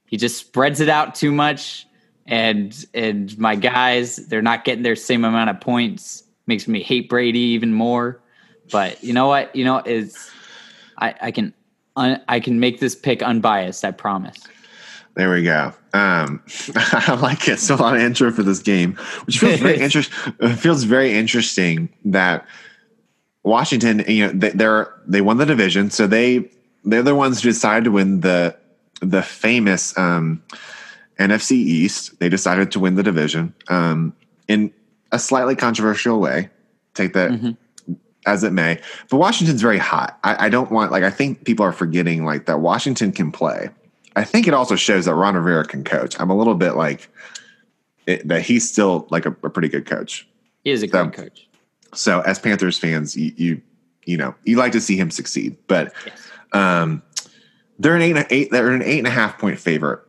he 0.06 0.16
just 0.16 0.36
spreads 0.36 0.80
it 0.80 0.88
out 0.88 1.14
too 1.14 1.32
much, 1.32 1.86
and 2.30 2.86
and 2.94 3.36
my 3.38 3.56
guys 3.56 4.16
they're 4.28 4.40
not 4.40 4.64
getting 4.64 4.82
their 4.82 4.96
same 4.96 5.24
amount 5.24 5.50
of 5.50 5.60
points. 5.60 6.24
Makes 6.46 6.66
me 6.66 6.82
hate 6.82 7.08
Brady 7.08 7.40
even 7.40 7.74
more. 7.74 8.20
But 8.72 9.02
you 9.04 9.12
know 9.12 9.26
what? 9.26 9.54
You 9.54 9.64
know 9.64 9.82
is 9.84 10.30
I 10.98 11.14
I 11.20 11.30
can 11.32 11.52
un, 11.96 12.22
I 12.28 12.40
can 12.40 12.60
make 12.60 12.80
this 12.80 12.94
pick 12.94 13.22
unbiased. 13.22 13.84
I 13.84 13.90
promise. 13.90 14.38
There 15.14 15.30
we 15.30 15.42
go. 15.42 15.72
Um, 15.92 16.42
I 16.76 17.18
like 17.20 17.48
it. 17.48 17.58
So 17.58 17.74
a 17.74 17.76
lot 17.76 17.96
of 17.96 18.00
intro 18.00 18.30
for 18.30 18.44
this 18.44 18.60
game, 18.60 18.94
which 19.24 19.40
feels 19.40 19.58
very 19.60 19.78
interesting. 19.80 20.32
Feels 20.56 20.84
very 20.84 21.12
interesting 21.12 21.88
that 22.04 22.46
Washington, 23.42 24.04
you 24.06 24.26
know, 24.26 24.32
they, 24.32 24.50
they're 24.50 24.94
they 25.06 25.20
won 25.20 25.38
the 25.38 25.46
division, 25.46 25.90
so 25.90 26.06
they 26.06 26.48
they're 26.84 27.02
the 27.02 27.16
ones 27.16 27.42
who 27.42 27.48
decided 27.48 27.84
to 27.84 27.90
win 27.90 28.20
the 28.20 28.56
the 29.00 29.22
famous 29.22 29.96
um, 29.98 30.42
NFC 31.20 31.52
East. 31.52 32.18
They 32.18 32.28
decided 32.28 32.72
to 32.72 32.80
win 32.80 32.94
the 32.96 33.02
division 33.02 33.54
um, 33.68 34.14
in 34.48 34.72
a 35.12 35.18
slightly 35.18 35.54
controversial 35.54 36.18
way. 36.20 36.48
Take 36.94 37.12
that 37.12 37.30
Mhm. 37.30 37.56
as 38.26 38.42
it 38.42 38.52
may, 38.52 38.80
but 39.10 39.18
Washington's 39.18 39.60
very 39.62 39.78
hot. 39.78 40.18
I, 40.24 40.46
I 40.46 40.48
don't 40.48 40.70
want 40.72 40.90
like 40.90 41.04
I 41.04 41.10
think 41.10 41.44
people 41.44 41.64
are 41.64 41.72
forgetting 41.72 42.24
like 42.24 42.46
that 42.46 42.60
Washington 42.60 43.12
can 43.12 43.30
play. 43.30 43.70
I 44.16 44.24
think 44.24 44.48
it 44.48 44.54
also 44.54 44.74
shows 44.76 45.04
that 45.04 45.14
Ron 45.14 45.36
Rivera 45.36 45.64
can 45.64 45.84
coach. 45.84 46.18
I'm 46.18 46.30
a 46.30 46.36
little 46.36 46.56
bit 46.56 46.72
like 46.72 47.08
it, 48.06 48.26
that 48.26 48.42
he's 48.42 48.68
still 48.68 49.06
like 49.10 49.24
a, 49.24 49.30
a 49.44 49.50
pretty 49.50 49.68
good 49.68 49.86
coach. 49.86 50.26
He 50.64 50.70
is 50.72 50.82
a 50.82 50.88
So- 50.88 51.04
great 51.04 51.12
coach. 51.12 51.46
So 51.94 52.20
as 52.20 52.38
Panthers 52.38 52.78
fans, 52.78 53.16
you 53.16 53.32
you, 53.36 53.62
you 54.04 54.16
know 54.16 54.34
you 54.44 54.56
like 54.56 54.72
to 54.72 54.80
see 54.80 54.96
him 54.96 55.10
succeed, 55.10 55.56
but 55.68 55.92
Yes. 56.06 56.28
um, 56.52 57.02
they're 57.78 57.96
an 57.96 58.02
eight, 58.02 58.16
and 58.16 58.18
a- 58.26 58.34
eight 58.34 58.50
they're 58.50 58.70
an 58.70 58.82
eight 58.82 58.98
and 58.98 59.06
a 59.06 59.10
half 59.10 59.38
point 59.38 59.58
favorite 59.58 60.00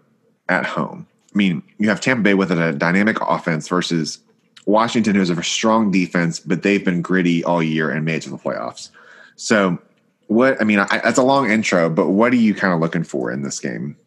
at 0.51 0.65
home. 0.65 1.07
I 1.33 1.37
mean, 1.37 1.63
you 1.77 1.89
have 1.89 2.01
Tampa 2.01 2.21
Bay 2.21 2.33
with 2.33 2.51
a 2.51 2.73
dynamic 2.73 3.19
offense 3.21 3.67
versus 3.67 4.19
Washington, 4.65 5.15
who 5.15 5.19
has 5.19 5.29
a 5.29 5.41
strong 5.41 5.89
defense, 5.89 6.39
but 6.39 6.61
they've 6.61 6.83
been 6.83 7.01
gritty 7.01 7.43
all 7.43 7.63
year 7.63 7.89
and 7.89 8.05
made 8.05 8.15
it 8.15 8.23
to 8.23 8.29
the 8.29 8.37
playoffs. 8.37 8.89
So, 9.37 9.79
what 10.27 10.61
I 10.61 10.65
mean, 10.65 10.79
I, 10.79 10.99
that's 11.03 11.17
a 11.17 11.23
long 11.23 11.49
intro, 11.49 11.89
but 11.89 12.09
what 12.09 12.31
are 12.33 12.37
you 12.37 12.53
kind 12.53 12.73
of 12.73 12.79
looking 12.79 13.03
for 13.03 13.31
in 13.31 13.41
this 13.41 13.59
game? 13.59 13.97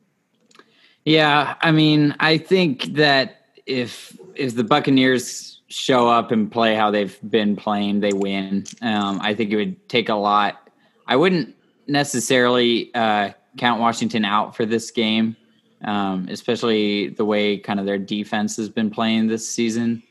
Yeah, 1.05 1.55
I 1.61 1.73
mean, 1.73 2.15
I 2.21 2.39
think 2.39 2.85
that 2.95 3.47
if 3.67 4.17
if 4.35 4.55
the 4.55 4.65
Buccaneers 4.65 5.61
show 5.69 6.09
up 6.09 6.31
and 6.31 6.51
play 6.53 6.75
how 6.75 6.91
they've 6.91 7.19
been 7.29 7.57
playing, 7.57 8.01
they 8.01 8.13
win. 8.13 8.65
Um, 8.81 9.19
I 9.23 9.35
think 9.35 9.51
it 9.51 9.57
would 9.57 9.89
take 9.89 10.09
a 10.09 10.15
lot. 10.15 10.69
I 11.07 11.17
wouldn't 11.17 11.55
necessarily 11.87 12.95
uh, 12.95 13.31
count 13.59 13.81
Washington 13.81 14.25
out 14.25 14.57
for 14.57 14.65
this 14.67 14.91
game, 14.91 15.37
um, 15.85 16.29
especially 16.31 17.09
the 17.09 17.25
way 17.25 17.59
kind 17.59 17.79
of 17.79 17.87
their 17.87 17.99
defense 17.99 18.57
has 18.57 18.69
been 18.69 18.91
playing 18.91 19.29
this 19.29 19.49
season. 19.49 20.03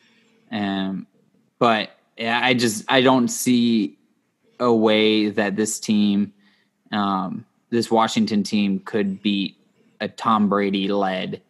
Um, 0.51 1.07
but 1.59 1.91
yeah, 2.17 2.39
I 2.41 2.53
just 2.53 2.85
I 2.87 3.01
don't 3.01 3.27
see 3.27 3.97
a 4.59 4.73
way 4.73 5.29
that 5.29 5.55
this 5.55 5.79
team, 5.79 6.33
um, 6.91 7.45
this 7.69 7.89
Washington 7.89 8.43
team, 8.43 8.79
could 8.79 9.21
beat 9.21 9.57
a 9.99 10.07
Tom 10.07 10.47
Brady 10.47 10.87
led 10.87 11.41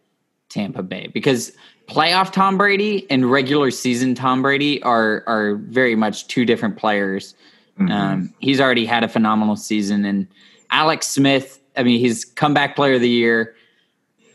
Tampa 0.49 0.83
Bay 0.83 1.07
because 1.13 1.51
playoff 1.88 2.31
Tom 2.31 2.57
Brady 2.57 3.05
and 3.09 3.29
regular 3.29 3.71
season 3.71 4.15
Tom 4.15 4.41
Brady 4.41 4.81
are 4.83 5.23
are 5.27 5.55
very 5.55 5.95
much 5.95 6.27
two 6.27 6.45
different 6.45 6.77
players. 6.77 7.36
Mm-hmm. 7.77 7.91
Um, 7.91 8.33
he's 8.39 8.62
already 8.62 8.86
had 8.86 9.03
a 9.03 9.09
phenomenal 9.09 9.57
season, 9.57 10.05
and 10.05 10.27
Alex 10.69 11.07
Smith. 11.07 11.59
I 11.75 11.81
mean, 11.81 11.99
he's 11.99 12.23
comeback 12.23 12.75
player 12.75 12.93
of 12.93 13.01
the 13.01 13.09
year. 13.09 13.55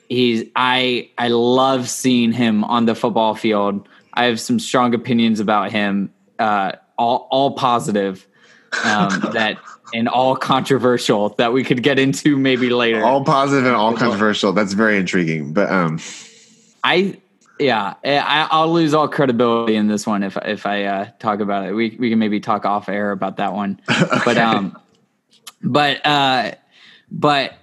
He's 0.08 0.44
I 0.56 1.10
I 1.18 1.28
love 1.28 1.88
seeing 1.88 2.32
him 2.32 2.64
on 2.64 2.86
the 2.86 2.94
football 2.94 3.34
field. 3.34 3.88
I 4.14 4.24
have 4.24 4.40
some 4.40 4.58
strong 4.58 4.94
opinions 4.94 5.38
about 5.38 5.70
him, 5.70 6.12
uh, 6.38 6.72
all 6.96 7.28
all 7.30 7.52
positive, 7.52 8.26
um, 8.84 9.20
that 9.32 9.58
and 9.94 10.08
all 10.08 10.36
controversial 10.36 11.30
that 11.30 11.52
we 11.52 11.64
could 11.64 11.82
get 11.82 11.98
into 11.98 12.36
maybe 12.36 12.70
later. 12.70 13.04
All 13.04 13.24
positive 13.24 13.66
and 13.66 13.74
all 13.74 13.94
controversial. 13.94 14.52
That's 14.52 14.72
very 14.72 14.96
intriguing. 14.96 15.52
But 15.52 15.70
um, 15.70 15.98
I 16.84 17.18
yeah, 17.58 17.94
eh, 18.04 18.18
I, 18.18 18.64
will 18.64 18.72
lose 18.72 18.94
all 18.94 19.08
credibility 19.08 19.76
in 19.76 19.88
this 19.88 20.06
one 20.06 20.22
if 20.22 20.36
if 20.44 20.66
I 20.66 20.84
uh, 20.84 21.10
talk 21.18 21.40
about 21.40 21.66
it. 21.66 21.72
We 21.72 21.96
we 21.98 22.10
can 22.10 22.18
maybe 22.18 22.40
talk 22.40 22.64
off 22.64 22.88
air 22.88 23.10
about 23.10 23.36
that 23.36 23.52
one. 23.52 23.80
okay. 23.90 24.20
But 24.24 24.36
um, 24.38 24.78
but 25.62 26.06
uh, 26.06 26.52
but 27.10 27.54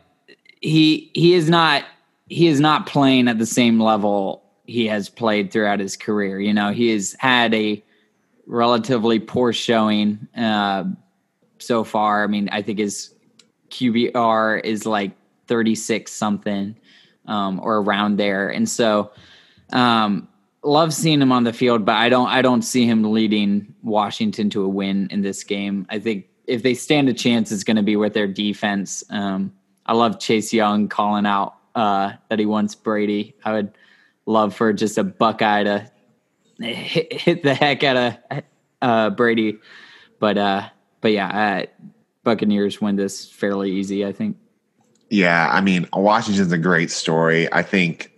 he 0.62 1.12
he 1.13 1.34
is 1.34 1.49
not 1.49 1.86
he 2.27 2.47
is 2.47 2.59
not 2.59 2.88
playing 2.88 3.27
at 3.27 3.38
the 3.38 3.45
same 3.45 3.79
level 3.79 4.43
he 4.65 4.88
has 4.88 5.09
played 5.09 5.51
throughout 5.51 5.79
his 5.79 5.95
career. 5.95 6.39
You 6.39 6.53
know, 6.53 6.71
he 6.71 6.89
has 6.89 7.15
had 7.19 7.53
a 7.53 7.83
relatively 8.47 9.19
poor 9.19 9.53
showing 9.53 10.27
uh, 10.35 10.85
so 11.59 11.83
far. 11.83 12.23
I 12.23 12.27
mean, 12.27 12.49
I 12.51 12.61
think 12.61 12.79
his 12.79 13.13
QBR 13.69 14.63
is 14.63 14.85
like 14.85 15.11
thirty 15.47 15.75
six 15.75 16.11
something 16.11 16.75
um, 17.27 17.59
or 17.61 17.77
around 17.77 18.17
there, 18.17 18.49
and 18.49 18.67
so 18.67 19.11
um, 19.71 20.27
love 20.63 20.93
seeing 20.93 21.21
him 21.21 21.31
on 21.31 21.43
the 21.43 21.53
field, 21.53 21.85
but 21.85 21.95
I 21.95 22.09
don't 22.09 22.27
I 22.27 22.41
don't 22.41 22.63
see 22.63 22.85
him 22.85 23.03
leading 23.11 23.73
Washington 23.83 24.49
to 24.51 24.63
a 24.63 24.67
win 24.67 25.07
in 25.11 25.21
this 25.21 25.43
game. 25.43 25.85
I 25.89 25.99
think 25.99 26.27
if 26.47 26.63
they 26.63 26.73
stand 26.73 27.09
a 27.09 27.13
chance, 27.13 27.51
it's 27.51 27.63
going 27.63 27.77
to 27.77 27.83
be 27.83 27.95
with 27.95 28.13
their 28.13 28.27
defense. 28.27 29.03
Um, 29.09 29.53
I 29.85 29.93
love 29.93 30.19
Chase 30.19 30.53
Young 30.53 30.88
calling 30.88 31.25
out 31.25 31.55
uh, 31.75 32.13
that 32.29 32.39
he 32.39 32.45
wants 32.45 32.73
Brady. 32.73 33.35
I 33.43 33.53
would 33.53 33.77
love 34.25 34.55
for 34.55 34.73
just 34.73 34.97
a 34.97 35.03
Buckeye 35.03 35.63
to 35.63 35.91
hit, 36.59 37.13
hit 37.13 37.43
the 37.43 37.53
heck 37.53 37.83
out 37.83 37.97
of 38.31 38.43
uh, 38.81 39.09
Brady, 39.11 39.59
but 40.19 40.38
uh, 40.38 40.69
but 41.01 41.11
yeah, 41.11 41.65
Buccaneers 42.23 42.81
win 42.81 42.95
this 42.95 43.29
fairly 43.29 43.71
easy. 43.71 44.05
I 44.05 44.11
think. 44.11 44.38
Yeah, 45.09 45.49
I 45.51 45.61
mean 45.61 45.88
Washington's 45.93 46.51
a 46.51 46.57
great 46.57 46.89
story. 46.89 47.51
I 47.53 47.61
think 47.61 48.11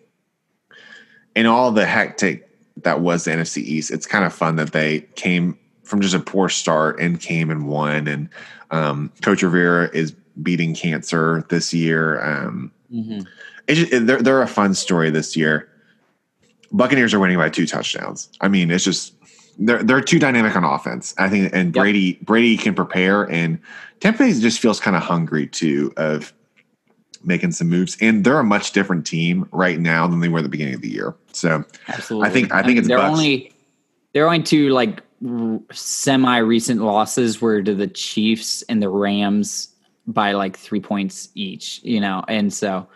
in 1.36 1.46
all 1.46 1.72
the 1.72 1.86
hectic 1.86 2.48
that 2.84 3.02
was 3.02 3.26
the 3.26 3.32
NFC 3.32 3.58
East, 3.58 3.92
it's 3.92 4.06
kind 4.06 4.24
of 4.24 4.34
fun 4.34 4.56
that 4.58 4.72
they 4.72 5.02
came 5.16 5.58
from 5.84 6.02
just 6.02 6.14
a 6.14 6.20
poor 6.20 6.50
start 6.50 7.00
and 7.00 7.20
came 7.20 7.50
and 7.50 7.68
won. 7.68 8.08
And 8.08 8.30
um, 8.72 9.12
Coach 9.22 9.42
Rivera 9.42 9.90
is 9.94 10.12
beating 10.42 10.76
cancer 10.76 11.46
this 11.50 11.74
year. 11.74 12.24
Um, 12.24 12.72
mm-hmm. 12.92 13.20
just, 13.68 13.92
they're, 14.06 14.22
they're 14.22 14.42
a 14.42 14.48
fun 14.48 14.74
story 14.74 15.10
this 15.10 15.36
year. 15.36 15.70
Buccaneers 16.72 17.14
are 17.14 17.20
winning 17.20 17.38
by 17.38 17.50
two 17.50 17.66
touchdowns. 17.66 18.30
I 18.42 18.48
mean, 18.48 18.72
it's 18.72 18.84
just 18.84 19.14
they're 19.58 19.82
they're 19.82 20.02
too 20.02 20.20
dynamic 20.20 20.56
on 20.56 20.64
offense. 20.64 21.14
I 21.18 21.30
think, 21.30 21.52
and 21.54 21.74
Brady 21.74 22.00
yep. 22.00 22.22
Brady 22.22 22.58
can 22.58 22.76
prepare, 22.76 23.24
and 23.24 23.60
Tampa 24.00 24.20
Bay 24.20 24.34
just 24.34 24.60
feels 24.60 24.80
kind 24.80 24.96
of 24.96 25.04
hungry 25.04 25.48
too 25.48 25.94
of 25.98 26.34
making 27.24 27.52
some 27.52 27.70
moves, 27.70 27.98
and 28.02 28.24
they're 28.24 28.40
a 28.40 28.44
much 28.44 28.72
different 28.72 29.06
team 29.06 29.48
right 29.52 29.80
now 29.80 30.08
than 30.08 30.20
they 30.20 30.30
were 30.30 30.40
at 30.40 30.44
the 30.44 30.50
beginning 30.50 30.76
of 30.76 30.82
the 30.82 30.90
year. 30.90 31.16
So, 31.32 31.64
absolutely, 31.88 32.30
I 32.30 32.32
think 32.32 32.54
I 32.54 32.62
think 32.64 32.66
I 32.66 32.68
mean, 32.68 32.78
it's 32.78 32.88
they're 32.88 33.00
only 33.00 33.54
they're 34.14 34.26
only 34.26 34.44
two 34.44 34.70
like 34.70 35.02
semi 35.72 36.38
recent 36.38 36.82
losses 36.82 37.42
were 37.42 37.62
to 37.64 37.74
the 37.74 37.88
Chiefs 37.88 38.62
and 38.64 38.82
the 38.82 38.90
Rams 38.90 39.70
by 40.08 40.32
like 40.32 40.58
three 40.58 40.80
points 40.80 41.30
each, 41.36 41.82
you 41.84 42.00
know, 42.00 42.24
and 42.28 42.54
so 42.54 42.88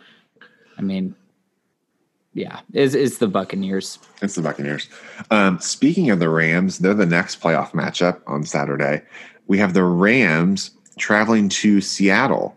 I 0.78 0.82
mean. 0.82 1.16
Yeah, 2.34 2.62
it's, 2.72 2.94
it's 2.94 3.18
the 3.18 3.28
Buccaneers. 3.28 4.00
It's 4.22 4.36
the 4.36 4.42
Buccaneers. 4.42 4.88
Um, 5.32 5.60
speaking 5.60 6.12
of 6.12 6.20
the 6.20 6.30
Rams, 6.30 6.80
they're 6.80 6.94
the 6.94 7.06
next 7.06 7.42
playoff 7.42 7.72
matchup 7.72 8.22
on 8.26 8.46
Saturday. 8.46 9.02
We 9.48 9.58
have 9.58 9.74
the 9.74 9.84
Rams 9.84 10.72
traveling 10.98 11.50
to 11.50 11.82
Seattle 11.82 12.56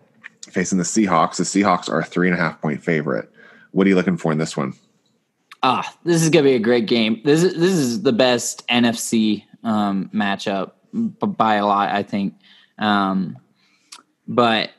facing 0.55 0.79
the 0.79 0.85
Seahawks. 0.85 1.37
The 1.37 1.43
Seahawks 1.43 1.89
are 1.91 1.99
a 1.99 2.05
three 2.05 2.29
and 2.29 2.39
a 2.39 2.41
half 2.41 2.61
point 2.61 2.83
favorite. 2.83 3.31
What 3.73 3.87
are 3.87 3.91
you 3.91 3.97
looking 3.97 4.17
for 4.17 4.31
in 4.31 4.39
this 4.39 4.57
one? 4.57 4.75
Ah, 5.63 5.93
this 6.05 6.23
is 6.23 6.31
gonna 6.31 6.45
be 6.45 6.55
a 6.55 6.61
great 6.61 6.87
game. 6.87 7.21
This 7.25 7.43
is 7.43 7.55
this 7.55 7.73
is 7.73 8.03
the 8.03 8.13
best 8.13 8.67
NFC 8.69 9.45
um, 9.65 10.11
matchup 10.15 10.73
by 10.93 11.55
a 11.55 11.67
lot, 11.67 11.89
I 11.89 12.03
think. 12.03 12.35
Um, 12.79 13.37
but 14.27 14.71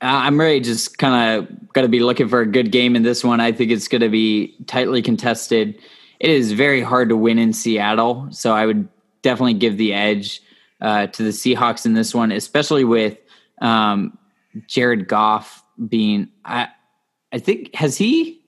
I'm 0.00 0.38
really 0.40 0.60
just 0.60 0.98
kind 0.98 1.38
of 1.38 1.72
going 1.72 1.84
to 1.84 1.90
be 1.90 2.00
looking 2.00 2.28
for 2.28 2.40
a 2.40 2.46
good 2.46 2.72
game 2.72 2.96
in 2.96 3.02
this 3.02 3.22
one. 3.22 3.40
I 3.40 3.52
think 3.52 3.70
it's 3.70 3.88
going 3.88 4.00
to 4.00 4.08
be 4.08 4.54
tightly 4.66 5.02
contested. 5.02 5.78
It 6.18 6.30
is 6.30 6.52
very 6.52 6.80
hard 6.80 7.08
to 7.10 7.16
win 7.16 7.38
in 7.38 7.52
Seattle, 7.52 8.28
so 8.30 8.54
I 8.54 8.66
would 8.66 8.88
definitely 9.22 9.54
give 9.54 9.76
the 9.76 9.92
edge 9.92 10.42
uh, 10.80 11.06
to 11.08 11.22
the 11.22 11.30
Seahawks 11.30 11.84
in 11.84 11.94
this 11.94 12.14
one, 12.14 12.32
especially 12.32 12.84
with 12.84 13.18
um, 13.60 14.18
Jared 14.66 15.08
Goff 15.08 15.62
being 15.88 16.28
I 16.44 16.68
I 17.32 17.38
think 17.38 17.74
has 17.74 17.96
he 17.96 18.40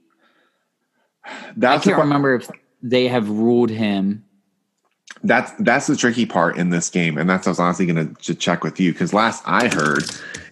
that's 1.56 1.86
I 1.86 1.90
can't 1.90 2.02
remember 2.02 2.34
if 2.34 2.50
they 2.82 3.08
have 3.08 3.28
ruled 3.28 3.70
him. 3.70 4.24
That's 5.24 5.52
that's 5.60 5.86
the 5.86 5.96
tricky 5.96 6.26
part 6.26 6.56
in 6.56 6.70
this 6.70 6.90
game, 6.90 7.16
and 7.16 7.28
that's 7.30 7.46
I 7.46 7.50
was 7.50 7.60
honestly 7.60 7.86
going 7.86 8.14
to 8.14 8.34
check 8.34 8.64
with 8.64 8.80
you 8.80 8.92
because 8.92 9.12
last 9.12 9.42
I 9.46 9.68
heard 9.68 10.04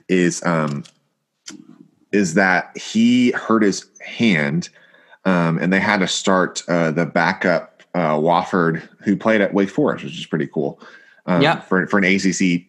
is 0.08 0.44
um 0.44 0.84
is 2.12 2.34
that 2.34 2.76
he 2.76 3.30
hurt 3.32 3.62
his 3.62 3.86
hand, 4.00 4.68
um, 5.24 5.58
and 5.58 5.72
they 5.72 5.80
had 5.80 6.00
to 6.00 6.08
start 6.08 6.62
uh, 6.68 6.90
the 6.90 7.06
backup 7.06 7.82
uh, 7.94 8.18
Wolford 8.20 8.88
who 9.00 9.16
played 9.16 9.40
at 9.40 9.54
Wake 9.54 9.70
Forest, 9.70 10.04
which 10.04 10.18
is 10.18 10.26
pretty 10.26 10.46
cool. 10.46 10.80
Um, 11.26 11.42
yeah, 11.42 11.60
for 11.60 11.86
for 11.86 11.98
an 11.98 12.04
ACC 12.04 12.66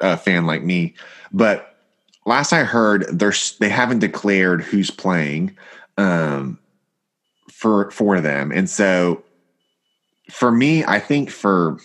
uh, 0.00 0.16
fan 0.16 0.46
like 0.46 0.62
me, 0.62 0.94
but 1.32 1.76
last 2.26 2.52
I 2.52 2.64
heard, 2.64 3.06
they're 3.12 3.34
they 3.58 3.68
haven't 3.68 3.98
declared 3.98 4.62
who's 4.62 4.90
playing 4.90 5.56
um, 5.96 6.58
for 7.50 7.90
for 7.90 8.20
them, 8.20 8.52
and 8.52 8.68
so 8.68 9.22
for 10.30 10.50
me, 10.50 10.84
I 10.84 10.98
think 10.98 11.30
for 11.30 11.78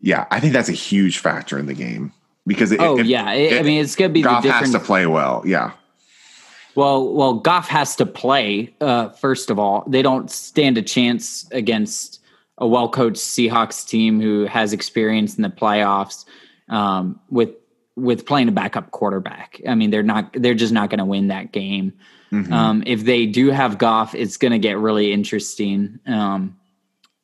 yeah, 0.00 0.26
I 0.30 0.40
think 0.40 0.52
that's 0.52 0.68
a 0.68 0.72
huge 0.72 1.18
factor 1.18 1.58
in 1.58 1.66
the 1.66 1.74
game 1.74 2.12
because 2.46 2.72
it, 2.72 2.80
oh 2.80 2.98
it, 2.98 3.06
yeah, 3.06 3.32
it, 3.32 3.60
I 3.60 3.62
mean 3.62 3.82
it's 3.82 3.96
gonna 3.96 4.10
be 4.10 4.22
Goff 4.22 4.44
has 4.44 4.72
to 4.72 4.80
play 4.80 5.06
well, 5.06 5.42
yeah. 5.44 5.72
Well, 6.76 7.12
well, 7.12 7.34
Goff 7.34 7.68
has 7.68 7.96
to 7.96 8.06
play. 8.06 8.74
Uh, 8.80 9.08
first 9.08 9.50
of 9.50 9.58
all, 9.58 9.84
they 9.88 10.02
don't 10.02 10.30
stand 10.30 10.78
a 10.78 10.82
chance 10.82 11.48
against 11.50 12.20
a 12.58 12.66
well-coached 12.66 13.18
Seahawks 13.18 13.86
team 13.86 14.20
who 14.20 14.44
has 14.44 14.72
experience 14.72 15.36
in 15.36 15.42
the 15.42 15.48
playoffs 15.48 16.24
um, 16.68 17.18
with 17.28 17.50
with 17.96 18.24
playing 18.24 18.48
a 18.48 18.52
backup 18.52 18.92
quarterback. 18.92 19.60
I 19.68 19.74
mean, 19.74 19.90
they're 19.90 20.02
not 20.02 20.32
they're 20.32 20.54
just 20.54 20.72
not 20.72 20.90
going 20.90 20.98
to 20.98 21.04
win 21.04 21.28
that 21.28 21.52
game. 21.52 21.92
Mm-hmm. 22.32 22.52
Um, 22.52 22.82
if 22.86 23.04
they 23.04 23.26
do 23.26 23.50
have 23.50 23.78
Goff, 23.78 24.14
it's 24.14 24.36
going 24.36 24.52
to 24.52 24.58
get 24.58 24.78
really 24.78 25.12
interesting. 25.12 25.98
Um, 26.06 26.56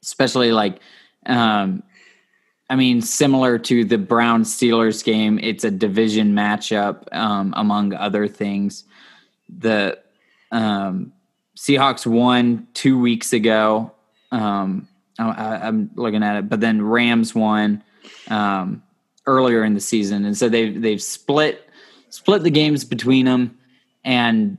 especially 0.07 0.53
like, 0.53 0.81
um, 1.27 1.83
I 2.71 2.77
mean, 2.77 3.03
similar 3.03 3.59
to 3.59 3.85
the 3.85 3.99
Brown 3.99 4.45
Steelers 4.45 5.05
game, 5.05 5.39
it's 5.43 5.65
a 5.65 5.71
division 5.71 6.35
matchup 6.35 7.13
um, 7.13 7.53
among 7.57 7.93
other 7.93 8.27
things. 8.27 8.85
The 9.49 9.99
um, 10.51 11.13
Seahawks 11.57 12.07
won 12.07 12.67
two 12.73 12.99
weeks 12.99 13.33
ago. 13.33 13.93
Um, 14.33 14.89
I, 15.19 15.69
am 15.69 15.91
looking 15.95 16.23
at 16.23 16.37
it, 16.37 16.49
but 16.49 16.61
then 16.61 16.83
Rams 16.83 17.35
won. 17.35 17.83
Um, 18.29 18.83
earlier 19.27 19.65
in 19.65 19.75
the 19.75 19.81
season, 19.81 20.25
and 20.25 20.37
so 20.37 20.49
they've 20.49 20.81
they've 20.81 21.03
split 21.03 21.69
split 22.11 22.43
the 22.43 22.51
games 22.51 22.85
between 22.85 23.27
them, 23.27 23.59
and 24.05 24.57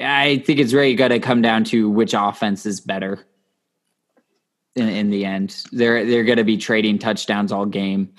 I 0.00 0.42
think 0.44 0.58
it's 0.58 0.72
really 0.72 0.94
got 0.94 1.08
to 1.08 1.20
come 1.20 1.42
down 1.42 1.64
to 1.64 1.88
which 1.88 2.14
offense 2.14 2.66
is 2.66 2.80
better. 2.80 3.24
In, 4.78 4.88
in 4.88 5.10
the 5.10 5.24
end, 5.24 5.62
they're 5.72 6.04
they're 6.04 6.24
going 6.24 6.38
to 6.38 6.44
be 6.44 6.56
trading 6.56 6.98
touchdowns 6.98 7.52
all 7.52 7.66
game. 7.66 8.12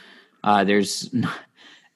Uh, 0.43 0.64
there's 0.64 1.10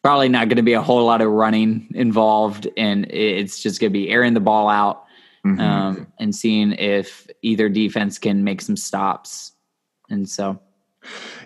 probably 0.03 0.29
not 0.29 0.49
going 0.49 0.57
to 0.57 0.63
be 0.63 0.73
a 0.73 0.81
whole 0.81 1.05
lot 1.05 1.21
of 1.21 1.29
running 1.29 1.87
involved, 1.93 2.67
and 2.77 3.09
it's 3.11 3.61
just 3.61 3.79
going 3.79 3.91
to 3.91 3.93
be 3.93 4.09
airing 4.09 4.33
the 4.33 4.39
ball 4.39 4.69
out 4.69 5.05
mm-hmm. 5.45 5.59
um, 5.59 6.07
and 6.19 6.35
seeing 6.35 6.73
if 6.73 7.27
either 7.41 7.69
defense 7.69 8.17
can 8.17 8.43
make 8.43 8.61
some 8.61 8.77
stops. 8.77 9.51
And 10.09 10.27
so, 10.27 10.59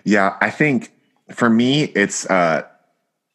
yeah, 0.04 0.36
I 0.40 0.50
think 0.50 0.92
for 1.32 1.48
me, 1.48 1.84
it's 1.84 2.28
uh, 2.30 2.62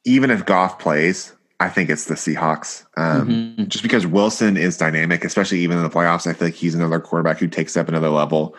even 0.05 0.29
if 0.29 0.45
Goff 0.45 0.79
plays, 0.79 1.33
I 1.59 1.69
think 1.69 1.89
it's 1.89 2.05
the 2.05 2.15
Seahawks. 2.15 2.85
Um, 2.97 3.27
mm-hmm. 3.29 3.63
Just 3.65 3.83
because 3.83 4.05
Wilson 4.05 4.57
is 4.57 4.77
dynamic, 4.77 5.23
especially 5.23 5.59
even 5.59 5.77
in 5.77 5.83
the 5.83 5.89
playoffs, 5.89 6.27
I 6.27 6.33
feel 6.33 6.49
like 6.49 6.55
he's 6.55 6.75
another 6.75 6.99
quarterback 6.99 7.39
who 7.39 7.47
takes 7.47 7.77
up 7.77 7.87
another 7.87 8.09
level. 8.09 8.55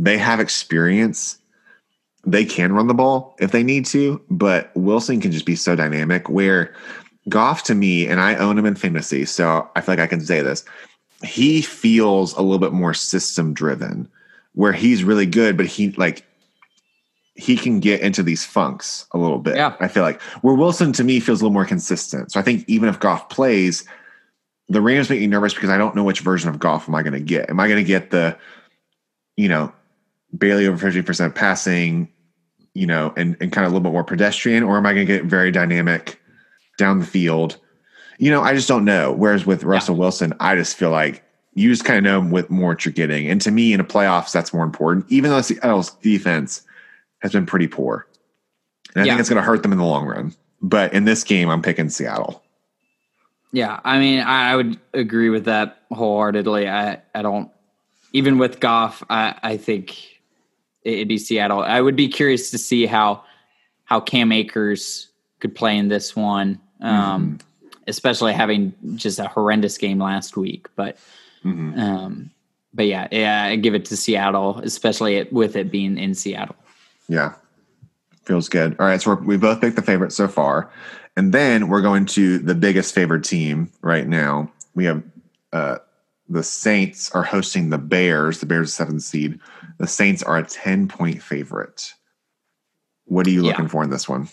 They 0.00 0.16
have 0.16 0.40
experience. 0.40 1.38
They 2.26 2.46
can 2.46 2.72
run 2.72 2.86
the 2.86 2.94
ball 2.94 3.36
if 3.38 3.52
they 3.52 3.62
need 3.62 3.84
to, 3.86 4.20
but 4.30 4.70
Wilson 4.74 5.20
can 5.20 5.30
just 5.30 5.44
be 5.44 5.54
so 5.54 5.76
dynamic. 5.76 6.28
Where 6.28 6.74
Goff, 7.28 7.62
to 7.64 7.74
me, 7.74 8.06
and 8.06 8.18
I 8.18 8.34
own 8.36 8.58
him 8.58 8.64
in 8.64 8.74
fantasy, 8.74 9.26
so 9.26 9.68
I 9.76 9.82
feel 9.82 9.92
like 9.92 10.00
I 10.00 10.06
can 10.06 10.22
say 10.22 10.40
this. 10.40 10.64
He 11.22 11.60
feels 11.60 12.32
a 12.34 12.40
little 12.40 12.58
bit 12.58 12.72
more 12.72 12.94
system 12.94 13.52
driven, 13.52 14.08
where 14.54 14.72
he's 14.72 15.04
really 15.04 15.26
good, 15.26 15.58
but 15.58 15.66
he 15.66 15.90
like 15.92 16.26
he 17.34 17.56
can 17.56 17.78
get 17.78 18.00
into 18.00 18.22
these 18.22 18.44
funks 18.44 19.06
a 19.12 19.18
little 19.18 19.38
bit. 19.38 19.56
Yeah. 19.56 19.76
I 19.80 19.88
feel 19.88 20.02
like 20.02 20.20
where 20.42 20.54
Wilson 20.54 20.92
to 20.94 21.04
me 21.04 21.20
feels 21.20 21.42
a 21.42 21.44
little 21.44 21.52
more 21.52 21.66
consistent. 21.66 22.32
So 22.32 22.40
I 22.40 22.42
think 22.42 22.64
even 22.68 22.88
if 22.88 23.00
Goff 23.00 23.28
plays, 23.28 23.84
the 24.68 24.80
Rams 24.80 25.10
make 25.10 25.20
me 25.20 25.26
nervous 25.26 25.52
because 25.52 25.70
I 25.70 25.76
don't 25.76 25.94
know 25.94 26.04
which 26.04 26.20
version 26.20 26.48
of 26.48 26.58
Goff 26.58 26.88
am 26.88 26.94
I 26.94 27.02
going 27.02 27.12
to 27.12 27.20
get. 27.20 27.50
Am 27.50 27.60
I 27.60 27.68
going 27.68 27.82
to 27.82 27.86
get 27.86 28.10
the, 28.10 28.36
you 29.36 29.48
know, 29.48 29.72
barely 30.32 30.66
over 30.66 30.90
50% 30.90 31.34
passing, 31.34 32.08
you 32.74 32.86
know, 32.86 33.12
and, 33.16 33.36
and 33.40 33.52
kind 33.52 33.66
of 33.66 33.72
a 33.72 33.74
little 33.74 33.80
bit 33.80 33.92
more 33.92 34.04
pedestrian, 34.04 34.62
or 34.62 34.76
am 34.76 34.86
I 34.86 34.92
going 34.92 35.06
to 35.06 35.12
get 35.12 35.24
very 35.24 35.50
dynamic 35.50 36.20
down 36.78 36.98
the 36.98 37.06
field? 37.06 37.58
You 38.18 38.30
know, 38.30 38.42
I 38.42 38.54
just 38.54 38.68
don't 38.68 38.84
know. 38.84 39.12
Whereas 39.12 39.46
with 39.46 39.64
Russell 39.64 39.94
yeah. 39.94 40.00
Wilson, 40.00 40.34
I 40.40 40.54
just 40.54 40.76
feel 40.76 40.90
like 40.90 41.24
you 41.54 41.70
just 41.70 41.84
kind 41.84 41.98
of 41.98 42.04
know 42.04 42.30
what 42.30 42.50
more 42.50 42.70
what 42.70 42.84
you're 42.84 42.92
getting. 42.92 43.28
And 43.28 43.40
to 43.42 43.50
me, 43.50 43.72
in 43.72 43.78
the 43.78 43.84
playoffs, 43.84 44.32
that's 44.32 44.54
more 44.54 44.64
important. 44.64 45.06
Even 45.08 45.30
though 45.30 45.40
Seattle's 45.40 45.90
defense 45.96 46.62
has 47.20 47.32
been 47.32 47.46
pretty 47.46 47.66
poor. 47.66 48.06
And 48.94 49.02
I 49.02 49.06
yeah. 49.06 49.12
think 49.12 49.20
it's 49.20 49.28
going 49.28 49.42
to 49.42 49.46
hurt 49.46 49.62
them 49.62 49.72
in 49.72 49.78
the 49.78 49.84
long 49.84 50.06
run. 50.06 50.34
But 50.62 50.92
in 50.92 51.04
this 51.04 51.24
game, 51.24 51.48
I'm 51.48 51.62
picking 51.62 51.88
Seattle. 51.88 52.42
Yeah, 53.52 53.80
I 53.82 53.98
mean, 53.98 54.20
I, 54.20 54.54
would 54.54 54.78
agree 54.94 55.28
with 55.28 55.46
that 55.46 55.82
wholeheartedly. 55.90 56.68
I, 56.68 57.00
I 57.14 57.22
don't, 57.22 57.50
even 58.12 58.38
with 58.38 58.60
Goff, 58.60 59.02
I, 59.10 59.34
I 59.42 59.56
think 59.56 60.19
it'd 60.82 61.08
be 61.08 61.18
Seattle. 61.18 61.62
I 61.62 61.80
would 61.80 61.96
be 61.96 62.08
curious 62.08 62.50
to 62.50 62.58
see 62.58 62.86
how 62.86 63.24
how 63.84 64.00
Cam 64.00 64.30
Akers 64.32 65.08
could 65.40 65.54
play 65.54 65.76
in 65.76 65.88
this 65.88 66.14
one, 66.14 66.60
um, 66.80 67.38
mm-hmm. 67.38 67.78
especially 67.88 68.32
having 68.32 68.72
just 68.94 69.18
a 69.18 69.26
horrendous 69.26 69.78
game 69.78 69.98
last 69.98 70.36
week. 70.36 70.68
But, 70.76 70.96
mm-hmm. 71.44 71.78
um, 71.78 72.30
but 72.72 72.86
yeah, 72.86 73.08
yeah, 73.10 73.44
I 73.44 73.56
give 73.56 73.74
it 73.74 73.84
to 73.86 73.96
Seattle, 73.96 74.60
especially 74.60 75.16
it, 75.16 75.32
with 75.32 75.56
it 75.56 75.72
being 75.72 75.98
in 75.98 76.14
Seattle. 76.14 76.54
Yeah. 77.08 77.34
Feels 78.24 78.48
good. 78.48 78.76
All 78.78 78.86
right. 78.86 79.02
So 79.02 79.14
we 79.14 79.36
both 79.36 79.60
picked 79.60 79.74
the 79.74 79.82
favorite 79.82 80.12
so 80.12 80.28
far. 80.28 80.70
And 81.16 81.32
then 81.32 81.68
we're 81.68 81.82
going 81.82 82.06
to 82.06 82.38
the 82.38 82.54
biggest 82.54 82.94
favorite 82.94 83.24
team 83.24 83.72
right 83.82 84.06
now. 84.06 84.52
We 84.76 84.84
have 84.84 85.02
uh, 85.52 85.78
the 86.28 86.44
Saints 86.44 87.10
are 87.10 87.24
hosting 87.24 87.70
the 87.70 87.78
Bears. 87.78 88.38
The 88.38 88.46
Bears 88.46 88.72
seventh 88.72 89.02
seed. 89.02 89.40
The 89.80 89.86
Saints 89.86 90.22
are 90.22 90.36
a 90.36 90.44
10 90.44 90.88
point 90.88 91.22
favorite. 91.22 91.94
What 93.06 93.26
are 93.26 93.30
you 93.30 93.42
looking 93.42 93.64
yeah. 93.64 93.70
for 93.70 93.82
in 93.82 93.88
this 93.88 94.06
one? 94.06 94.28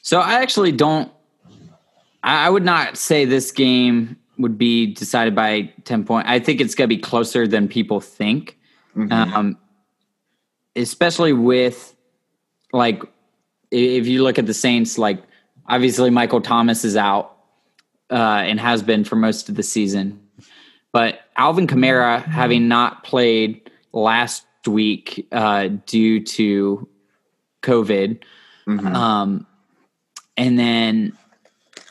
So 0.00 0.20
I 0.20 0.34
actually 0.34 0.70
don't 0.70 1.10
I 2.22 2.48
would 2.48 2.64
not 2.64 2.96
say 2.96 3.24
this 3.24 3.50
game 3.50 4.16
would 4.38 4.56
be 4.56 4.86
decided 4.94 5.34
by 5.34 5.72
10 5.84 6.04
point. 6.04 6.28
I 6.28 6.38
think 6.38 6.60
it's 6.60 6.76
going 6.76 6.88
to 6.88 6.94
be 6.94 7.00
closer 7.00 7.48
than 7.48 7.66
people 7.66 8.00
think. 8.00 8.56
Mm-hmm. 8.96 9.12
Um, 9.12 9.58
especially 10.76 11.32
with 11.32 11.96
like 12.72 13.02
if 13.72 14.06
you 14.06 14.22
look 14.22 14.38
at 14.38 14.46
the 14.46 14.54
Saints, 14.54 14.98
like 14.98 15.20
obviously 15.66 16.10
Michael 16.10 16.40
Thomas 16.40 16.84
is 16.84 16.96
out 16.96 17.36
uh, 18.08 18.14
and 18.14 18.60
has 18.60 18.84
been 18.84 19.02
for 19.02 19.16
most 19.16 19.48
of 19.48 19.56
the 19.56 19.64
season, 19.64 20.20
but 20.92 21.20
Alvin 21.36 21.66
Kamara 21.66 22.24
having 22.24 22.68
not 22.68 23.02
played 23.02 23.67
last 23.92 24.46
week 24.66 25.26
uh, 25.32 25.68
due 25.86 26.22
to 26.24 26.88
COVID, 27.62 28.22
mm-hmm. 28.66 28.86
um, 28.94 29.46
and 30.36 30.58
then 30.58 31.12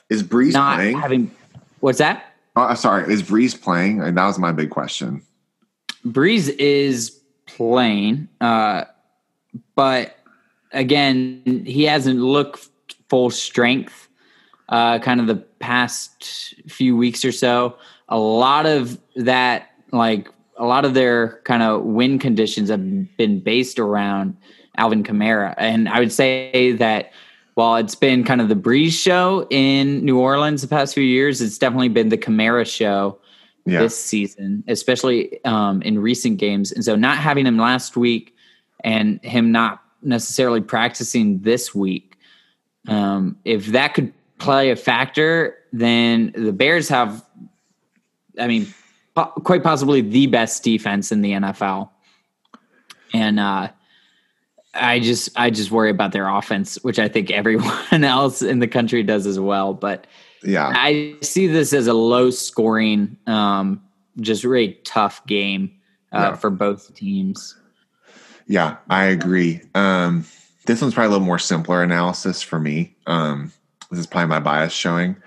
is 0.10 0.24
Brees 0.24 0.54
not 0.54 0.76
playing? 0.76 0.98
Having 0.98 1.32
what's 1.80 2.00
that? 2.00 2.24
Oh, 2.56 2.74
sorry, 2.74 3.14
is 3.14 3.22
Brees 3.22 3.60
playing? 3.60 4.02
And 4.02 4.18
that 4.18 4.26
was 4.26 4.40
my 4.40 4.52
big 4.52 4.70
question. 4.70 5.22
Brees 6.06 6.50
is 6.58 7.20
playing. 7.46 8.28
Uh, 8.42 8.86
but 9.76 10.18
again, 10.72 11.64
he 11.66 11.84
hasn't 11.84 12.20
looked 12.20 12.70
full 13.10 13.30
strength 13.30 14.08
uh, 14.70 15.00
kind 15.00 15.20
of 15.20 15.28
the 15.28 15.36
past 15.36 16.56
few 16.68 16.96
weeks 16.96 17.24
or 17.24 17.32
so. 17.32 17.78
A 18.10 18.18
lot 18.18 18.66
of 18.66 19.00
that, 19.16 19.72
like 19.92 20.30
a 20.58 20.66
lot 20.66 20.86
of 20.86 20.94
their 20.94 21.42
kind 21.44 21.64
of 21.64 21.84
win 21.84 22.20
conditions 22.20 22.70
have 22.70 23.18
been 23.18 23.40
based 23.40 23.80
around 23.80 24.36
Alvin 24.78 25.04
Kamara. 25.04 25.54
And 25.58 25.90
I 25.90 26.00
would 26.00 26.12
say 26.12 26.74
that 26.74 27.12
while 27.56 27.76
it's 27.78 27.96
been 27.96 28.24
kind 28.24 28.40
of 28.40 28.50
the 28.50 28.56
Brees 28.56 28.92
show 28.92 29.48
in 29.50 30.06
New 30.06 30.20
Orleans 30.20 30.62
the 30.62 30.68
past 30.68 30.94
few 30.94 31.04
years, 31.04 31.42
it's 31.42 31.58
definitely 31.58 31.90
been 31.90 32.10
the 32.10 32.18
Kamara 32.18 32.68
show 32.68 33.20
yeah. 33.66 33.80
this 33.80 33.98
season, 33.98 34.64
especially 34.68 35.44
um, 35.44 35.82
in 35.82 36.00
recent 36.00 36.38
games. 36.38 36.72
And 36.72 36.84
so 36.86 36.96
not 36.96 37.18
having 37.18 37.46
him 37.46 37.58
last 37.58 37.98
week 37.98 38.36
and 38.84 39.24
him 39.24 39.52
not 39.52 39.82
necessarily 40.04 40.62
practicing 40.62 41.42
this 41.42 41.74
week, 41.74 42.18
um, 42.88 43.38
if 43.44 43.68
that 43.68 43.94
could 43.94 44.14
play 44.38 44.70
a 44.70 44.76
factor, 44.76 45.58
then 45.74 46.32
the 46.36 46.54
Bears 46.54 46.88
have, 46.90 47.26
I 48.40 48.48
mean, 48.48 48.68
quite 49.26 49.64
possibly 49.64 50.02
the 50.02 50.28
best 50.28 50.64
defense 50.64 51.12
in 51.12 51.22
the 51.22 51.32
NFL. 51.32 51.90
And 53.14 53.40
uh, 53.40 53.70
I 54.74 55.00
just 55.00 55.30
I 55.36 55.50
just 55.50 55.72
worry 55.72 55.90
about 55.90 56.12
their 56.12 56.28
offense, 56.28 56.76
which 56.84 57.00
I 57.00 57.08
think 57.08 57.32
everyone 57.32 58.04
else 58.04 58.42
in 58.42 58.60
the 58.60 58.68
country 58.68 59.04
does 59.04 59.26
as 59.26 59.40
well. 59.40 59.74
But 59.74 60.08
yeah, 60.44 60.72
I 60.76 61.16
see 61.22 61.48
this 61.48 61.74
as 61.74 61.88
a 61.88 61.94
low 61.94 62.30
scoring, 62.30 63.18
um, 63.28 63.82
just 64.20 64.44
really 64.44 64.74
tough 64.84 65.26
game 65.26 65.72
uh, 66.14 66.32
yeah. 66.32 66.36
for 66.36 66.50
both 66.50 66.94
teams. 66.94 67.56
Yeah, 68.48 68.78
I 68.90 69.06
agree. 69.06 69.62
Um, 69.76 70.26
this 70.66 70.82
one's 70.82 70.94
probably 70.94 71.08
a 71.08 71.12
little 71.12 71.26
more 71.26 71.40
simpler 71.40 71.84
analysis 71.84 72.42
for 72.42 72.60
me. 72.60 72.96
Um, 73.06 73.52
this 73.90 74.00
is 74.00 74.08
probably 74.08 74.28
my 74.28 74.40
bias 74.40 74.74
showing, 74.74 75.18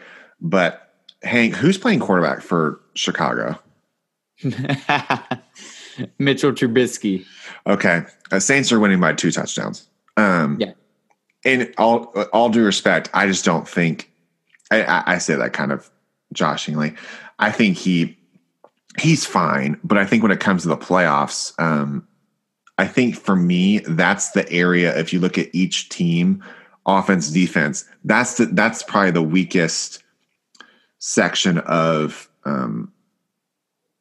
but 0.40 0.94
Hank, 1.22 1.54
who's 1.54 1.76
playing 1.76 2.00
quarterback 2.00 2.40
for 2.40 2.80
Chicago? 2.94 3.58
Mitchell 6.18 6.52
Trubisky. 6.52 7.26
Okay, 7.66 8.02
uh, 8.32 8.40
Saints 8.40 8.72
are 8.72 8.80
winning 8.80 9.00
by 9.00 9.12
two 9.12 9.30
touchdowns. 9.30 9.88
Um, 10.16 10.56
yeah. 10.58 10.72
In 11.44 11.72
all 11.78 12.06
all 12.32 12.50
due 12.50 12.64
respect, 12.64 13.10
I 13.14 13.26
just 13.26 13.44
don't 13.44 13.68
think 13.68 14.10
I, 14.70 15.02
I 15.06 15.18
say 15.18 15.34
that 15.34 15.52
kind 15.52 15.72
of 15.72 15.90
joshingly. 16.32 16.94
I 17.38 17.50
think 17.50 17.76
he 17.76 18.18
he's 18.98 19.24
fine, 19.24 19.78
but 19.84 19.98
I 19.98 20.04
think 20.04 20.22
when 20.22 20.32
it 20.32 20.40
comes 20.40 20.62
to 20.62 20.68
the 20.68 20.76
playoffs, 20.76 21.58
um, 21.58 22.06
I 22.78 22.86
think 22.86 23.16
for 23.16 23.36
me 23.36 23.80
that's 23.80 24.30
the 24.30 24.50
area. 24.50 24.96
If 24.98 25.12
you 25.12 25.20
look 25.20 25.38
at 25.38 25.48
each 25.54 25.88
team, 25.88 26.42
offense, 26.86 27.30
defense, 27.30 27.84
that's 28.04 28.36
the, 28.38 28.46
that's 28.46 28.82
probably 28.82 29.12
the 29.12 29.22
weakest 29.22 30.02
section 30.98 31.58
of. 31.58 32.28
Um, 32.44 32.90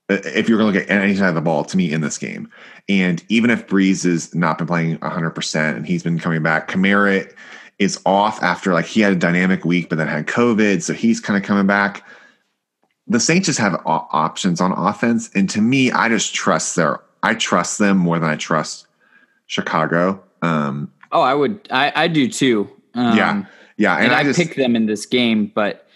if 0.09 0.49
you're 0.49 0.57
going 0.57 0.73
to 0.73 0.79
look 0.79 0.89
at 0.89 0.95
any 0.95 1.15
side 1.15 1.29
of 1.29 1.35
the 1.35 1.41
ball, 1.41 1.63
to 1.65 1.77
me 1.77 1.91
in 1.91 2.01
this 2.01 2.17
game, 2.17 2.49
and 2.87 3.23
even 3.29 3.49
if 3.49 3.67
Brees 3.67 4.03
has 4.03 4.33
not 4.33 4.57
been 4.57 4.67
playing 4.67 4.97
100 4.99 5.29
percent 5.31 5.77
and 5.77 5.85
he's 5.85 6.03
been 6.03 6.19
coming 6.19 6.41
back, 6.41 6.69
Kamara 6.69 7.31
is 7.77 8.01
off 8.05 8.41
after 8.43 8.73
like 8.73 8.85
he 8.85 9.01
had 9.01 9.13
a 9.13 9.15
dynamic 9.15 9.63
week, 9.63 9.89
but 9.89 9.97
then 9.97 10.07
had 10.07 10.27
COVID, 10.27 10.81
so 10.81 10.93
he's 10.93 11.19
kind 11.19 11.37
of 11.37 11.47
coming 11.47 11.67
back. 11.67 12.05
The 13.07 13.19
Saints 13.19 13.47
just 13.47 13.59
have 13.59 13.81
options 13.85 14.61
on 14.61 14.71
offense, 14.71 15.29
and 15.33 15.49
to 15.49 15.61
me, 15.61 15.91
I 15.91 16.09
just 16.09 16.33
trust 16.33 16.75
their. 16.75 16.99
I 17.23 17.33
trust 17.33 17.79
them 17.79 17.97
more 17.97 18.17
than 18.19 18.29
I 18.29 18.35
trust 18.35 18.87
Chicago. 19.47 20.23
Um, 20.41 20.91
oh, 21.11 21.21
I 21.21 21.33
would. 21.33 21.67
I, 21.71 21.91
I 21.95 22.07
do 22.07 22.29
too. 22.29 22.69
Um, 22.93 23.17
yeah, 23.17 23.45
yeah, 23.77 23.95
and, 23.95 24.05
and 24.05 24.13
I, 24.13 24.29
I 24.29 24.33
picked 24.33 24.57
them 24.57 24.75
in 24.75 24.85
this 24.85 25.05
game, 25.05 25.51
but 25.55 25.88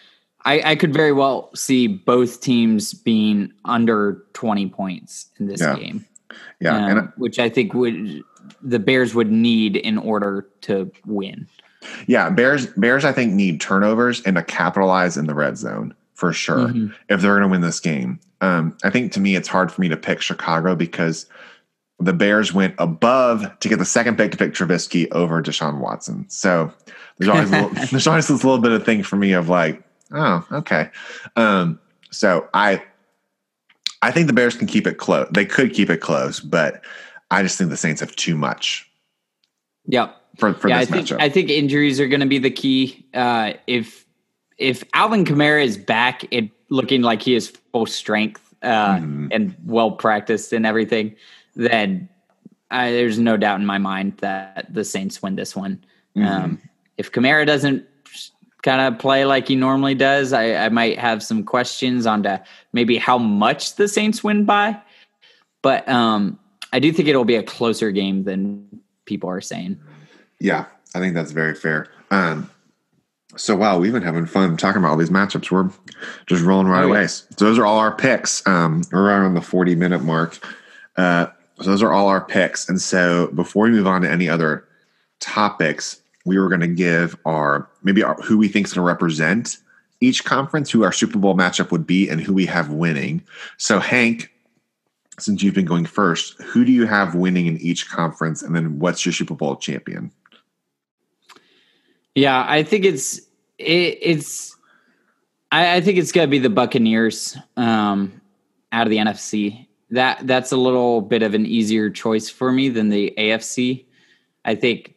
I, 0.46 0.72
I, 0.72 0.76
could 0.76 0.94
very 0.94 1.14
well 1.14 1.50
see 1.56 1.88
both 1.88 2.42
teams 2.42 2.94
being 2.94 3.54
under 3.66 4.24
twenty 4.34 4.68
points 4.68 5.30
in 5.40 5.48
this 5.48 5.62
yeah. 5.62 5.76
game. 5.76 6.06
Yeah, 6.60 6.88
um, 6.88 7.14
which 7.18 7.40
I 7.40 7.50
think 7.50 7.74
would 7.74 8.22
the 8.62 8.80
Bears 8.80 9.16
would 9.16 9.32
need 9.32 9.76
in 9.76 9.98
order 9.98 10.48
to 10.62 10.92
win. 11.06 11.48
Yeah, 12.08 12.30
Bears 12.30 12.68
Bears 12.78 13.06
I 13.06 13.12
think 13.12 13.34
need 13.34 13.62
turnovers 13.62 14.22
and 14.22 14.36
to 14.36 14.44
capitalize 14.44 15.18
in 15.18 15.28
the 15.28 15.36
red 15.36 15.58
zone 15.58 15.94
for 16.14 16.32
sure 16.32 16.70
Mhm. 16.70 16.94
if 17.10 17.22
they're 17.22 17.34
going 17.34 17.42
to 17.44 17.48
win 17.50 17.62
this 17.62 17.80
game. 17.80 18.20
Um, 18.42 18.78
I 18.84 18.90
think 18.90 19.12
to 19.14 19.20
me 19.20 19.36
it's 19.36 19.48
hard 19.48 19.72
for 19.72 19.82
me 19.82 19.90
to 19.90 19.98
pick 19.98 20.22
Chicago 20.22 20.76
because 20.76 21.26
the 22.00 22.14
Bears 22.14 22.54
went 22.54 22.76
above 22.78 23.46
to 23.60 23.70
get 23.70 23.80
the 23.80 23.86
second 23.86 24.18
pick 24.18 24.32
to 24.32 24.38
pick 24.38 24.54
Trubisky 24.54 25.08
over 25.12 25.42
Deshaun 25.42 25.80
Watson. 25.80 26.26
So 26.30 26.72
there's 27.18 27.30
always 27.30 27.52
a 27.52 27.62
little, 27.62 27.88
there's 27.92 28.08
always 28.08 28.28
this 28.28 28.44
little 28.44 28.60
bit 28.60 28.72
of 28.72 28.86
thing 28.86 29.04
for 29.04 29.16
me 29.16 29.34
of 29.34 29.50
like, 29.50 29.82
oh, 30.14 30.46
okay. 30.52 30.90
Um, 31.36 31.80
so 32.12 32.48
I 32.54 32.84
I 34.02 34.12
think 34.12 34.28
the 34.28 34.34
Bears 34.34 34.56
can 34.56 34.68
keep 34.68 34.86
it 34.88 34.98
close. 34.98 35.28
They 35.32 35.46
could 35.46 35.74
keep 35.74 35.90
it 35.90 35.98
close, 36.02 36.40
but 36.40 36.84
I 37.32 37.42
just 37.42 37.58
think 37.58 37.70
the 37.70 37.78
Saints 37.78 38.02
have 38.02 38.16
too 38.16 38.36
much 38.36 38.90
Yep. 39.88 40.16
for, 40.38 40.54
for 40.54 40.70
yeah, 40.70 40.78
I 40.78 40.80
this 40.86 40.90
think 40.90 41.08
matchup. 41.08 41.22
I 41.22 41.30
think 41.30 41.50
injuries 41.50 42.00
are 42.00 42.08
going 42.08 42.20
to 42.20 42.26
be 42.28 42.38
the 42.38 42.52
key. 42.52 43.06
Uh, 43.14 43.54
if 43.68 44.06
if 44.58 44.84
Alvin 44.94 45.26
Kamara 45.26 45.64
is 45.64 45.78
back, 45.78 46.26
it 46.32 46.50
looking 46.70 47.02
like 47.02 47.22
he 47.22 47.36
is 47.36 47.50
full 47.72 47.86
strength 47.86 48.42
uh, 48.62 48.96
Mhm. 48.98 49.28
and 49.32 49.56
well 49.66 49.92
practiced 49.92 50.54
and 50.54 50.66
everything, 50.66 51.16
then 51.56 52.08
I, 52.72 52.92
there's 52.92 53.20
no 53.20 53.36
doubt 53.38 53.60
in 53.60 53.66
my 53.66 53.78
mind 53.78 54.18
that 54.18 54.74
the 54.74 54.84
Saints 54.84 55.22
win 55.22 55.36
this 55.36 55.56
one. 55.56 55.84
Mm-hmm. 56.16 56.28
Um, 56.28 56.62
if 56.98 57.12
Kamara 57.12 57.46
doesn't 57.46 57.86
kind 58.64 58.82
of 58.82 59.00
play 59.00 59.26
like 59.26 59.48
he 59.48 59.56
normally 59.56 59.94
does, 59.94 60.34
I, 60.34 60.56
I 60.56 60.70
might 60.70 60.98
have 60.98 61.22
some 61.22 61.44
questions 61.44 62.06
on 62.06 62.24
to 62.24 62.42
maybe 62.72 62.98
how 62.98 63.18
much 63.18 63.76
the 63.76 63.88
Saints 63.88 64.24
win 64.24 64.46
by. 64.46 64.82
But 65.62 65.88
um, 65.88 66.40
I 66.72 66.80
do 66.80 66.92
think 66.92 67.08
it'll 67.08 67.26
be 67.26 67.36
a 67.36 67.44
closer 67.44 67.92
game 67.92 68.24
than 68.24 68.66
people 69.06 69.30
are 69.30 69.42
saying. 69.42 69.80
Yeah, 70.40 70.66
I 70.96 71.00
think 71.00 71.14
that's 71.14 71.32
very 71.32 71.56
fair. 71.56 71.88
Um, 72.10 72.50
so 73.36 73.56
wow, 73.56 73.80
we've 73.80 73.92
been 73.94 74.04
having 74.04 74.26
fun 74.26 74.58
talking 74.58 74.80
about 74.80 74.92
all 74.92 74.98
these 74.98 75.10
matchups. 75.10 75.50
We're 75.52 75.70
just 76.28 76.44
rolling 76.44 76.68
right 76.68 76.84
Oh, 76.84 76.88
yeah. 76.88 76.94
away. 76.94 77.08
So 77.08 77.26
those 77.38 77.58
are 77.58 77.66
all 77.66 77.80
our 77.80 77.96
picks. 77.96 78.46
Um, 78.48 78.84
we're 78.92 79.08
around 79.08 79.34
the 79.34 79.42
forty 79.42 79.76
minute 79.76 80.04
mark. 80.04 80.38
Uh, 80.98 81.28
so 81.58 81.64
those 81.70 81.82
are 81.82 81.92
all 81.92 82.08
our 82.08 82.24
picks. 82.24 82.70
And 82.70 82.80
so 82.80 83.28
before 83.34 83.66
we 83.66 83.72
move 83.72 83.88
on 83.88 84.02
to 84.04 84.12
any 84.12 84.30
other 84.30 84.68
topics, 85.20 86.00
we 86.26 86.40
were 86.40 86.50
going 86.50 86.62
to 86.62 86.68
give 86.68 87.18
our 87.26 87.70
maybe 87.84 88.04
our, 88.04 88.16
who 88.16 88.38
we 88.38 88.48
think 88.48 88.68
is 88.68 88.74
going 88.74 88.86
to 88.86 88.88
represent 88.88 89.58
each 90.00 90.26
conference, 90.26 90.70
who 90.70 90.84
our 90.84 90.92
Super 90.92 91.18
Bowl 91.18 91.36
matchup 91.36 91.72
would 91.72 91.88
be, 91.88 92.10
and 92.10 92.22
who 92.22 92.34
we 92.34 92.46
have 92.46 92.70
winning. 92.70 93.24
So 93.58 93.80
Hank, 93.80 94.32
since 95.20 95.42
you've 95.42 95.54
been 95.54 95.66
going 95.66 95.86
first, 95.86 96.42
who 96.42 96.66
do 96.66 96.72
you 96.72 96.86
have 96.86 97.16
winning 97.16 97.46
in 97.46 97.58
each 97.58 97.90
conference, 97.90 98.42
and 98.42 98.56
then 98.56 98.80
what's 98.80 99.06
your 99.06 99.14
Super 99.14 99.36
Bowl 99.36 99.56
champion? 99.56 100.12
Yeah, 102.16 102.46
I 102.48 102.64
think 102.64 102.86
it's 102.86 103.20
it, 103.58 103.98
it's 104.02 104.56
I, 105.52 105.78
I 105.78 105.82
think 105.82 105.98
it's 105.98 106.12
gonna 106.12 106.28
be 106.28 106.40
the 106.40 106.50
Buccaneers 106.50 107.38
um, 107.58 108.22
out 108.72 108.88
of 108.88 108.92
the 108.92 108.98
NFC. 108.98 109.68
That 109.92 110.26
that's 110.28 110.52
a 110.52 110.58
little 110.58 111.02
bit 111.02 111.24
of 111.24 111.34
an 111.34 111.46
easier 111.46 111.90
choice 111.90 112.30
for 112.30 112.52
me 112.52 112.70
than 112.70 112.90
the 112.90 113.14
AFC. 113.18 113.86
I 114.46 114.56
think 114.56 114.93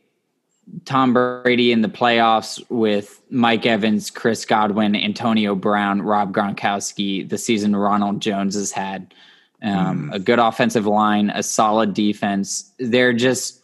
Tom 0.84 1.12
Brady 1.12 1.72
in 1.72 1.82
the 1.82 1.88
playoffs 1.88 2.62
with 2.70 3.22
Mike 3.30 3.66
Evans, 3.66 4.10
Chris 4.10 4.44
Godwin, 4.44 4.96
Antonio 4.96 5.54
Brown, 5.54 6.02
Rob 6.02 6.34
Gronkowski, 6.34 7.28
the 7.28 7.38
season 7.38 7.74
Ronald 7.76 8.20
Jones 8.20 8.54
has 8.54 8.72
had, 8.72 9.14
um, 9.62 10.10
a 10.12 10.18
good 10.18 10.38
offensive 10.38 10.86
line, 10.86 11.30
a 11.30 11.42
solid 11.42 11.94
defense. 11.94 12.72
They're 12.78 13.12
just 13.12 13.62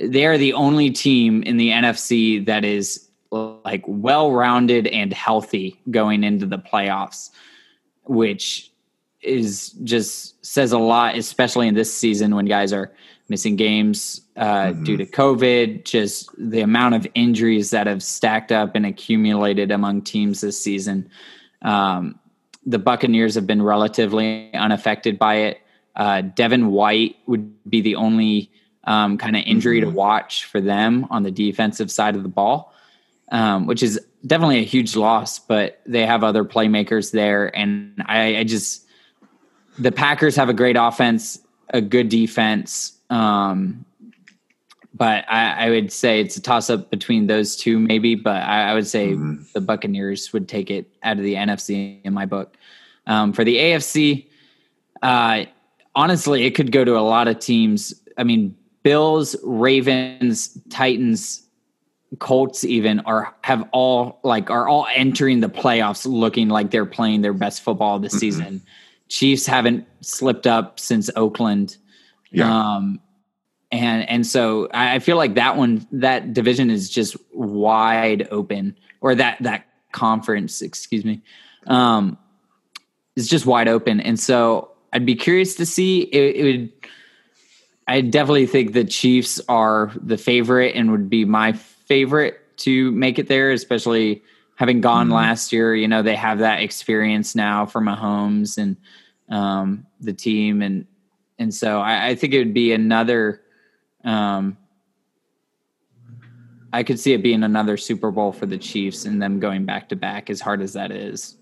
they 0.00 0.24
are 0.24 0.38
the 0.38 0.54
only 0.54 0.90
team 0.90 1.42
in 1.42 1.58
the 1.58 1.68
NFC 1.68 2.44
that 2.46 2.64
is 2.64 3.08
like 3.30 3.84
well 3.86 4.32
rounded 4.32 4.86
and 4.88 5.12
healthy 5.12 5.80
going 5.90 6.24
into 6.24 6.46
the 6.46 6.58
playoffs, 6.58 7.30
which 8.04 8.72
is 9.22 9.70
just 9.84 10.44
says 10.44 10.72
a 10.72 10.78
lot, 10.78 11.16
especially 11.16 11.68
in 11.68 11.74
this 11.74 11.94
season 11.94 12.34
when 12.34 12.46
guys 12.46 12.72
are 12.72 12.92
missing 13.30 13.56
games 13.56 14.20
uh, 14.36 14.72
due 14.72 14.96
to 14.96 15.06
COVID. 15.06 15.84
Just 15.84 16.28
the 16.36 16.60
amount 16.60 16.96
of 16.96 17.06
injuries 17.14 17.70
that 17.70 17.86
have 17.86 18.02
stacked 18.02 18.52
up 18.52 18.74
and 18.74 18.84
accumulated 18.84 19.70
among 19.70 20.02
teams 20.02 20.42
this 20.42 20.62
season. 20.62 21.08
Um, 21.62 22.18
the 22.66 22.78
Buccaneers 22.78 23.36
have 23.36 23.46
been 23.46 23.62
relatively 23.62 24.52
unaffected 24.52 25.18
by 25.18 25.36
it. 25.36 25.60
Uh, 25.96 26.20
Devin 26.22 26.68
White 26.68 27.16
would 27.26 27.70
be 27.70 27.80
the 27.80 27.94
only 27.94 28.50
um, 28.84 29.16
kind 29.16 29.36
of 29.36 29.42
injury 29.46 29.80
to 29.80 29.88
watch 29.88 30.44
for 30.44 30.60
them 30.60 31.06
on 31.10 31.22
the 31.22 31.30
defensive 31.30 31.90
side 31.90 32.16
of 32.16 32.22
the 32.22 32.28
ball, 32.28 32.74
um, 33.30 33.66
which 33.66 33.82
is 33.82 34.00
definitely 34.26 34.58
a 34.58 34.64
huge 34.64 34.96
loss. 34.96 35.38
But 35.38 35.80
they 35.86 36.04
have 36.04 36.24
other 36.24 36.44
playmakers 36.44 37.12
there, 37.12 37.54
and 37.56 38.02
I, 38.06 38.38
I 38.38 38.44
just 38.44 38.86
the 39.78 39.92
Packers 39.92 40.36
have 40.36 40.48
a 40.48 40.54
great 40.54 40.76
offense, 40.76 41.40
a 41.70 41.80
good 41.80 42.08
defense. 42.08 42.99
Um, 43.10 43.84
but 44.94 45.24
I, 45.28 45.66
I 45.66 45.70
would 45.70 45.92
say 45.92 46.20
it's 46.20 46.36
a 46.36 46.42
toss 46.42 46.68
up 46.68 46.90
between 46.90 47.26
those 47.26 47.56
two, 47.56 47.78
maybe. 47.78 48.14
But 48.14 48.42
I, 48.42 48.70
I 48.70 48.74
would 48.74 48.86
say 48.86 49.14
the 49.54 49.60
Buccaneers 49.60 50.32
would 50.32 50.48
take 50.48 50.70
it 50.70 50.90
out 51.02 51.16
of 51.18 51.24
the 51.24 51.34
NFC 51.34 52.02
in 52.04 52.12
my 52.12 52.26
book. 52.26 52.56
Um, 53.06 53.32
for 53.32 53.44
the 53.44 53.56
AFC, 53.56 54.26
uh, 55.02 55.44
honestly, 55.94 56.44
it 56.44 56.54
could 56.54 56.72
go 56.72 56.84
to 56.84 56.98
a 56.98 57.00
lot 57.00 57.28
of 57.28 57.38
teams. 57.38 57.94
I 58.16 58.24
mean, 58.24 58.56
Bills, 58.82 59.36
Ravens, 59.42 60.58
Titans, 60.68 61.46
Colts 62.18 62.64
even 62.64 63.00
are 63.00 63.34
have 63.42 63.68
all 63.72 64.18
like 64.24 64.50
are 64.50 64.66
all 64.66 64.86
entering 64.92 65.40
the 65.40 65.48
playoffs 65.48 66.04
looking 66.04 66.48
like 66.48 66.72
they're 66.72 66.84
playing 66.84 67.20
their 67.22 67.32
best 67.32 67.62
football 67.62 68.00
this 68.00 68.14
season. 68.14 68.60
Chiefs 69.08 69.46
haven't 69.46 69.86
slipped 70.00 70.46
up 70.46 70.80
since 70.80 71.08
Oakland. 71.14 71.76
Yeah. 72.30 72.52
Um, 72.52 73.00
and 73.72 74.08
and 74.08 74.26
so 74.26 74.68
I 74.72 74.98
feel 74.98 75.16
like 75.16 75.34
that 75.34 75.56
one 75.56 75.86
that 75.92 76.34
division 76.34 76.70
is 76.70 76.90
just 76.90 77.16
wide 77.32 78.26
open, 78.30 78.76
or 79.00 79.14
that 79.14 79.38
that 79.40 79.66
conference, 79.92 80.60
excuse 80.60 81.04
me, 81.04 81.22
um, 81.66 82.18
is 83.16 83.28
just 83.28 83.46
wide 83.46 83.68
open. 83.68 84.00
And 84.00 84.18
so 84.18 84.72
I'd 84.92 85.06
be 85.06 85.14
curious 85.14 85.54
to 85.56 85.66
see. 85.66 86.00
It, 86.00 86.36
it 86.36 86.44
would. 86.44 86.72
I 87.86 88.00
definitely 88.02 88.46
think 88.46 88.72
the 88.72 88.84
Chiefs 88.84 89.40
are 89.48 89.92
the 89.96 90.16
favorite 90.16 90.74
and 90.76 90.92
would 90.92 91.10
be 91.10 91.24
my 91.24 91.52
favorite 91.52 92.40
to 92.58 92.92
make 92.92 93.18
it 93.18 93.26
there, 93.26 93.50
especially 93.50 94.22
having 94.54 94.80
gone 94.80 95.10
last 95.10 95.52
year. 95.52 95.74
You 95.74 95.88
know, 95.88 96.02
they 96.02 96.14
have 96.14 96.40
that 96.40 96.60
experience 96.60 97.34
now 97.34 97.66
for 97.66 97.80
Mahomes 97.80 98.58
and 98.58 98.76
um, 99.28 99.86
the 100.00 100.12
team, 100.12 100.60
and 100.60 100.86
and 101.40 101.52
so 101.52 101.80
I, 101.80 102.08
I 102.08 102.14
think 102.14 102.34
it 102.34 102.38
would 102.38 102.54
be 102.54 102.72
another. 102.72 103.40
Um, 104.04 104.56
I 106.72 106.84
could 106.84 107.00
see 107.00 107.12
it 107.14 107.22
being 107.22 107.42
another 107.42 107.76
Super 107.76 108.12
Bowl 108.12 108.30
for 108.30 108.46
the 108.46 108.58
Chiefs 108.58 109.04
and 109.04 109.20
them 109.20 109.40
going 109.40 109.64
back 109.64 109.88
to 109.88 109.96
back, 109.96 110.30
as 110.30 110.40
hard 110.40 110.62
as 110.62 110.74
that 110.74 110.92
is. 110.92 111.36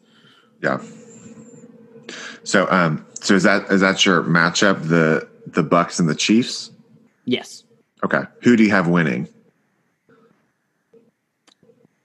Yeah. 0.63 0.81
So, 2.45 2.67
um, 2.71 3.05
so 3.21 3.35
is 3.35 3.43
that 3.43 3.71
is 3.71 3.83
that 3.83 4.07
your 4.07 4.23
matchup? 4.23 4.89
The 4.89 5.29
the 5.47 5.63
Bucks 5.63 5.99
and 5.99 6.09
the 6.09 6.15
Chiefs. 6.15 6.71
Yes, 7.27 7.65
Okay. 8.03 8.23
Who 8.43 8.57
do 8.57 8.63
you 8.63 8.71
have 8.71 8.89
winning? 8.89 9.29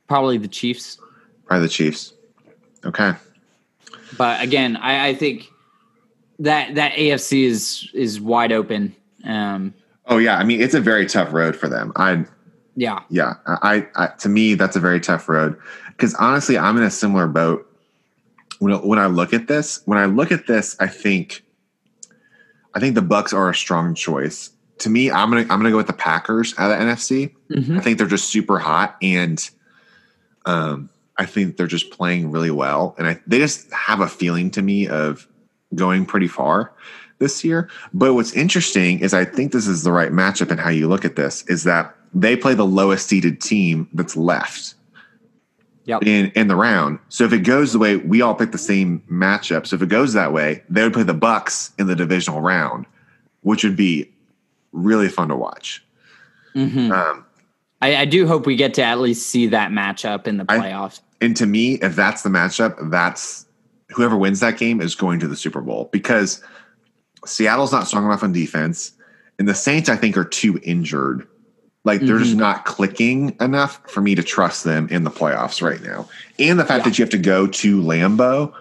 probably 0.07 0.37
the 0.37 0.47
Chiefs. 0.47 0.99
Are 1.49 1.59
the 1.59 1.69
Chiefs? 1.69 2.13
Okay. 2.85 3.13
But 4.15 4.43
again, 4.43 4.77
I, 4.77 5.07
I 5.07 5.15
think 5.15 5.49
that 6.39 6.75
that 6.75 6.93
AFC 6.93 7.45
is 7.45 7.89
is 7.93 8.19
wide 8.19 8.51
open. 8.51 8.95
Um, 9.23 9.73
Oh 10.05 10.17
yeah. 10.17 10.37
I 10.37 10.43
mean, 10.43 10.61
it's 10.61 10.73
a 10.73 10.81
very 10.81 11.05
tough 11.05 11.31
road 11.31 11.55
for 11.55 11.69
them. 11.69 11.93
I 11.95 12.25
yeah, 12.75 12.99
yeah. 13.09 13.35
I, 13.45 13.87
I 13.95 14.07
to 14.19 14.29
me 14.29 14.55
that's 14.55 14.75
a 14.75 14.79
very 14.79 14.99
tough 14.99 15.29
road 15.29 15.57
because 15.89 16.13
honestly, 16.15 16.57
I'm 16.57 16.75
in 16.77 16.83
a 16.83 16.91
similar 16.91 17.27
boat. 17.27 17.69
When 18.59 18.73
when 18.85 18.99
I 18.99 19.05
look 19.07 19.33
at 19.33 19.47
this, 19.47 19.81
when 19.85 19.97
I 19.97 20.05
look 20.05 20.31
at 20.31 20.47
this, 20.47 20.75
I 20.79 20.87
think 20.87 21.43
I 22.73 22.79
think 22.79 22.95
the 22.95 23.01
Bucks 23.01 23.31
are 23.33 23.49
a 23.49 23.55
strong 23.55 23.93
choice. 23.95 24.49
To 24.79 24.89
me, 24.89 25.11
I'm 25.11 25.29
gonna 25.29 25.41
I'm 25.41 25.47
gonna 25.59 25.71
go 25.71 25.77
with 25.77 25.87
the 25.87 25.93
Packers 25.93 26.53
out 26.57 26.71
of 26.71 26.79
the 26.79 26.85
NFC. 26.85 27.33
Mhm. 27.51 27.77
I 27.77 27.81
think 27.81 27.97
they're 27.97 28.07
just 28.07 28.29
super 28.29 28.59
hot, 28.59 28.97
and 29.01 29.47
um, 30.45 30.89
I 31.17 31.25
think 31.25 31.57
they're 31.57 31.67
just 31.67 31.91
playing 31.91 32.31
really 32.31 32.51
well, 32.51 32.95
and 32.97 33.07
I, 33.07 33.19
they 33.27 33.37
just 33.37 33.71
have 33.71 34.01
a 34.01 34.07
feeling 34.07 34.51
to 34.51 34.61
me 34.61 34.87
of 34.87 35.27
going 35.75 36.05
pretty 36.05 36.27
far 36.27 36.71
this 37.19 37.43
year. 37.43 37.69
But 37.93 38.13
what's 38.13 38.33
interesting 38.33 38.99
is 38.99 39.13
I 39.13 39.25
think 39.25 39.51
this 39.51 39.67
is 39.67 39.83
the 39.83 39.91
right 39.91 40.11
matchup, 40.11 40.51
and 40.51 40.59
how 40.59 40.69
you 40.69 40.87
look 40.87 41.05
at 41.05 41.15
this 41.15 41.43
is 41.47 41.63
that 41.63 41.95
they 42.13 42.35
play 42.35 42.53
the 42.53 42.65
lowest 42.65 43.07
seeded 43.07 43.41
team 43.41 43.87
that's 43.93 44.15
left 44.15 44.75
yep, 45.85 46.03
in 46.03 46.31
in 46.35 46.47
the 46.47 46.55
round. 46.55 46.99
So 47.09 47.23
if 47.23 47.33
it 47.33 47.39
goes 47.39 47.73
the 47.73 47.79
way 47.79 47.97
we 47.97 48.21
all 48.21 48.35
pick 48.35 48.51
the 48.51 48.57
same 48.57 49.01
matchup, 49.11 49.67
so 49.67 49.75
if 49.75 49.81
it 49.81 49.89
goes 49.89 50.13
that 50.13 50.33
way, 50.33 50.63
they 50.69 50.83
would 50.83 50.93
play 50.93 51.03
the 51.03 51.13
Bucks 51.13 51.71
in 51.77 51.87
the 51.87 51.95
divisional 51.95 52.41
round, 52.41 52.85
which 53.41 53.63
would 53.63 53.75
be 53.75 54.11
really 54.71 55.09
fun 55.09 55.29
to 55.29 55.35
watch. 55.35 55.83
Mhm. 56.55 56.91
Um, 56.91 57.25
I, 57.81 57.95
I, 57.97 58.05
do 58.05 58.27
hope 58.27 58.45
we 58.45 58.55
get 58.55 58.75
to 58.75 58.83
at 58.83 58.99
least 58.99 59.27
see 59.27 59.47
that 59.47 59.71
matchup 59.71 60.27
in 60.27 60.37
the 60.37 60.45
playoffs. 60.45 60.99
I, 60.99 61.25
and 61.25 61.37
to 61.37 61.45
me, 61.45 61.73
if 61.75 61.95
that's 61.95 62.21
the 62.21 62.29
matchup, 62.29 62.91
that's 62.91 63.45
whoever 63.89 64.17
wins 64.17 64.39
that 64.39 64.57
game 64.57 64.81
is 64.81 64.95
going 64.95 65.19
to 65.19 65.27
the 65.27 65.35
Super 65.35 65.61
Bowl 65.61 65.89
because 65.91 66.43
Seattle's 67.25 67.71
not 67.71 67.87
strong 67.87 68.05
enough 68.05 68.23
on 68.23 68.31
defense, 68.31 68.91
and 69.39 69.47
the 69.47 69.55
Saints 69.55 69.89
I 69.89 69.95
think 69.95 70.17
are 70.17 70.25
too 70.25 70.59
injured. 70.63 71.27
Like 71.85 71.99
they're 71.99 72.15
mm-hmm. 72.15 72.23
just 72.23 72.37
not 72.37 72.65
clicking 72.65 73.35
enough 73.41 73.81
for 73.89 73.99
me 73.99 74.15
to 74.15 74.23
trust 74.23 74.63
them 74.63 74.87
in 74.89 75.03
the 75.03 75.11
playoffs 75.11 75.61
right 75.61 75.81
now. 75.81 76.07
And 76.39 76.57
the 76.57 76.63
fact 76.63 76.79
yeah. 76.79 76.89
that 76.89 76.97
you 76.97 77.03
have 77.03 77.09
to 77.11 77.17
go 77.17 77.45
to 77.45 77.81
Lambeau 77.81 78.53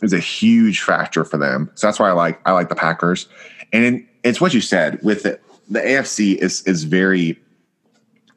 is 0.00 0.12
a 0.12 0.20
huge 0.20 0.80
factor 0.80 1.24
for 1.24 1.38
them. 1.38 1.70
So 1.74 1.86
that's 1.86 1.98
why 1.98 2.08
I 2.08 2.12
like 2.12 2.40
I 2.46 2.52
like 2.52 2.68
the 2.68 2.76
Packers. 2.76 3.28
And 3.72 4.06
it's 4.22 4.40
what 4.40 4.54
you 4.54 4.60
said 4.60 5.02
with 5.02 5.24
the, 5.24 5.40
the 5.70 5.80
AFC 5.80 6.36
is 6.36 6.62
is 6.62 6.84
very 6.84 7.38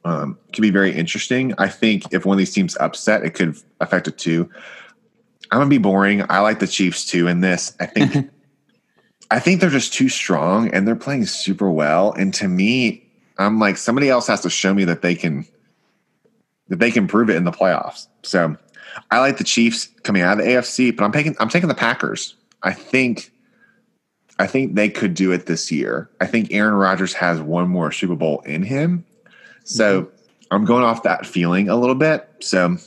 um, 0.06 0.38
can 0.54 0.62
be 0.62 0.70
very 0.70 0.94
interesting. 0.94 1.54
I 1.58 1.68
think 1.68 2.14
if 2.14 2.26
one 2.26 2.36
of 2.36 2.40
these 2.40 2.54
teams 2.54 2.78
upset, 2.80 3.24
it 3.24 3.32
could 3.32 3.58
affect 3.82 4.08
it 4.08 4.18
too. 4.18 4.50
I'm 5.52 5.60
gonna 5.60 5.70
be 5.70 5.78
boring. 5.78 6.24
I 6.30 6.40
like 6.40 6.60
the 6.60 6.68
Chiefs 6.68 7.06
too 7.06 7.28
in 7.28 7.42
this. 7.42 7.76
I 7.80 7.86
think 7.86 8.32
I 9.32 9.40
think 9.40 9.60
they're 9.60 9.70
just 9.70 9.94
too 9.94 10.10
strong 10.10 10.70
and 10.74 10.88
they're 10.88 10.96
playing 10.96 11.26
super 11.26 11.70
well. 11.70 12.12
And 12.14 12.34
to 12.36 12.48
me, 12.48 13.08
I'm 13.38 13.60
like 13.60 13.78
somebody 13.78 14.10
else 14.10 14.28
has 14.28 14.42
to 14.42 14.50
show 14.50 14.74
me 14.74 14.86
that 14.86 15.02
they 15.02 15.16
can 15.16 15.46
that 16.70 16.80
they 16.80 16.92
can 16.92 17.08
prove 17.08 17.30
it 17.30 17.36
in 17.36 17.44
the 17.44 17.52
playoffs. 17.52 18.08
So 18.24 18.56
I 19.12 19.20
like 19.20 19.38
the 19.38 19.44
Chiefs 19.44 19.90
coming 20.04 20.22
out 20.22 20.40
of 20.40 20.46
the 20.46 20.52
AFC, 20.52 20.96
but 20.96 21.04
I'm 21.04 21.12
taking 21.12 21.36
I'm 21.40 21.50
taking 21.50 21.70
the 21.70 21.76
Packers. 21.76 22.36
I 22.64 22.72
think 22.74 23.32
I 24.38 24.48
think 24.48 24.76
they 24.76 24.90
could 24.90 25.14
do 25.14 25.32
it 25.32 25.46
this 25.46 25.72
year. 25.72 26.10
I 26.20 26.28
think 26.28 26.52
Aaron 26.52 26.74
Rodgers 26.74 27.14
has 27.14 27.40
one 27.40 27.70
more 27.70 27.92
Super 27.92 28.16
Bowl 28.16 28.42
in 28.42 28.64
him. 28.64 29.06
So 29.64 30.04
mm-hmm. 30.04 30.16
I'm 30.52 30.66
going 30.66 30.84
off 30.84 31.04
that 31.04 31.26
feeling 31.26 31.70
a 31.70 31.76
little 31.76 31.96
bit. 31.96 32.28
So 32.40 32.78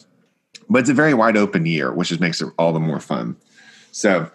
but 0.68 0.80
it's 0.80 0.90
a 0.90 0.94
very 0.94 1.14
wide 1.14 1.36
open 1.36 1.66
year, 1.66 1.92
which 1.92 2.08
just 2.08 2.20
makes 2.20 2.40
it 2.40 2.48
all 2.58 2.72
the 2.72 2.80
more 2.80 3.00
fun. 3.00 3.36
So 3.92 4.30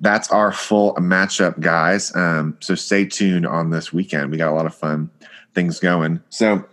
that's 0.00 0.30
our 0.30 0.52
full 0.52 0.94
matchup, 0.94 1.60
guys. 1.60 2.14
Um, 2.16 2.56
so 2.60 2.74
stay 2.74 3.04
tuned 3.04 3.46
on 3.46 3.70
this 3.70 3.92
weekend. 3.92 4.30
We 4.30 4.36
got 4.36 4.50
a 4.50 4.56
lot 4.56 4.66
of 4.66 4.74
fun 4.74 5.10
things 5.54 5.78
going. 5.78 6.20
So 6.30 6.64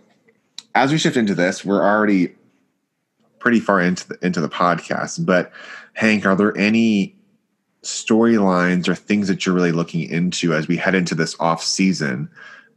as 0.74 0.90
we 0.90 0.98
shift 0.98 1.16
into 1.16 1.34
this, 1.34 1.64
we're 1.64 1.82
already 1.82 2.34
pretty 3.38 3.60
far 3.60 3.80
into 3.80 4.08
the, 4.08 4.18
into 4.22 4.40
the 4.40 4.48
podcast. 4.48 5.24
But 5.24 5.52
Hank, 5.94 6.26
are 6.26 6.34
there 6.34 6.56
any 6.56 7.16
storylines 7.82 8.88
or 8.88 8.94
things 8.94 9.28
that 9.28 9.44
you're 9.44 9.54
really 9.54 9.72
looking 9.72 10.08
into 10.08 10.54
as 10.54 10.68
we 10.68 10.76
head 10.76 10.94
into 10.94 11.14
this 11.14 11.36
off 11.40 11.62
season 11.62 12.30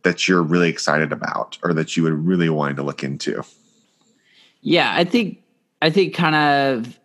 that 0.03 0.27
you're 0.27 0.43
really 0.43 0.69
excited 0.69 1.11
about, 1.11 1.57
or 1.63 1.73
that 1.73 1.97
you 1.97 2.03
would 2.03 2.13
really 2.13 2.49
want 2.49 2.75
to 2.75 2.83
look 2.83 3.03
into? 3.03 3.43
Yeah, 4.61 4.93
I 4.95 5.03
think 5.03 5.39
I 5.81 5.89
think 5.89 6.13
kind 6.13 6.35
of 6.35 6.99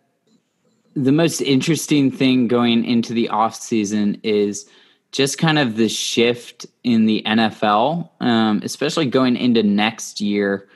the 0.95 1.11
most 1.11 1.41
interesting 1.41 2.11
thing 2.11 2.47
going 2.47 2.85
into 2.85 3.13
the 3.13 3.29
off 3.29 3.55
season 3.55 4.19
is 4.23 4.69
just 5.11 5.37
kind 5.37 5.59
of 5.59 5.75
the 5.75 5.89
shift 5.89 6.65
in 6.83 7.05
the 7.05 7.21
NFL, 7.25 8.09
um, 8.21 8.61
especially 8.63 9.05
going 9.05 9.35
into 9.35 9.63
next 9.63 10.21
year. 10.21 10.67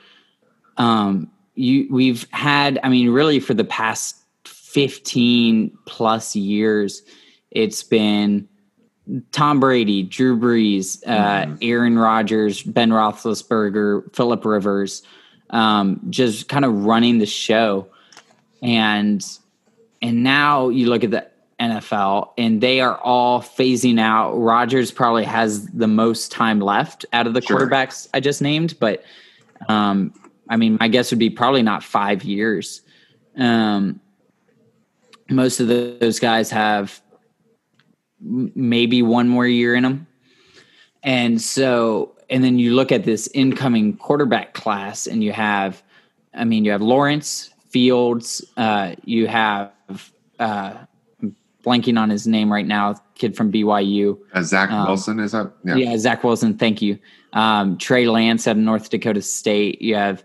Um, 0.76 1.30
you 1.54 1.88
we've 1.90 2.26
had, 2.32 2.78
I 2.82 2.88
mean, 2.88 3.10
really 3.10 3.40
for 3.40 3.54
the 3.54 3.64
past 3.64 4.16
fifteen 4.44 5.76
plus 5.86 6.36
years, 6.36 7.02
it's 7.50 7.82
been 7.82 8.46
Tom 9.32 9.60
Brady, 9.60 10.02
Drew 10.02 10.38
Brees, 10.38 11.02
uh, 11.06 11.46
mm. 11.46 11.58
Aaron 11.62 11.98
Rodgers, 11.98 12.62
Ben 12.62 12.90
Roethlisberger, 12.90 14.14
Philip 14.14 14.44
Rivers, 14.44 15.02
um, 15.50 16.00
just 16.10 16.48
kind 16.48 16.64
of 16.64 16.84
running 16.84 17.18
the 17.18 17.26
show, 17.26 17.86
and 18.62 19.24
and 20.02 20.22
now 20.22 20.68
you 20.68 20.88
look 20.88 21.04
at 21.04 21.10
the 21.10 21.26
NFL 21.60 22.32
and 22.36 22.60
they 22.60 22.80
are 22.80 22.98
all 22.98 23.40
phasing 23.40 23.98
out. 23.98 24.34
Rodgers 24.34 24.90
probably 24.90 25.24
has 25.24 25.66
the 25.68 25.86
most 25.86 26.30
time 26.30 26.60
left 26.60 27.06
out 27.12 27.26
of 27.26 27.34
the 27.34 27.40
sure. 27.40 27.58
quarterbacks 27.58 28.08
I 28.12 28.20
just 28.20 28.42
named, 28.42 28.74
but 28.78 29.02
um, 29.68 30.12
I 30.48 30.56
mean, 30.56 30.76
my 30.78 30.88
guess 30.88 31.10
would 31.10 31.18
be 31.18 31.30
probably 31.30 31.62
not 31.62 31.82
five 31.82 32.24
years. 32.24 32.82
Um, 33.36 34.00
most 35.28 35.60
of 35.60 35.68
the, 35.68 35.96
those 35.98 36.20
guys 36.20 36.50
have 36.50 37.00
maybe 38.20 39.02
one 39.02 39.28
more 39.28 39.46
year 39.46 39.74
in 39.74 39.82
them. 39.82 40.06
And 41.02 41.40
so, 41.40 42.15
and 42.30 42.42
then 42.42 42.58
you 42.58 42.74
look 42.74 42.92
at 42.92 43.04
this 43.04 43.28
incoming 43.34 43.96
quarterback 43.96 44.54
class 44.54 45.06
and 45.06 45.22
you 45.22 45.32
have, 45.32 45.82
I 46.34 46.44
mean, 46.44 46.64
you 46.64 46.72
have 46.72 46.82
Lawrence, 46.82 47.50
Fields, 47.68 48.44
uh, 48.56 48.94
you 49.04 49.26
have 49.26 49.72
uh, 50.38 50.74
blanking 51.64 51.98
on 51.98 52.10
his 52.10 52.26
name 52.26 52.52
right 52.52 52.66
now, 52.66 52.94
kid 53.14 53.36
from 53.36 53.52
BYU. 53.52 54.18
Uh, 54.32 54.42
Zach 54.42 54.70
um, 54.70 54.86
Wilson 54.86 55.20
is 55.20 55.32
that? 55.32 55.52
Yeah. 55.64 55.76
yeah, 55.76 55.98
Zach 55.98 56.24
Wilson. 56.24 56.56
Thank 56.56 56.80
you. 56.80 56.98
Um, 57.32 57.76
Trey 57.78 58.06
Lance 58.06 58.46
out 58.46 58.52
of 58.52 58.62
North 58.62 58.90
Dakota 58.90 59.20
State. 59.22 59.82
You 59.82 59.94
have 59.96 60.24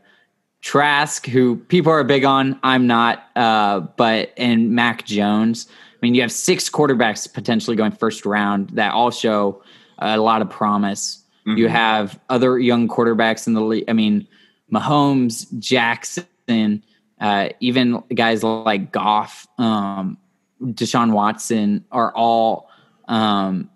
Trask, 0.62 1.26
who 1.26 1.56
people 1.56 1.92
are 1.92 2.04
big 2.04 2.24
on. 2.24 2.60
I'm 2.64 2.86
not. 2.86 3.26
Uh, 3.36 3.80
but 3.80 4.32
and 4.38 4.72
Mac 4.72 5.06
Jones. 5.06 5.68
I 5.70 5.98
mean, 6.02 6.16
you 6.16 6.22
have 6.22 6.32
six 6.32 6.70
quarterbacks 6.70 7.32
potentially 7.32 7.76
going 7.76 7.92
first 7.92 8.26
round 8.26 8.70
that 8.72 8.94
all 8.94 9.12
show 9.12 9.62
a 9.98 10.18
lot 10.18 10.42
of 10.42 10.50
promise. 10.50 11.21
Mm-hmm. 11.46 11.58
You 11.58 11.70
have 11.70 12.20
other 12.30 12.60
young 12.60 12.88
quarterbacks 12.88 13.48
in 13.48 13.54
the 13.54 13.62
league. 13.62 13.86
I 13.88 13.94
mean, 13.94 14.28
Mahomes, 14.72 15.48
Jackson, 15.60 16.84
uh, 17.20 17.50
even 17.60 18.04
guys 18.14 18.44
like 18.44 18.92
Goff, 18.92 19.48
um, 19.58 20.18
Deshaun 20.62 21.12
Watson 21.12 21.86
are 21.92 22.14
all 22.16 22.70
um, 23.08 23.70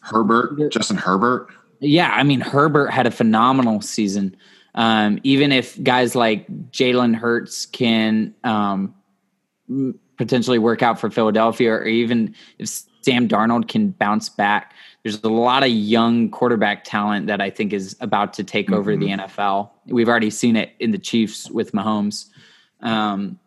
Herbert, 0.00 0.70
Justin 0.70 0.96
Herbert. 0.96 1.48
Yeah, 1.80 2.10
I 2.10 2.22
mean 2.22 2.40
Herbert 2.40 2.88
had 2.88 3.06
a 3.06 3.10
phenomenal 3.10 3.80
season. 3.80 4.36
Um, 4.74 5.18
even 5.22 5.52
if 5.52 5.82
guys 5.82 6.14
like 6.14 6.46
Jalen 6.70 7.14
Hurts 7.14 7.66
can 7.66 8.34
um, 8.44 8.94
potentially 10.16 10.58
work 10.58 10.82
out 10.82 11.00
for 11.00 11.10
Philadelphia, 11.10 11.72
or 11.72 11.84
even 11.84 12.34
if 12.58 12.68
Sam 13.02 13.28
Darnold 13.28 13.68
can 13.68 13.90
bounce 13.90 14.28
back, 14.28 14.74
there's 15.08 15.24
a 15.24 15.28
lot 15.28 15.62
of 15.62 15.70
young 15.70 16.30
quarterback 16.30 16.84
talent 16.84 17.28
that 17.28 17.40
I 17.40 17.48
think 17.48 17.72
is 17.72 17.96
about 18.00 18.34
to 18.34 18.44
take 18.44 18.66
mm-hmm. 18.66 18.74
over 18.74 18.94
the 18.94 19.06
mm-hmm. 19.06 19.20
NFL. 19.20 19.70
We've 19.86 20.08
already 20.08 20.28
seen 20.28 20.54
it 20.54 20.72
in 20.80 20.90
the 20.90 20.98
Chiefs 20.98 21.50
with 21.50 21.72
Mahomes. 21.72 22.26
Um, 22.80 23.38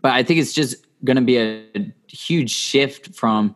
but 0.00 0.12
I 0.12 0.22
think 0.22 0.40
it's 0.40 0.54
just 0.54 0.76
going 1.04 1.16
to 1.16 1.22
be 1.22 1.36
a, 1.36 1.62
a 1.74 1.92
huge 2.06 2.50
shift 2.50 3.14
from 3.14 3.54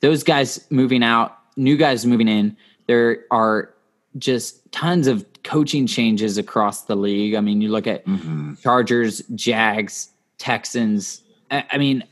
those 0.00 0.24
guys 0.24 0.66
moving 0.70 1.04
out, 1.04 1.38
new 1.56 1.76
guys 1.76 2.04
moving 2.04 2.26
in. 2.26 2.56
There 2.88 3.24
are 3.30 3.72
just 4.18 4.70
tons 4.72 5.06
of 5.06 5.24
coaching 5.44 5.86
changes 5.86 6.36
across 6.36 6.82
the 6.82 6.96
league. 6.96 7.36
I 7.36 7.40
mean, 7.40 7.60
you 7.60 7.68
look 7.68 7.86
at 7.86 8.04
mm-hmm. 8.06 8.54
Chargers, 8.54 9.22
Jags, 9.36 10.08
Texans. 10.38 11.22
I, 11.50 11.64
I 11.70 11.78
mean, 11.78 12.02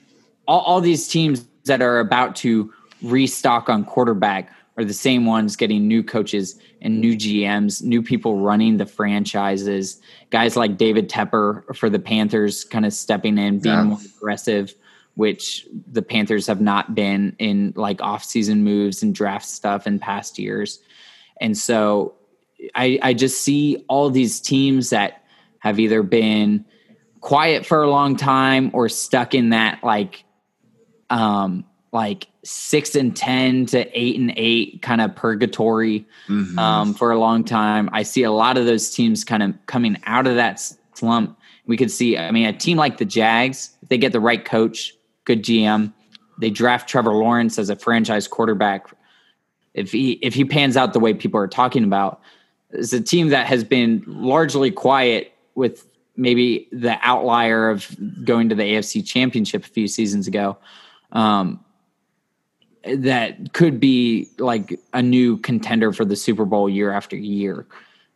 all, 0.46 0.60
all 0.60 0.80
these 0.80 1.08
teams 1.08 1.44
that 1.64 1.82
are 1.82 1.98
about 1.98 2.36
to 2.36 2.72
restock 3.02 3.68
on 3.68 3.84
quarterback 3.84 4.52
are 4.80 4.84
the 4.84 4.92
same 4.92 5.26
ones 5.26 5.56
getting 5.56 5.86
new 5.86 6.02
coaches 6.02 6.58
and 6.80 7.00
new 7.00 7.16
GMs, 7.16 7.82
new 7.82 8.02
people 8.02 8.38
running 8.38 8.76
the 8.76 8.86
franchises. 8.86 10.00
Guys 10.30 10.56
like 10.56 10.76
David 10.76 11.08
Tepper 11.08 11.76
for 11.76 11.90
the 11.90 11.98
Panthers 11.98 12.64
kind 12.64 12.86
of 12.86 12.92
stepping 12.92 13.38
in, 13.38 13.60
being 13.60 13.74
yeah. 13.74 13.82
more 13.84 13.98
aggressive, 14.16 14.74
which 15.14 15.66
the 15.92 16.02
Panthers 16.02 16.46
have 16.46 16.60
not 16.60 16.94
been 16.94 17.36
in 17.38 17.72
like 17.76 17.98
offseason 17.98 18.58
moves 18.58 19.02
and 19.02 19.14
draft 19.14 19.46
stuff 19.46 19.86
in 19.86 19.98
past 19.98 20.38
years. 20.38 20.80
And 21.40 21.56
so 21.56 22.14
I, 22.74 22.98
I 23.02 23.14
just 23.14 23.42
see 23.42 23.84
all 23.88 24.10
these 24.10 24.40
teams 24.40 24.90
that 24.90 25.24
have 25.58 25.78
either 25.78 26.02
been 26.02 26.64
quiet 27.20 27.66
for 27.66 27.82
a 27.82 27.90
long 27.90 28.16
time 28.16 28.70
or 28.72 28.88
stuck 28.88 29.34
in 29.34 29.50
that 29.50 29.84
like 29.84 30.24
um 31.10 31.64
like 31.92 32.28
six 32.44 32.94
and 32.94 33.16
ten 33.16 33.66
to 33.66 33.98
eight 33.98 34.18
and 34.18 34.32
eight 34.36 34.82
kind 34.82 35.00
of 35.00 35.14
purgatory 35.14 36.06
mm-hmm. 36.28 36.58
um, 36.58 36.94
for 36.94 37.10
a 37.10 37.18
long 37.18 37.44
time. 37.44 37.90
I 37.92 38.02
see 38.02 38.22
a 38.22 38.30
lot 38.30 38.56
of 38.56 38.66
those 38.66 38.90
teams 38.90 39.24
kind 39.24 39.42
of 39.42 39.54
coming 39.66 39.96
out 40.06 40.26
of 40.26 40.36
that 40.36 40.62
slump. 40.94 41.36
We 41.66 41.76
could 41.76 41.90
see, 41.90 42.16
I 42.16 42.30
mean, 42.30 42.46
a 42.46 42.52
team 42.52 42.76
like 42.76 42.98
the 42.98 43.04
Jags, 43.04 43.76
if 43.82 43.88
they 43.88 43.98
get 43.98 44.12
the 44.12 44.20
right 44.20 44.44
coach, 44.44 44.94
good 45.24 45.42
GM, 45.42 45.92
they 46.38 46.50
draft 46.50 46.88
Trevor 46.88 47.12
Lawrence 47.12 47.58
as 47.58 47.70
a 47.70 47.76
franchise 47.76 48.26
quarterback. 48.26 48.86
If 49.74 49.92
he 49.92 50.12
if 50.22 50.34
he 50.34 50.44
pans 50.44 50.76
out 50.76 50.92
the 50.92 51.00
way 51.00 51.14
people 51.14 51.38
are 51.38 51.48
talking 51.48 51.84
about, 51.84 52.20
it's 52.70 52.92
a 52.92 53.00
team 53.00 53.28
that 53.28 53.46
has 53.46 53.62
been 53.64 54.02
largely 54.06 54.70
quiet 54.70 55.32
with 55.54 55.86
maybe 56.16 56.68
the 56.72 56.98
outlier 57.02 57.70
of 57.70 57.96
going 58.24 58.48
to 58.48 58.54
the 58.54 58.62
AFC 58.62 59.06
Championship 59.06 59.64
a 59.64 59.68
few 59.68 59.88
seasons 59.88 60.26
ago. 60.26 60.56
Um, 61.12 61.64
that 62.84 63.52
could 63.52 63.78
be 63.78 64.28
like 64.38 64.78
a 64.92 65.02
new 65.02 65.36
contender 65.38 65.92
for 65.92 66.04
the 66.04 66.16
Super 66.16 66.44
Bowl 66.44 66.68
year 66.68 66.92
after 66.92 67.16
year. 67.16 67.66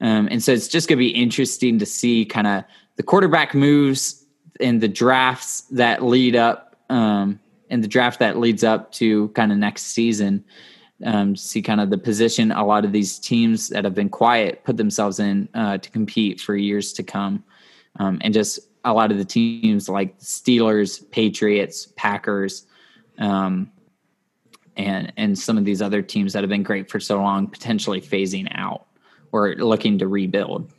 Um, 0.00 0.28
and 0.30 0.42
so 0.42 0.52
it's 0.52 0.68
just 0.68 0.88
going 0.88 0.98
to 0.98 1.04
be 1.04 1.10
interesting 1.10 1.78
to 1.78 1.86
see 1.86 2.24
kind 2.24 2.46
of 2.46 2.64
the 2.96 3.02
quarterback 3.02 3.54
moves 3.54 4.24
and 4.60 4.80
the 4.80 4.88
drafts 4.88 5.62
that 5.62 6.02
lead 6.02 6.36
up 6.36 6.76
um, 6.90 7.40
and 7.70 7.82
the 7.82 7.88
draft 7.88 8.18
that 8.20 8.38
leads 8.38 8.64
up 8.64 8.92
to 8.92 9.28
kind 9.28 9.52
of 9.52 9.58
next 9.58 9.82
season. 9.84 10.44
Um, 11.04 11.34
see 11.34 11.60
kind 11.60 11.80
of 11.80 11.90
the 11.90 11.98
position 11.98 12.52
a 12.52 12.64
lot 12.64 12.84
of 12.84 12.92
these 12.92 13.18
teams 13.18 13.68
that 13.70 13.84
have 13.84 13.94
been 13.94 14.08
quiet 14.08 14.62
put 14.64 14.76
themselves 14.76 15.18
in 15.18 15.48
uh, 15.52 15.76
to 15.78 15.90
compete 15.90 16.40
for 16.40 16.54
years 16.54 16.92
to 16.94 17.02
come. 17.02 17.42
Um, 17.98 18.18
and 18.22 18.32
just 18.32 18.60
a 18.84 18.92
lot 18.92 19.10
of 19.10 19.18
the 19.18 19.24
teams 19.24 19.88
like 19.88 20.18
Steelers, 20.18 21.10
Patriots, 21.10 21.92
Packers, 21.96 22.66
um, 23.18 23.70
and 24.76 25.12
and 25.16 25.38
some 25.38 25.58
of 25.58 25.64
these 25.64 25.80
other 25.80 26.02
teams 26.02 26.32
that 26.32 26.42
have 26.42 26.50
been 26.50 26.62
great 26.62 26.90
for 26.90 27.00
so 27.00 27.20
long 27.20 27.46
potentially 27.46 28.00
phasing 28.00 28.48
out 28.52 28.86
or 29.32 29.54
looking 29.56 29.98
to 29.98 30.08
rebuild. 30.08 30.70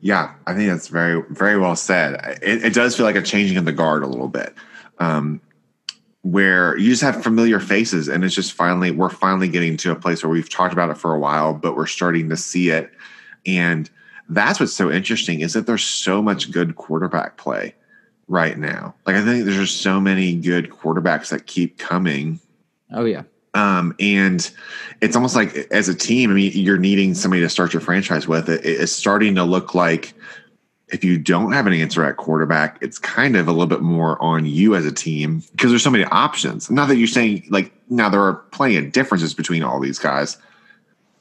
Yeah, 0.00 0.34
I 0.46 0.54
think 0.54 0.70
that's 0.70 0.88
very 0.88 1.22
very 1.30 1.58
well 1.58 1.76
said. 1.76 2.38
It, 2.42 2.64
it 2.64 2.74
does 2.74 2.96
feel 2.96 3.06
like 3.06 3.16
a 3.16 3.22
changing 3.22 3.56
of 3.56 3.64
the 3.64 3.72
guard 3.72 4.02
a 4.02 4.06
little 4.06 4.28
bit, 4.28 4.54
um, 4.98 5.40
where 6.22 6.76
you 6.78 6.90
just 6.90 7.02
have 7.02 7.22
familiar 7.22 7.60
faces, 7.60 8.08
and 8.08 8.24
it's 8.24 8.34
just 8.34 8.52
finally 8.52 8.90
we're 8.90 9.10
finally 9.10 9.48
getting 9.48 9.76
to 9.78 9.92
a 9.92 9.96
place 9.96 10.22
where 10.22 10.30
we've 10.30 10.50
talked 10.50 10.72
about 10.72 10.90
it 10.90 10.96
for 10.96 11.14
a 11.14 11.18
while, 11.18 11.52
but 11.52 11.76
we're 11.76 11.86
starting 11.86 12.28
to 12.30 12.36
see 12.36 12.70
it, 12.70 12.90
and 13.44 13.90
that's 14.30 14.60
what's 14.60 14.72
so 14.72 14.90
interesting 14.90 15.40
is 15.40 15.52
that 15.52 15.66
there's 15.66 15.84
so 15.84 16.22
much 16.22 16.52
good 16.52 16.76
quarterback 16.76 17.36
play 17.36 17.74
right 18.28 18.56
now. 18.56 18.94
Like 19.04 19.16
I 19.16 19.24
think 19.24 19.44
there's 19.44 19.56
just 19.56 19.82
so 19.82 20.00
many 20.00 20.36
good 20.36 20.70
quarterbacks 20.70 21.30
that 21.30 21.46
keep 21.46 21.78
coming 21.78 22.38
Oh 22.92 23.04
yeah. 23.04 23.22
Um, 23.54 23.94
and 23.98 24.48
it's 25.00 25.16
almost 25.16 25.34
like 25.34 25.56
as 25.72 25.88
a 25.88 25.94
team, 25.94 26.30
I 26.30 26.34
mean, 26.34 26.52
you're 26.54 26.78
needing 26.78 27.14
somebody 27.14 27.42
to 27.42 27.48
start 27.48 27.72
your 27.72 27.80
franchise 27.80 28.28
with. 28.28 28.48
It, 28.48 28.64
it's 28.64 28.92
starting 28.92 29.34
to 29.34 29.44
look 29.44 29.74
like 29.74 30.14
if 30.92 31.04
you 31.04 31.18
don't 31.18 31.52
have 31.52 31.66
an 31.66 31.72
answer 31.72 32.04
at 32.04 32.16
quarterback, 32.16 32.78
it's 32.80 32.98
kind 32.98 33.36
of 33.36 33.48
a 33.48 33.52
little 33.52 33.66
bit 33.66 33.80
more 33.80 34.20
on 34.22 34.44
you 34.44 34.74
as 34.74 34.84
a 34.84 34.92
team 34.92 35.42
because 35.52 35.70
there's 35.70 35.82
so 35.82 35.90
many 35.90 36.04
options. 36.04 36.70
Not 36.70 36.88
that 36.88 36.96
you're 36.96 37.08
saying 37.08 37.46
like 37.50 37.72
now 37.88 38.08
there 38.08 38.22
are 38.22 38.34
plenty 38.34 38.76
of 38.76 38.92
differences 38.92 39.34
between 39.34 39.62
all 39.62 39.80
these 39.80 39.98
guys 39.98 40.36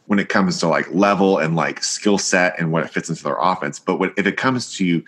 when 0.05 0.19
it 0.19 0.29
comes 0.29 0.59
to 0.59 0.67
like 0.67 0.91
level 0.91 1.37
and 1.37 1.55
like 1.55 1.83
skill 1.83 2.17
set 2.17 2.59
and 2.59 2.71
what 2.71 2.83
it 2.83 2.89
fits 2.89 3.09
into 3.09 3.23
their 3.23 3.37
offense. 3.39 3.79
But 3.79 3.97
when, 3.97 4.11
if 4.17 4.25
it 4.25 4.37
comes 4.37 4.75
to 4.77 5.03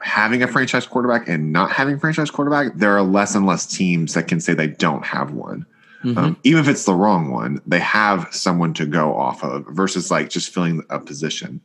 having 0.00 0.42
a 0.42 0.48
franchise 0.48 0.86
quarterback 0.86 1.28
and 1.28 1.52
not 1.52 1.70
having 1.70 1.96
a 1.96 1.98
franchise 1.98 2.30
quarterback, 2.30 2.74
there 2.74 2.96
are 2.96 3.02
less 3.02 3.34
and 3.34 3.46
less 3.46 3.66
teams 3.66 4.14
that 4.14 4.28
can 4.28 4.40
say 4.40 4.54
they 4.54 4.66
don't 4.66 5.04
have 5.04 5.32
one. 5.32 5.66
Mm-hmm. 6.02 6.18
Um, 6.18 6.36
even 6.44 6.62
if 6.62 6.68
it's 6.68 6.84
the 6.84 6.94
wrong 6.94 7.30
one, 7.30 7.60
they 7.66 7.80
have 7.80 8.26
someone 8.30 8.72
to 8.74 8.86
go 8.86 9.14
off 9.14 9.44
of 9.44 9.66
versus 9.66 10.10
like 10.10 10.30
just 10.30 10.52
filling 10.52 10.82
a 10.88 10.98
position. 10.98 11.60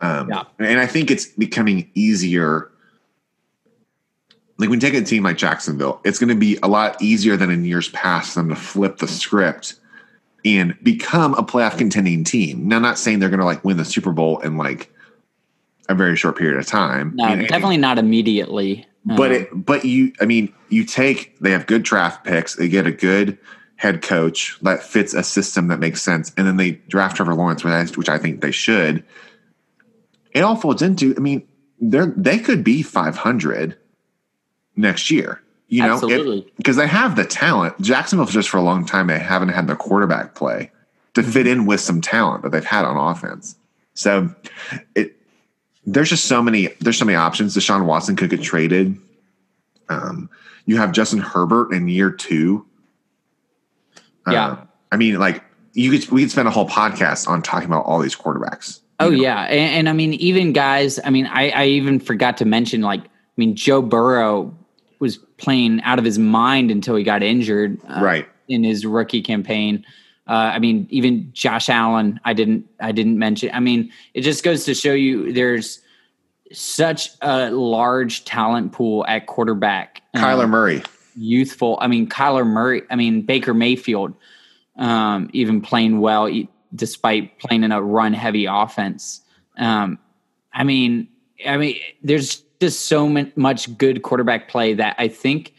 Um, 0.00 0.28
yeah. 0.28 0.44
And 0.58 0.80
I 0.80 0.86
think 0.86 1.10
it's 1.10 1.26
becoming 1.26 1.88
easier. 1.94 2.70
Like 4.58 4.68
when 4.68 4.80
you 4.80 4.90
take 4.90 5.00
a 5.00 5.04
team 5.04 5.22
like 5.22 5.36
Jacksonville, 5.36 6.00
it's 6.04 6.18
going 6.18 6.30
to 6.30 6.34
be 6.34 6.58
a 6.62 6.68
lot 6.68 7.00
easier 7.00 7.36
than 7.36 7.50
in 7.50 7.64
years 7.64 7.88
past 7.90 8.34
them 8.34 8.48
to 8.48 8.56
flip 8.56 8.98
the 8.98 9.06
script 9.06 9.76
and 10.44 10.76
become 10.82 11.34
a 11.34 11.42
playoff 11.42 11.78
contending 11.78 12.24
team. 12.24 12.66
Now, 12.66 12.76
I'm 12.76 12.82
not 12.82 12.98
saying 12.98 13.20
they're 13.20 13.28
going 13.28 13.40
to 13.40 13.46
like 13.46 13.64
win 13.64 13.76
the 13.76 13.84
Super 13.84 14.12
Bowl 14.12 14.40
and 14.40 14.58
like 14.58 14.92
a 15.88 15.94
very 15.94 16.16
short 16.16 16.36
period 16.36 16.58
of 16.58 16.66
time. 16.66 17.12
No, 17.14 17.36
definitely 17.36 17.76
not 17.76 17.98
immediately. 17.98 18.86
But 19.04 19.30
um, 19.30 19.36
it, 19.36 19.48
but 19.52 19.84
you, 19.84 20.12
I 20.20 20.24
mean, 20.24 20.52
you 20.68 20.84
take 20.84 21.38
they 21.38 21.52
have 21.52 21.66
good 21.66 21.82
draft 21.82 22.24
picks. 22.24 22.56
They 22.56 22.68
get 22.68 22.86
a 22.86 22.92
good 22.92 23.38
head 23.76 24.02
coach 24.02 24.58
that 24.62 24.82
fits 24.82 25.14
a 25.14 25.22
system 25.22 25.68
that 25.68 25.78
makes 25.78 26.02
sense, 26.02 26.32
and 26.36 26.46
then 26.46 26.56
they 26.56 26.72
draft 26.88 27.16
Trevor 27.16 27.34
Lawrence, 27.34 27.64
which 27.96 28.08
I 28.08 28.18
think 28.18 28.40
they 28.40 28.50
should. 28.50 29.04
It 30.32 30.40
all 30.40 30.56
folds 30.56 30.82
into. 30.82 31.14
I 31.16 31.20
mean, 31.20 31.46
they're 31.80 32.12
they 32.16 32.38
could 32.38 32.64
be 32.64 32.82
500 32.82 33.76
next 34.76 35.10
year. 35.10 35.40
You 35.68 35.82
know, 35.82 36.44
because 36.56 36.76
they 36.76 36.86
have 36.86 37.16
the 37.16 37.24
talent. 37.24 37.80
Jacksonville 37.80 38.26
just 38.26 38.48
for 38.48 38.56
a 38.56 38.62
long 38.62 38.86
time 38.86 39.08
they 39.08 39.18
haven't 39.18 39.48
had 39.48 39.66
the 39.66 39.74
quarterback 39.74 40.36
play 40.36 40.70
to 41.14 41.24
fit 41.24 41.46
in 41.46 41.66
with 41.66 41.80
some 41.80 42.00
talent 42.00 42.42
that 42.42 42.52
they've 42.52 42.64
had 42.64 42.84
on 42.84 42.96
offense. 42.96 43.56
So 43.94 44.32
it 44.94 45.15
there's 45.86 46.10
just 46.10 46.26
so 46.26 46.42
many 46.42 46.68
there's 46.80 46.98
so 46.98 47.04
many 47.04 47.16
options. 47.16 47.56
Deshaun 47.56 47.86
Watson 47.86 48.16
could 48.16 48.30
get 48.30 48.42
traded. 48.42 48.98
Um, 49.88 50.28
you 50.66 50.76
have 50.78 50.92
Justin 50.92 51.20
Herbert 51.20 51.72
in 51.72 51.88
year 51.88 52.10
two 52.10 52.66
yeah. 54.32 54.46
Uh, 54.46 54.56
I 54.92 54.96
mean, 54.96 55.18
like 55.18 55.42
you 55.72 55.90
could 55.90 56.10
we 56.10 56.22
could 56.22 56.30
spend 56.30 56.48
a 56.48 56.50
whole 56.50 56.68
podcast 56.68 57.28
on 57.28 57.42
talking 57.42 57.68
about 57.68 57.84
all 57.84 58.00
these 58.00 58.16
quarterbacks. 58.16 58.80
Oh 58.98 59.10
know? 59.10 59.16
yeah, 59.16 59.42
and, 59.42 59.74
and, 59.74 59.88
I 59.88 59.92
mean, 59.92 60.14
even 60.14 60.52
guys. 60.52 60.98
I 61.04 61.10
mean, 61.10 61.26
I, 61.26 61.50
I 61.50 61.64
even 61.66 62.00
forgot 62.00 62.38
to 62.38 62.44
mention 62.44 62.80
like, 62.80 63.04
I 63.04 63.08
mean, 63.36 63.54
Joe 63.54 63.82
Burrow 63.82 64.56
was 65.00 65.18
playing 65.36 65.82
out 65.82 65.98
of 65.98 66.04
his 66.04 66.18
mind 66.18 66.70
until 66.70 66.96
he 66.96 67.04
got 67.04 67.22
injured, 67.22 67.78
uh, 67.88 68.00
right, 68.00 68.28
in 68.48 68.64
his 68.64 68.86
rookie 68.86 69.22
campaign. 69.22 69.84
Uh, 70.28 70.50
I 70.54 70.58
mean, 70.58 70.86
even 70.90 71.30
Josh 71.32 71.68
Allen, 71.68 72.18
I 72.24 72.32
didn't, 72.32 72.66
I 72.80 72.92
didn't 72.92 73.18
mention. 73.18 73.50
I 73.52 73.60
mean, 73.60 73.92
it 74.12 74.22
just 74.22 74.42
goes 74.42 74.64
to 74.64 74.74
show 74.74 74.92
you 74.92 75.32
there's 75.32 75.80
such 76.52 77.10
a 77.22 77.50
large 77.50 78.24
talent 78.24 78.72
pool 78.72 79.04
at 79.06 79.26
quarterback. 79.26 80.02
Kyler 80.16 80.44
um, 80.44 80.50
Murray, 80.50 80.82
youthful. 81.16 81.78
I 81.80 81.86
mean, 81.86 82.08
Kyler 82.08 82.46
Murray. 82.46 82.82
I 82.90 82.96
mean, 82.96 83.22
Baker 83.22 83.54
Mayfield, 83.54 84.14
um, 84.76 85.30
even 85.32 85.60
playing 85.60 86.00
well 86.00 86.28
despite 86.74 87.38
playing 87.38 87.64
in 87.64 87.72
a 87.72 87.80
run-heavy 87.80 88.46
offense. 88.46 89.22
Um, 89.56 89.98
I 90.52 90.64
mean, 90.64 91.08
I 91.46 91.56
mean, 91.56 91.76
there's 92.02 92.42
just 92.60 92.86
so 92.86 93.08
much 93.36 93.76
good 93.78 94.02
quarterback 94.02 94.48
play 94.48 94.74
that 94.74 94.96
I 94.98 95.08
think 95.08 95.54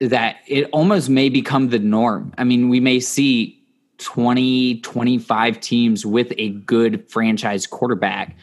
that 0.00 0.36
it 0.46 0.68
almost 0.72 1.08
may 1.08 1.28
become 1.28 1.68
the 1.68 1.78
norm. 1.78 2.32
I 2.38 2.44
mean, 2.44 2.68
we 2.68 2.80
may 2.80 3.00
see 3.00 3.62
20, 3.98 4.80
25 4.80 5.60
teams 5.60 6.04
with 6.04 6.32
a 6.36 6.50
good 6.50 7.08
franchise 7.08 7.66
quarterback 7.66 8.36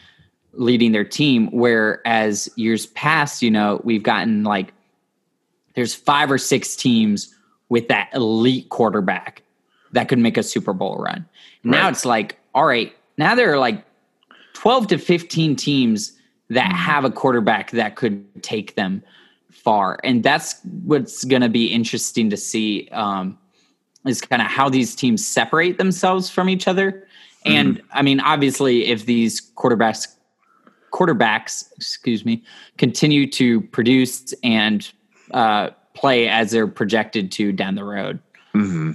leading 0.52 0.92
their 0.92 1.04
team, 1.04 1.48
whereas 1.52 2.48
years 2.56 2.86
past, 2.86 3.42
you 3.42 3.50
know, 3.50 3.80
we've 3.84 4.02
gotten 4.02 4.44
like 4.44 4.72
there's 5.74 5.94
five 5.94 6.30
or 6.30 6.38
six 6.38 6.76
teams 6.76 7.34
with 7.68 7.88
that 7.88 8.08
elite 8.14 8.68
quarterback 8.68 9.42
that 9.92 10.08
could 10.08 10.18
make 10.18 10.36
a 10.36 10.42
Super 10.42 10.72
Bowl 10.72 10.96
run. 10.98 11.26
Now 11.62 11.88
it's 11.88 12.04
like, 12.04 12.38
all 12.54 12.66
right, 12.66 12.94
now 13.16 13.34
there 13.34 13.52
are 13.52 13.58
like 13.58 13.84
12 14.54 14.88
to 14.88 14.98
15 14.98 15.56
teams 15.56 16.12
that 16.50 16.66
mm-hmm. 16.66 16.76
have 16.76 17.04
a 17.04 17.10
quarterback 17.10 17.70
that 17.72 17.96
could 17.96 18.42
take 18.42 18.74
them 18.74 19.02
far. 19.54 19.98
And 20.04 20.22
that's 20.22 20.56
what's 20.84 21.24
going 21.24 21.42
to 21.42 21.48
be 21.48 21.66
interesting 21.66 22.30
to 22.30 22.36
see 22.36 22.88
um, 22.92 23.38
is 24.06 24.20
kind 24.20 24.42
of 24.42 24.48
how 24.48 24.68
these 24.68 24.94
teams 24.94 25.26
separate 25.26 25.78
themselves 25.78 26.28
from 26.28 26.48
each 26.48 26.68
other. 26.68 27.06
Mm-hmm. 27.46 27.52
And 27.56 27.82
I 27.92 28.02
mean, 28.02 28.20
obviously, 28.20 28.86
if 28.86 29.06
these 29.06 29.40
quarterbacks, 29.56 30.08
quarterbacks, 30.92 31.72
excuse 31.76 32.24
me, 32.24 32.42
continue 32.78 33.30
to 33.32 33.60
produce 33.60 34.34
and 34.42 34.90
uh, 35.30 35.70
play 35.94 36.28
as 36.28 36.50
they're 36.50 36.66
projected 36.66 37.32
to 37.32 37.52
down 37.52 37.74
the 37.74 37.84
road. 37.84 38.20
Mm-hmm. 38.54 38.92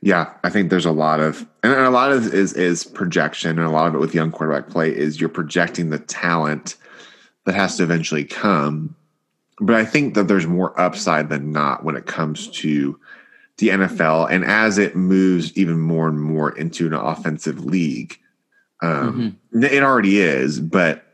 Yeah, 0.00 0.32
I 0.44 0.50
think 0.50 0.70
there's 0.70 0.86
a 0.86 0.92
lot 0.92 1.18
of, 1.18 1.44
and 1.64 1.72
a 1.72 1.90
lot 1.90 2.12
of 2.12 2.32
is 2.32 2.52
is 2.52 2.84
projection, 2.84 3.58
and 3.58 3.66
a 3.66 3.70
lot 3.70 3.88
of 3.88 3.94
it 3.96 3.98
with 3.98 4.14
young 4.14 4.30
quarterback 4.30 4.70
play 4.70 4.94
is 4.94 5.20
you're 5.20 5.28
projecting 5.28 5.90
the 5.90 5.98
talent 5.98 6.76
that 7.46 7.54
has 7.54 7.76
to 7.78 7.82
eventually 7.82 8.24
come. 8.24 8.94
But 9.60 9.76
I 9.76 9.84
think 9.84 10.14
that 10.14 10.28
there's 10.28 10.46
more 10.46 10.78
upside 10.80 11.28
than 11.28 11.52
not 11.52 11.84
when 11.84 11.96
it 11.96 12.06
comes 12.06 12.48
to 12.48 12.98
the 13.56 13.68
NFL, 13.68 14.30
and 14.30 14.44
as 14.44 14.78
it 14.78 14.94
moves 14.94 15.56
even 15.56 15.80
more 15.80 16.08
and 16.08 16.20
more 16.20 16.56
into 16.56 16.86
an 16.86 16.94
offensive 16.94 17.64
league, 17.64 18.18
um, 18.82 19.36
mm-hmm. 19.52 19.64
it 19.64 19.82
already 19.82 20.20
is. 20.20 20.60
But 20.60 21.04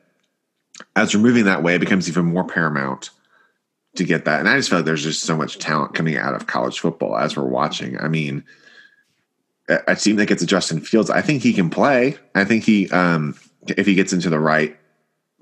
as 0.95 1.15
we're 1.15 1.23
moving 1.23 1.45
that 1.45 1.63
way, 1.63 1.75
it 1.75 1.81
becomes 1.81 2.09
even 2.09 2.27
more 2.27 2.45
paramount 2.45 3.11
to 3.97 4.05
get 4.05 4.25
that. 4.25 4.41
And 4.41 4.49
I 4.49 4.57
just 4.57 4.69
feel 4.69 4.81
like 4.81 4.87
there's 4.87 5.03
just 5.03 5.23
so 5.23 5.37
much 5.37 5.59
talent 5.59 5.95
coming 5.95 6.17
out 6.17 6.35
of 6.35 6.47
college 6.47 6.81
football 6.81 7.17
as 7.17 7.37
we're 7.37 7.45
watching. 7.45 7.99
I 7.99 8.09
mean, 8.09 8.45
I 9.89 9.95
seem 9.95 10.17
like 10.17 10.31
it's 10.31 10.43
a 10.43 10.47
Justin 10.47 10.81
Fields. 10.81 11.11
I 11.11 11.23
think 11.23 11.43
he 11.43 11.53
can 11.53 11.71
play. 11.71 12.19
I 12.35 12.45
think 12.45 12.65
he, 12.65 12.91
um, 12.91 13.35
if 13.69 13.87
he 13.87 13.95
gets 13.95 14.13
into 14.13 14.29
the 14.29 14.41
right 14.41 14.77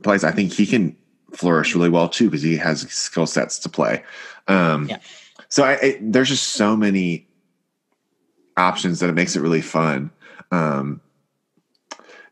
place, 0.03 0.23
I 0.23 0.31
think 0.31 0.53
he 0.53 0.67
can 0.67 0.97
flourish 1.33 1.75
really 1.75 1.89
well 1.89 2.09
too 2.09 2.27
because 2.27 2.43
he 2.43 2.57
has 2.57 2.83
skill 2.91 3.27
sets 3.27 3.59
to 3.61 3.69
play. 3.69 4.03
Um, 4.49 4.89
yeah. 4.89 4.99
So 5.49 5.65
I, 5.65 5.73
it, 5.75 6.13
there's 6.13 6.29
just 6.29 6.49
so 6.49 6.77
many 6.77 7.27
options 8.57 9.01
that 9.01 9.09
it 9.09 9.15
makes 9.15 9.37
it 9.37 9.41
really 9.41 9.61
fun. 9.61 10.11
Um, 10.51 11.01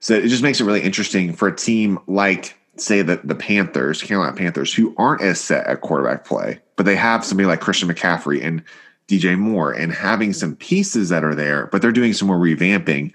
so 0.01 0.14
it 0.14 0.28
just 0.28 0.42
makes 0.42 0.61
it 0.61 0.64
really 0.64 0.82
interesting 0.82 1.32
for 1.32 1.48
a 1.48 1.57
team 1.57 1.98
like 2.07 2.57
say 2.76 3.03
that 3.03 3.26
the 3.26 3.34
Panthers, 3.34 4.03
Carolina 4.03 4.34
Panthers, 4.36 4.72
who 4.72 4.94
aren't 4.96 5.22
as 5.22 5.40
set 5.40 5.66
at 5.66 5.82
quarterback 5.82 6.24
play, 6.24 6.61
but 6.76 6.86
they 6.86 6.96
have 6.96 7.24
somebody 7.24 7.46
like 7.46 7.61
Christian 7.61 7.88
McCaffrey 7.88 8.42
and 8.42 8.62
DJ 9.09 9.38
Moore 9.38 9.72
and 9.72 9.92
having 9.92 10.32
some 10.32 10.57
pieces 10.57 11.09
that 11.11 11.24
are 11.24 11.34
there, 11.34 11.66
but 11.66 11.82
they're 11.82 11.92
doing 11.92 12.12
some 12.12 12.28
more 12.28 12.38
revamping 12.38 13.12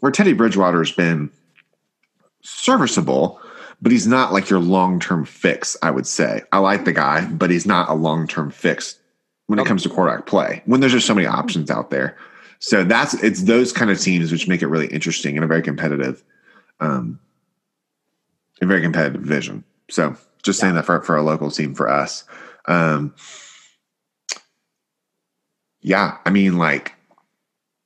where 0.00 0.12
Teddy 0.12 0.32
Bridgewater's 0.32 0.92
been 0.92 1.30
serviceable, 2.42 3.40
but 3.82 3.90
he's 3.90 4.06
not 4.06 4.32
like 4.32 4.48
your 4.48 4.60
long 4.60 5.00
term 5.00 5.24
fix, 5.24 5.76
I 5.82 5.90
would 5.90 6.06
say. 6.06 6.42
I 6.52 6.58
like 6.58 6.84
the 6.84 6.92
guy, 6.92 7.26
but 7.26 7.50
he's 7.50 7.66
not 7.66 7.90
a 7.90 7.94
long 7.94 8.28
term 8.28 8.50
fix 8.50 8.98
when 9.48 9.58
it 9.58 9.66
comes 9.66 9.82
to 9.82 9.88
quarterback 9.88 10.24
play, 10.24 10.62
when 10.64 10.80
there's 10.80 10.92
just 10.92 11.06
so 11.06 11.14
many 11.14 11.26
options 11.26 11.68
out 11.68 11.90
there. 11.90 12.16
So 12.60 12.84
that's 12.84 13.14
it's 13.14 13.42
those 13.42 13.72
kind 13.72 13.90
of 13.90 14.00
teams 14.00 14.30
which 14.30 14.46
make 14.46 14.62
it 14.62 14.68
really 14.68 14.86
interesting 14.86 15.36
and 15.36 15.44
a 15.44 15.48
very 15.48 15.62
competitive, 15.62 16.22
um, 16.78 17.18
a 18.62 18.66
very 18.66 18.80
competitive 18.80 19.20
division. 19.20 19.64
So 19.90 20.16
just 20.44 20.60
saying 20.60 20.76
that 20.76 20.86
for, 20.86 21.02
for 21.02 21.16
a 21.16 21.22
local 21.22 21.50
team 21.50 21.74
for 21.74 21.90
us. 21.90 22.24
Um, 22.66 23.14
yeah, 25.80 26.18
I 26.24 26.30
mean, 26.30 26.56
like 26.56 26.94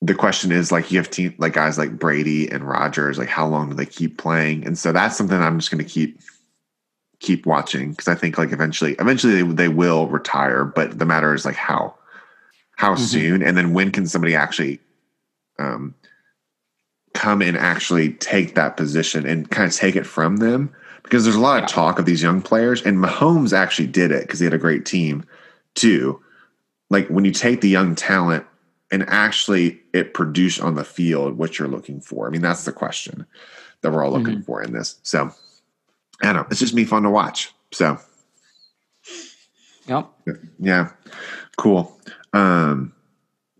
the 0.02 0.14
question 0.14 0.52
is 0.52 0.70
like 0.70 0.90
you 0.90 0.98
have 0.98 1.10
team 1.10 1.34
like 1.38 1.54
guys 1.54 1.78
like 1.78 1.98
Brady 1.98 2.48
and 2.50 2.66
Rodgers, 2.66 3.18
like 3.18 3.28
how 3.28 3.46
long 3.46 3.70
do 3.70 3.76
they 3.76 3.86
keep 3.86 4.18
playing? 4.18 4.66
And 4.66 4.78
so 4.78 4.92
that's 4.92 5.16
something 5.16 5.38
I'm 5.38 5.58
just 5.58 5.70
going 5.70 5.82
to 5.82 5.90
keep 5.90 6.20
keep 7.20 7.46
watching 7.46 7.90
because 7.90 8.08
I 8.08 8.14
think 8.14 8.36
like 8.36 8.52
eventually 8.52 8.92
eventually 8.98 9.42
they, 9.42 9.52
they 9.52 9.68
will 9.68 10.06
retire, 10.08 10.64
but 10.64 10.98
the 10.98 11.06
matter 11.06 11.34
is 11.34 11.44
like 11.44 11.56
how 11.56 11.94
how 12.76 12.94
mm-hmm. 12.94 13.04
soon 13.04 13.42
and 13.42 13.56
then 13.56 13.72
when 13.72 13.90
can 13.90 14.06
somebody 14.06 14.34
actually 14.34 14.78
um 15.58 15.94
come 17.14 17.40
and 17.40 17.56
actually 17.56 18.12
take 18.12 18.54
that 18.54 18.76
position 18.76 19.26
and 19.26 19.50
kind 19.50 19.66
of 19.66 19.74
take 19.74 19.96
it 19.96 20.04
from 20.04 20.36
them 20.36 20.70
because 21.02 21.24
there's 21.24 21.36
a 21.36 21.40
lot 21.40 21.62
of 21.62 21.68
talk 21.68 21.98
of 21.98 22.04
these 22.04 22.22
young 22.22 22.42
players 22.42 22.82
and 22.82 22.98
Mahomes 22.98 23.56
actually 23.56 23.86
did 23.86 24.10
it 24.10 24.22
because 24.22 24.40
he 24.40 24.44
had 24.44 24.52
a 24.52 24.58
great 24.58 24.84
team 24.84 25.24
too. 25.74 26.20
Like 26.90 27.08
when 27.08 27.24
you 27.24 27.32
take 27.32 27.62
the 27.62 27.70
young 27.70 27.94
talent 27.94 28.44
and 28.90 29.04
actually 29.08 29.80
it 29.92 30.14
produced 30.14 30.60
on 30.60 30.74
the 30.74 30.84
field 30.84 31.38
what 31.38 31.58
you're 31.58 31.68
looking 31.68 32.00
for. 32.00 32.26
I 32.26 32.30
mean, 32.30 32.42
that's 32.42 32.64
the 32.64 32.72
question 32.72 33.26
that 33.80 33.92
we're 33.92 34.04
all 34.04 34.12
looking 34.12 34.36
mm-hmm. 34.36 34.42
for 34.42 34.62
in 34.62 34.72
this. 34.72 34.98
So 35.02 35.30
I 36.22 36.26
don't 36.26 36.36
know. 36.36 36.46
It's 36.50 36.60
just 36.60 36.74
me 36.74 36.84
fun 36.84 37.02
to 37.02 37.10
watch. 37.10 37.52
So 37.72 37.98
Yep. 39.88 40.10
Yeah. 40.58 40.90
Cool. 41.56 41.96
Um, 42.32 42.92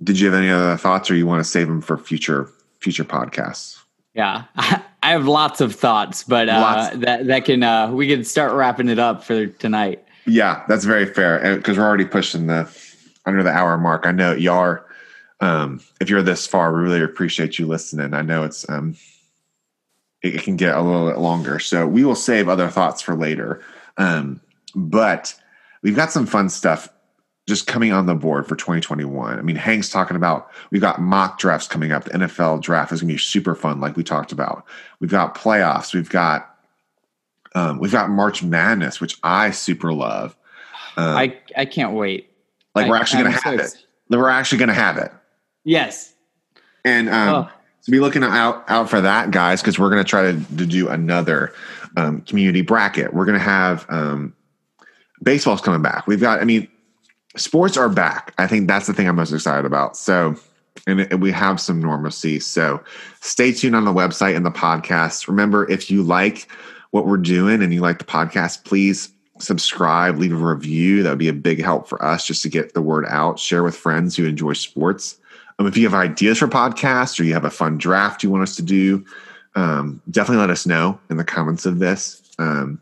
did 0.02 0.18
you 0.18 0.26
have 0.26 0.34
any 0.34 0.50
other 0.50 0.76
thoughts 0.76 1.10
or 1.10 1.14
you 1.14 1.26
want 1.26 1.40
to 1.40 1.48
save 1.48 1.68
them 1.68 1.80
for 1.80 1.96
future 1.96 2.50
future 2.80 3.04
podcasts? 3.04 3.78
Yeah. 4.14 4.44
I 4.56 5.10
have 5.10 5.26
lots 5.26 5.60
of 5.60 5.74
thoughts, 5.74 6.24
but 6.24 6.48
uh, 6.48 6.90
that 6.94 7.26
that 7.26 7.44
can 7.44 7.62
uh, 7.62 7.90
we 7.92 8.08
can 8.08 8.24
start 8.24 8.52
wrapping 8.52 8.88
it 8.88 8.98
up 8.98 9.22
for 9.22 9.46
tonight. 9.46 10.04
Yeah, 10.26 10.64
that's 10.66 10.84
very 10.84 11.06
fair 11.06 11.56
because 11.56 11.78
we're 11.78 11.84
already 11.84 12.06
pushing 12.06 12.48
the 12.48 12.68
under 13.24 13.42
the 13.44 13.50
hour 13.50 13.78
mark. 13.78 14.04
I 14.04 14.10
know 14.10 14.32
y'all 14.32 14.58
are 14.58 14.85
um, 15.40 15.80
if 16.00 16.08
you're 16.08 16.22
this 16.22 16.46
far, 16.46 16.72
we 16.72 16.82
really 16.82 17.02
appreciate 17.02 17.58
you 17.58 17.66
listening. 17.66 18.14
I 18.14 18.22
know 18.22 18.44
it's 18.44 18.68
um, 18.68 18.96
it, 20.22 20.42
can 20.42 20.56
get 20.56 20.76
a 20.76 20.80
little 20.80 21.08
bit 21.08 21.18
longer, 21.18 21.58
so 21.58 21.86
we 21.86 22.04
will 22.04 22.14
save 22.14 22.48
other 22.48 22.68
thoughts 22.68 23.02
for 23.02 23.14
later. 23.14 23.62
Um, 23.98 24.40
but 24.74 25.34
we've 25.82 25.96
got 25.96 26.12
some 26.12 26.26
fun 26.26 26.48
stuff 26.48 26.88
just 27.46 27.66
coming 27.66 27.92
on 27.92 28.06
the 28.06 28.14
board 28.14 28.46
for 28.48 28.56
2021. 28.56 29.38
I 29.38 29.42
mean, 29.42 29.56
Hank's 29.56 29.88
talking 29.88 30.16
about 30.16 30.50
we've 30.70 30.80
got 30.80 31.00
mock 31.00 31.38
drafts 31.38 31.68
coming 31.68 31.92
up. 31.92 32.04
The 32.04 32.10
NFL 32.10 32.62
draft 32.62 32.92
is 32.92 33.00
going 33.00 33.08
to 33.08 33.14
be 33.14 33.18
super 33.18 33.54
fun, 33.54 33.80
like 33.80 33.96
we 33.96 34.02
talked 34.02 34.32
about. 34.32 34.64
We've 35.00 35.10
got 35.10 35.36
playoffs. 35.36 35.94
We've 35.94 36.10
got 36.10 36.56
um, 37.54 37.78
we've 37.78 37.92
got 37.92 38.10
March 38.10 38.42
Madness, 38.42 39.00
which 39.00 39.18
I 39.22 39.50
super 39.50 39.92
love. 39.92 40.36
Um, 40.96 41.16
I 41.16 41.38
I 41.56 41.66
can't 41.66 41.92
wait. 41.92 42.30
Like 42.74 42.88
we're 42.88 42.96
actually 42.96 43.22
going 43.22 43.34
to 43.34 43.38
have 43.38 43.60
so 43.60 43.64
it. 43.64 43.86
We're 44.08 44.28
actually 44.28 44.58
going 44.58 44.68
to 44.68 44.74
have 44.74 44.96
it. 44.98 45.12
Yes. 45.66 46.14
And 46.84 47.10
um, 47.10 47.34
oh. 47.34 47.50
so 47.80 47.90
be 47.90 47.98
looking 47.98 48.22
out 48.22 48.64
out 48.68 48.88
for 48.88 49.00
that, 49.00 49.32
guys, 49.32 49.60
because 49.60 49.78
we're 49.78 49.90
going 49.90 50.02
to 50.02 50.08
try 50.08 50.32
to, 50.32 50.56
to 50.56 50.66
do 50.66 50.88
another 50.88 51.52
um, 51.96 52.22
community 52.22 52.62
bracket. 52.62 53.12
We're 53.12 53.24
going 53.24 53.38
to 53.38 53.44
have 53.44 53.84
um, 53.90 54.34
baseball's 55.22 55.60
coming 55.60 55.82
back. 55.82 56.06
We've 56.06 56.20
got, 56.20 56.40
I 56.40 56.44
mean, 56.44 56.68
sports 57.36 57.76
are 57.76 57.88
back. 57.88 58.32
I 58.38 58.46
think 58.46 58.68
that's 58.68 58.86
the 58.86 58.94
thing 58.94 59.08
I'm 59.08 59.16
most 59.16 59.32
excited 59.32 59.66
about. 59.66 59.96
So, 59.96 60.36
and 60.86 61.20
we 61.20 61.32
have 61.32 61.60
some 61.60 61.80
normalcy. 61.80 62.38
So, 62.38 62.80
stay 63.20 63.52
tuned 63.52 63.74
on 63.74 63.84
the 63.84 63.92
website 63.92 64.36
and 64.36 64.46
the 64.46 64.50
podcast. 64.50 65.26
Remember, 65.26 65.68
if 65.68 65.90
you 65.90 66.04
like 66.04 66.48
what 66.92 67.06
we're 67.06 67.16
doing 67.16 67.60
and 67.60 67.74
you 67.74 67.80
like 67.80 67.98
the 67.98 68.04
podcast, 68.04 68.64
please 68.64 69.10
subscribe, 69.40 70.18
leave 70.18 70.32
a 70.32 70.36
review. 70.36 71.02
That 71.02 71.10
would 71.10 71.18
be 71.18 71.28
a 71.28 71.32
big 71.32 71.60
help 71.60 71.88
for 71.88 72.02
us 72.04 72.24
just 72.24 72.42
to 72.42 72.48
get 72.48 72.74
the 72.74 72.82
word 72.82 73.04
out. 73.08 73.40
Share 73.40 73.64
with 73.64 73.74
friends 73.74 74.16
who 74.16 74.26
enjoy 74.26 74.52
sports. 74.52 75.18
Um, 75.58 75.66
if 75.66 75.76
you 75.76 75.88
have 75.88 75.94
ideas 75.94 76.38
for 76.38 76.48
podcasts 76.48 77.18
or 77.18 77.24
you 77.24 77.34
have 77.34 77.44
a 77.44 77.50
fun 77.50 77.78
draft 77.78 78.22
you 78.22 78.30
want 78.30 78.42
us 78.42 78.56
to 78.56 78.62
do, 78.62 79.04
um, 79.54 80.02
definitely 80.10 80.40
let 80.40 80.50
us 80.50 80.66
know 80.66 81.00
in 81.08 81.16
the 81.16 81.24
comments 81.24 81.66
of 81.66 81.78
this. 81.78 82.22
Um, 82.38 82.80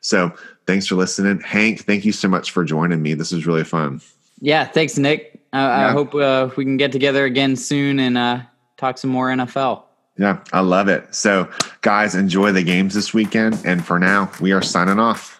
so 0.00 0.32
thanks 0.66 0.86
for 0.86 0.94
listening. 0.94 1.40
Hank, 1.40 1.84
thank 1.84 2.04
you 2.04 2.12
so 2.12 2.28
much 2.28 2.50
for 2.50 2.64
joining 2.64 3.02
me. 3.02 3.14
This 3.14 3.32
was 3.32 3.46
really 3.46 3.64
fun. 3.64 4.00
Yeah, 4.40 4.64
thanks, 4.64 4.98
Nick. 4.98 5.40
I, 5.52 5.60
yeah. 5.60 5.88
I 5.88 5.92
hope 5.92 6.14
uh, 6.14 6.48
we 6.56 6.64
can 6.64 6.76
get 6.76 6.92
together 6.92 7.24
again 7.24 7.56
soon 7.56 7.98
and 7.98 8.16
uh, 8.16 8.40
talk 8.76 8.98
some 8.98 9.10
more 9.10 9.28
NFL. 9.28 9.84
Yeah, 10.18 10.40
I 10.52 10.60
love 10.60 10.88
it. 10.88 11.14
So, 11.14 11.50
guys, 11.80 12.14
enjoy 12.14 12.52
the 12.52 12.62
games 12.62 12.94
this 12.94 13.14
weekend. 13.14 13.60
And 13.64 13.84
for 13.84 13.98
now, 13.98 14.30
we 14.40 14.52
are 14.52 14.62
signing 14.62 14.98
off. 14.98 15.38